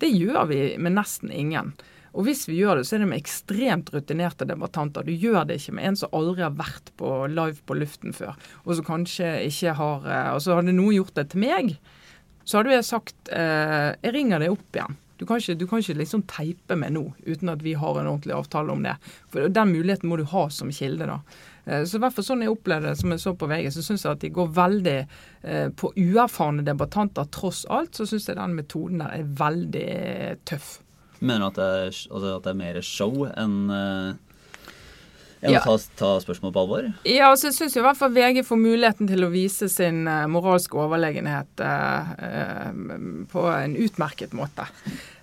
Det 0.00 0.10
gjør 0.10 0.48
vi 0.50 0.62
med 0.78 0.96
nesten 0.96 1.30
ingen. 1.30 1.74
Og 2.14 2.28
hvis 2.28 2.44
vi 2.46 2.60
gjør 2.60 2.78
det, 2.78 2.86
så 2.86 2.96
er 2.96 3.02
det 3.02 3.10
med 3.10 3.18
ekstremt 3.18 3.90
rutinerte 3.90 4.46
debattanter. 4.46 5.02
Du 5.02 5.10
gjør 5.10 5.48
det 5.48 5.58
ikke 5.58 5.74
med 5.74 5.88
en 5.88 5.98
som 5.98 6.14
aldri 6.14 6.44
har 6.46 6.54
vært 6.54 6.92
på 6.98 7.10
live 7.30 7.58
på 7.66 7.76
luften 7.78 8.14
før, 8.14 8.38
og 8.62 8.78
som 8.78 8.86
kanskje 8.86 9.30
ikke 9.48 9.74
har 9.74 10.06
eh, 10.06 10.30
Og 10.34 10.42
så 10.44 10.54
hadde 10.54 10.74
noen 10.74 10.94
gjort 10.94 11.16
det 11.18 11.26
til 11.32 11.42
meg, 11.42 11.74
så 12.44 12.58
hadde 12.60 12.74
jeg 12.76 12.84
sagt 12.84 13.30
eh, 13.32 13.94
Jeg 14.04 14.14
ringer 14.14 14.42
deg 14.44 14.52
opp 14.54 14.76
igjen. 14.76 14.96
Du 15.16 15.22
kan, 15.28 15.38
ikke, 15.38 15.54
du 15.56 15.66
kan 15.70 15.78
ikke 15.78 15.94
liksom 16.00 16.24
teipe 16.26 16.74
meg 16.76 16.90
nå 16.92 17.04
uten 17.24 17.48
at 17.52 17.60
vi 17.62 17.72
har 17.78 18.00
en 18.00 18.08
ordentlig 18.10 18.34
avtale 18.34 18.72
om 18.74 18.82
det. 18.82 18.96
For 19.30 19.46
Den 19.48 19.70
muligheten 19.70 20.10
må 20.10 20.18
du 20.18 20.24
ha 20.32 20.48
som 20.50 20.72
kilde. 20.74 21.06
da. 21.06 21.20
Eh, 21.64 21.84
Så 21.86 21.96
i 21.96 22.02
hvert 22.02 22.16
fall 22.16 22.26
sånn 22.26 22.42
jeg 22.42 22.50
opplevde 22.52 22.90
det 22.90 22.98
som 22.98 23.14
jeg 23.14 23.22
så 23.22 23.32
på 23.38 23.46
VG, 23.48 23.70
så 23.76 23.84
syns 23.86 24.04
jeg 24.04 24.12
at 24.12 24.24
de 24.26 24.32
går 24.34 24.50
veldig 24.58 24.96
eh, 25.44 25.68
på 25.70 25.92
uerfarne 25.96 26.66
debattanter 26.66 27.30
tross 27.30 27.62
alt. 27.70 27.94
Så 27.94 28.08
syns 28.10 28.26
jeg 28.28 28.36
den 28.40 28.56
metoden 28.58 28.98
der 29.04 29.14
er 29.20 29.30
veldig 29.44 29.88
tøff. 30.50 30.80
Mener 31.20 31.46
du 31.46 31.46
at 31.52 31.60
det 31.62 31.70
er, 31.78 31.86
altså 32.10 32.34
at 32.36 32.44
det 32.44 32.50
er 32.52 32.62
mer 32.64 32.80
show 32.84 33.22
enn 33.30 33.58
eh, 33.70 34.23
enn 35.44 35.52
Ja. 35.52 35.60
å 35.60 35.76
ta, 35.76 35.90
ta 36.00 36.10
spørsmål 36.24 36.52
på 36.54 36.62
alvor? 36.64 36.86
Ja, 37.04 37.28
altså 37.30 37.50
jeg 37.50 37.58
syns 37.58 37.76
i 37.76 37.84
hvert 37.84 37.98
fall 38.00 38.14
VG 38.14 38.42
får 38.48 38.60
muligheten 38.60 39.10
til 39.10 39.26
å 39.26 39.32
vise 39.32 39.68
sin 39.72 40.06
eh, 40.08 40.24
moralske 40.30 40.78
overlegenhet 40.80 41.60
eh, 41.60 42.14
eh, 42.28 42.70
på 43.30 43.44
en 43.52 43.76
utmerket 43.84 44.34
måte. 44.36 44.66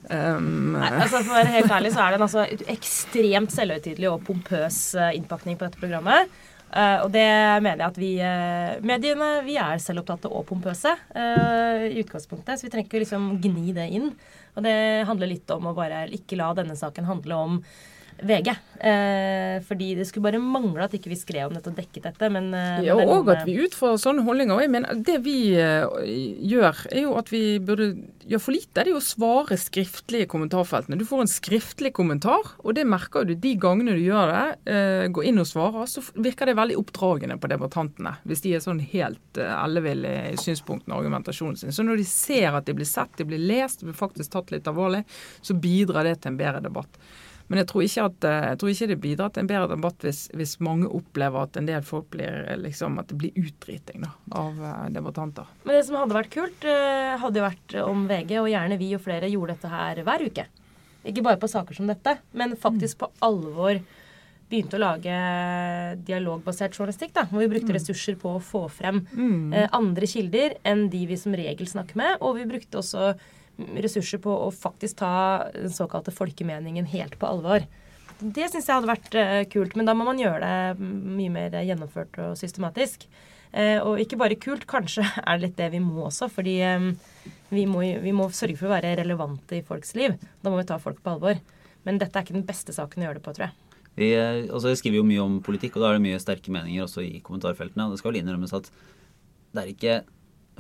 Um, 0.10 0.74
Nei, 0.76 0.88
altså 1.04 1.20
For 1.22 1.30
å 1.30 1.38
være 1.38 1.54
helt 1.54 1.74
ærlig 1.74 1.92
så 1.94 2.02
er 2.04 2.14
det 2.14 2.18
en 2.18 2.26
altså 2.26 2.46
ekstremt 2.74 3.54
selvhøytidelig 3.54 4.10
og 4.10 4.24
pompøs 4.28 4.80
eh, 4.98 5.14
innpakning 5.20 5.60
på 5.60 5.68
dette 5.68 5.82
programmet. 5.82 6.32
Uh, 6.72 7.04
og 7.04 7.10
det 7.12 7.28
mener 7.60 7.82
jeg 7.82 7.90
at 7.90 7.98
vi 8.00 8.12
uh, 8.24 8.78
mediene 8.88 9.42
vi 9.44 9.58
er 9.60 9.82
selvopptatte 9.84 10.30
og 10.32 10.46
pompøse 10.48 10.94
uh, 10.96 11.84
i 11.84 12.00
utgangspunktet. 12.00 12.58
Så 12.58 12.68
vi 12.68 12.72
trenger 12.72 12.88
ikke 12.88 13.02
liksom 13.04 13.26
gni 13.44 13.76
det 13.76 13.90
inn. 13.92 14.08
Og 14.56 14.64
det 14.64 14.76
handler 15.08 15.32
litt 15.32 15.52
om 15.52 15.68
å 15.68 15.76
bare 15.76 16.06
ikke 16.16 16.40
la 16.40 16.52
denne 16.56 16.78
saken 16.80 17.08
handle 17.08 17.42
om 17.46 17.60
VG. 18.22 18.54
Eh, 18.82 19.60
fordi 19.62 19.92
det 19.98 20.08
skulle 20.10 20.26
bare 20.26 20.42
mangle 20.42 20.86
at 20.88 20.94
ikke 20.98 21.12
vi 21.12 21.18
skrev 21.20 21.50
om 21.50 21.54
dette 21.58 21.70
og 21.70 21.78
dekket 21.78 22.08
dette. 22.10 22.30
Men, 22.34 22.54
eh, 22.54 22.84
Ja, 22.88 22.96
men 22.98 23.10
og 23.10 23.30
at 23.30 23.46
vi 23.46 23.60
utfører 23.62 24.00
sånne 24.02 24.26
holdninger. 24.26 24.62
Jeg 24.62 24.72
mener, 24.74 24.96
Det 25.02 25.22
vi 25.24 25.54
eh, 25.54 25.86
gjør, 26.42 26.88
er 26.92 27.02
jo 27.02 27.16
at 27.18 27.30
vi 27.30 27.60
burde 27.60 27.96
gjøre 28.26 28.42
for 28.42 28.56
lite. 28.56 28.84
Det 28.84 28.88
er 28.88 28.98
å 28.98 29.04
svare 29.04 29.58
skriftlig 29.58 30.24
i 30.26 30.30
kommentarfeltene. 30.30 30.98
Du 30.98 31.06
får 31.06 31.22
en 31.22 31.32
skriftlig 31.32 31.94
kommentar, 31.94 32.56
og 32.64 32.76
det 32.76 32.88
merker 32.88 33.26
du 33.26 33.36
de 33.36 33.56
gangene 33.56 33.94
du 33.98 34.02
gjør 34.02 34.34
det. 34.34 34.74
Eh, 34.74 35.08
går 35.14 35.30
inn 35.30 35.42
og 35.42 35.50
svarer, 35.50 35.86
så 35.86 36.02
virker 36.16 36.50
det 36.50 36.58
veldig 36.58 36.78
oppdragende 36.82 37.40
på 37.40 37.50
debattantene. 37.52 38.18
Hvis 38.26 38.42
de 38.42 38.56
er 38.56 38.66
sånn 38.66 38.82
helt 38.82 39.38
eh, 39.38 39.56
elleville 39.62 40.34
i 40.34 40.38
synspunktene 40.42 40.96
og 40.96 41.06
argumentasjonen 41.06 41.58
sin. 41.58 41.72
Så 41.76 41.86
når 41.86 42.02
de 42.02 42.08
ser 42.10 42.58
at 42.58 42.66
de 42.66 42.74
blir 42.78 42.90
sett, 42.90 43.14
de 43.18 43.28
blir 43.28 43.42
lest, 43.42 43.82
de 43.82 43.90
blir 43.90 43.98
faktisk 43.98 44.32
tatt 44.32 44.52
litt 44.54 44.70
alvorlig, 44.70 45.04
så 45.42 45.54
bidrar 45.54 46.08
det 46.08 46.22
til 46.22 46.34
en 46.34 46.42
bedre 46.42 46.64
debatt. 46.64 46.98
Men 47.52 47.60
jeg 47.60 47.68
tror 47.68 47.84
ikke, 47.84 48.08
at, 48.08 48.28
eh, 48.30 48.46
jeg 48.54 48.60
tror 48.62 48.72
ikke 48.72 48.88
det 48.88 49.00
bidrar 49.04 49.32
til 49.36 49.44
en 49.44 49.50
bedre 49.52 49.70
debatt 49.74 50.06
hvis, 50.08 50.22
hvis 50.40 50.54
mange 50.64 50.88
opplever 50.88 51.44
at 51.44 51.60
en 51.60 51.68
del 51.68 51.84
folk 51.84 52.08
blir 52.14 52.46
eh, 52.46 52.60
liksom, 52.64 52.96
at 53.02 53.12
det 53.12 53.18
blir 53.20 53.36
utdriting 53.36 54.06
da, 54.06 54.14
av 54.40 54.62
eh, 54.70 54.86
debattanter. 54.96 55.50
Men 55.66 55.76
det 55.76 55.84
som 55.90 56.00
hadde 56.00 56.16
vært 56.16 56.32
kult, 56.32 56.68
hadde 57.22 57.42
jo 57.42 57.48
vært 57.50 57.76
om 57.84 58.06
VG, 58.08 58.38
og 58.40 58.52
gjerne 58.54 58.80
vi 58.80 58.94
og 58.96 59.04
flere 59.04 59.32
gjorde 59.32 59.58
dette 59.58 59.74
her 59.74 60.00
hver 60.08 60.24
uke. 60.32 60.48
Ikke 61.12 61.26
bare 61.26 61.42
på 61.42 61.50
saker 61.52 61.76
som 61.76 61.92
dette, 61.92 62.16
men 62.38 62.56
faktisk 62.60 63.02
på 63.04 63.12
alvor 63.26 63.82
begynte 64.52 64.78
å 64.78 64.84
lage 64.84 65.18
dialogbasert 66.08 66.76
journalistikk. 66.76 67.14
da, 67.16 67.26
Hvor 67.30 67.44
vi 67.44 67.52
brukte 67.52 67.76
ressurser 67.76 68.18
på 68.20 68.36
å 68.36 68.44
få 68.44 68.66
frem 68.72 69.04
eh, 69.56 69.68
andre 69.72 70.10
kilder 70.10 70.58
enn 70.68 70.88
de 70.92 71.06
vi 71.10 71.20
som 71.20 71.36
regel 71.36 71.70
snakker 71.70 72.00
med. 72.00 72.18
Og 72.22 72.38
vi 72.40 72.48
brukte 72.50 72.82
også 72.82 73.14
mm, 73.14 73.30
ressurser 73.84 74.22
på 74.24 74.34
å 74.46 74.50
faktisk 74.54 75.02
ta 75.02 75.14
den 75.56 75.74
såkalte 75.74 76.14
folkemeningen 76.14 76.88
helt 76.92 77.18
på 77.20 77.30
alvor. 77.30 77.66
Det 78.22 78.48
syns 78.52 78.68
jeg 78.68 78.76
hadde 78.76 78.90
vært 78.90 79.16
eh, 79.18 79.44
kult, 79.50 79.76
men 79.78 79.88
da 79.88 79.96
må 79.98 80.06
man 80.06 80.20
gjøre 80.22 80.42
det 80.46 80.90
mye 81.18 81.32
mer 81.34 81.56
gjennomført 81.66 82.20
og 82.22 82.36
systematisk. 82.38 83.08
Eh, 83.52 83.80
og 83.82 84.00
ikke 84.00 84.20
bare 84.20 84.38
kult, 84.40 84.68
kanskje 84.70 85.04
er 85.26 85.40
det 85.40 85.48
litt 85.48 85.58
det 85.58 85.72
vi 85.74 85.82
må 85.84 86.06
også, 86.08 86.30
fordi 86.32 86.60
eh, 86.66 86.92
vi, 87.50 87.66
må, 87.70 87.82
vi 88.04 88.14
må 88.16 88.30
sørge 88.36 88.60
for 88.60 88.70
å 88.70 88.76
være 88.76 88.94
relevante 89.02 89.58
i 89.58 89.66
folks 89.66 89.96
liv. 89.98 90.16
Da 90.44 90.54
må 90.54 90.62
vi 90.62 90.70
ta 90.70 90.78
folk 90.82 91.02
på 91.02 91.16
alvor. 91.16 91.42
Men 91.88 91.98
dette 91.98 92.14
er 92.14 92.28
ikke 92.28 92.38
den 92.38 92.46
beste 92.46 92.76
saken 92.76 93.02
å 93.02 93.08
gjøre 93.08 93.20
det 93.20 93.26
på, 93.26 93.34
tror 93.34 93.50
jeg. 93.50 93.58
Vi, 93.98 94.14
altså 94.16 94.70
jeg 94.72 94.80
skriver 94.80 95.02
jo 95.02 95.08
mye 95.08 95.24
om 95.24 95.40
politikk, 95.44 95.76
og 95.76 95.84
da 95.84 95.90
er 95.90 95.98
det 95.98 96.06
mye 96.06 96.22
sterke 96.22 96.54
meninger 96.54 96.86
også 96.86 97.04
i 97.04 97.20
kommentarfeltene. 97.26 97.88
og 97.88 97.96
Det 97.96 98.04
skal 98.04 98.14
vel 98.14 98.22
innrømmes 98.22 98.54
at 98.56 98.70
det 99.52 99.64
er 99.64 99.72
ikke 99.74 99.96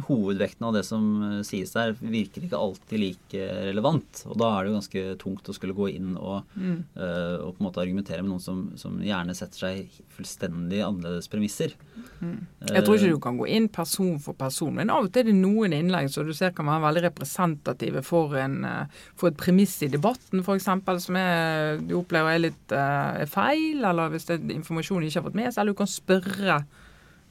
hovedvekten 0.07 0.65
av 0.67 0.73
det 0.73 0.83
som 0.87 1.03
eh, 1.23 1.37
sies 1.45 1.73
der, 1.75 1.93
virker 1.99 2.45
ikke 2.45 2.59
alltid 2.59 3.01
like 3.01 3.47
relevant. 3.67 4.23
Og 4.29 4.37
da 4.39 4.49
er 4.53 4.63
det 4.63 4.71
jo 4.71 4.77
ganske 4.77 5.03
tungt 5.21 5.51
å 5.51 5.55
skulle 5.55 5.75
gå 5.77 5.89
inn 5.93 6.13
og, 6.15 6.47
eh, 6.57 7.37
og 7.41 7.55
på 7.55 7.61
en 7.61 7.67
måte 7.67 7.83
argumentere 7.83 8.23
med 8.23 8.33
noen 8.33 8.43
som, 8.43 8.63
som 8.79 8.97
gjerne 9.03 9.35
setter 9.37 9.65
seg 9.65 10.01
fullstendig 10.15 10.81
annerledes 10.85 11.29
premisser. 11.31 11.75
Jeg 12.21 12.85
tror 12.85 12.97
ikke 12.97 13.13
du 13.15 13.21
kan 13.23 13.39
gå 13.39 13.49
inn 13.51 13.67
person 13.73 14.17
for 14.21 14.37
person, 14.37 14.73
men 14.77 14.93
av 14.93 15.07
og 15.07 15.13
til 15.13 15.25
er 15.25 15.31
det 15.31 15.37
noen 15.37 15.75
innlegg 15.75 16.11
som 16.13 16.27
du 16.27 16.33
ser 16.37 16.53
kan 16.55 16.69
være 16.69 16.85
veldig 16.87 17.05
representative 17.09 18.05
for, 18.07 18.37
en, 18.39 18.61
eh, 18.67 19.01
for 19.19 19.31
et 19.31 19.39
premiss 19.39 19.77
i 19.85 19.91
debatten, 19.91 20.43
f.eks., 20.45 20.69
som 21.01 21.17
er, 21.17 21.81
du 21.83 21.97
opplever 21.99 22.35
er 22.35 22.45
litt 22.49 22.75
eh, 22.75 23.25
er 23.25 23.31
feil, 23.31 23.83
eller 23.83 24.13
hvis 24.13 24.29
det 24.29 24.37
er 24.37 24.55
informasjon 24.59 25.01
du 25.01 25.09
ikke 25.09 25.21
har 25.21 25.27
fått 25.29 25.41
med 25.41 25.51
seg, 25.51 25.63
eller 25.63 25.75
du 25.75 25.81
kan 25.83 25.91
spørre 25.91 26.61
Eh, 26.61 26.77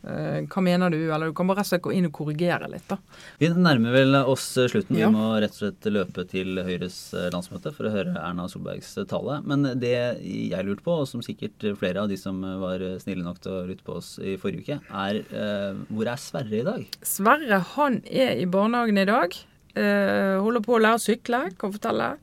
hva 0.00 0.62
mener 0.64 0.92
du? 0.92 0.98
Eller 1.12 1.28
du 1.28 1.34
kan 1.36 1.48
bare 1.50 1.60
rett 1.60 1.68
og 1.68 1.74
slett 1.74 1.84
gå 1.84 1.92
inn 1.92 2.08
og 2.08 2.14
korrigere 2.16 2.70
litt, 2.72 2.86
da. 2.88 2.96
Vi 3.40 3.50
nærmer 3.52 3.92
vel 3.92 4.16
oss 4.20 4.46
slutten. 4.56 4.96
Ja. 4.96 5.10
Vi 5.10 5.18
må 5.18 5.34
rett 5.42 5.52
og 5.52 5.60
slett 5.60 5.90
løpe 5.92 6.24
til 6.30 6.56
Høyres 6.64 6.98
eh, 7.12 7.28
landsmøte 7.34 7.74
for 7.76 7.88
å 7.88 7.92
høre 7.92 8.14
Erna 8.16 8.46
Solbergs 8.48 8.94
tale. 9.10 9.40
Men 9.44 9.68
det 9.82 9.92
jeg 9.92 10.66
lurte 10.66 10.86
på, 10.86 10.96
og 11.02 11.10
som 11.10 11.24
sikkert 11.24 11.68
flere 11.80 12.04
av 12.04 12.10
de 12.12 12.16
som 12.20 12.40
var 12.62 12.82
snille 13.02 13.26
nok 13.26 13.42
til 13.44 13.58
å 13.58 13.66
lytte 13.68 13.86
på 13.86 13.98
oss 14.00 14.14
i 14.24 14.38
forrige 14.40 14.64
uke, 14.64 14.80
er 15.04 15.20
eh, 15.20 15.84
hvor 15.92 16.08
er 16.10 16.20
Sverre 16.20 16.60
i 16.62 16.66
dag? 16.66 17.00
Sverre 17.06 17.60
han 17.74 18.00
er 18.08 18.40
i 18.40 18.48
barnehagen 18.50 19.00
i 19.00 19.08
dag. 19.08 19.36
Eh, 19.74 20.36
holder 20.42 20.64
på 20.64 20.76
å 20.76 20.80
lære 20.82 20.98
å 20.98 21.02
sykle, 21.02 21.42
kan 21.60 21.74
fortelle. 21.74 22.14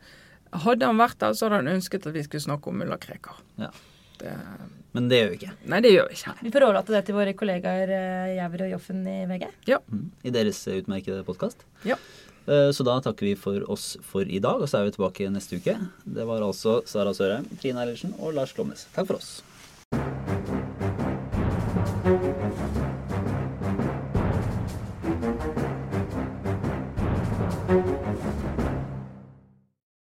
Hadde 0.66 0.90
han 0.90 1.00
vært 1.00 1.20
der, 1.22 1.36
så 1.36 1.48
hadde 1.48 1.62
han 1.62 1.78
ønsket 1.78 2.08
at 2.10 2.16
vi 2.16 2.26
skulle 2.26 2.44
snakke 2.44 2.72
om 2.72 2.82
mulla 2.82 2.98
Krekar. 3.02 3.40
Ja. 3.62 3.72
Det, 4.18 4.34
Men 4.98 5.10
det 5.12 5.22
gjør 5.22 5.30
vi 5.32 5.38
ikke. 5.38 5.56
nei, 5.70 5.80
det 5.86 5.92
gjør 5.94 6.08
vi 6.10 6.18
ikke. 6.18 6.34
Vi 6.42 6.52
får 6.56 6.66
overlate 6.68 6.96
det 6.96 7.02
til 7.08 7.18
våre 7.20 7.34
kollegaer 7.38 7.92
eh, 7.94 8.32
Jæver 8.40 8.64
og 8.66 8.72
Joffen 8.74 9.04
i 9.08 9.18
VG. 9.30 9.46
Ja. 9.70 9.78
I 10.26 10.34
deres 10.34 10.64
utmerkede 10.74 11.22
podkast. 11.28 11.62
Ja. 11.88 12.00
Så 12.48 12.86
da 12.88 12.94
takker 13.04 13.28
vi 13.28 13.34
for 13.36 13.60
oss 13.68 13.98
for 14.08 14.24
i 14.24 14.40
dag, 14.40 14.62
og 14.64 14.70
så 14.72 14.80
er 14.80 14.88
vi 14.88 14.94
tilbake 14.96 15.28
neste 15.34 15.60
uke. 15.60 15.74
Det 16.08 16.24
var 16.30 16.46
altså 16.46 16.78
Sara 16.88 17.12
Sørheim, 17.12 17.44
Trine 17.60 17.84
Eilertsen 17.84 18.16
og 18.24 18.38
Lars 18.40 18.56
Klomnes. 18.56 18.88
Takk 18.96 19.12
for 19.12 19.20
oss. 19.20 19.44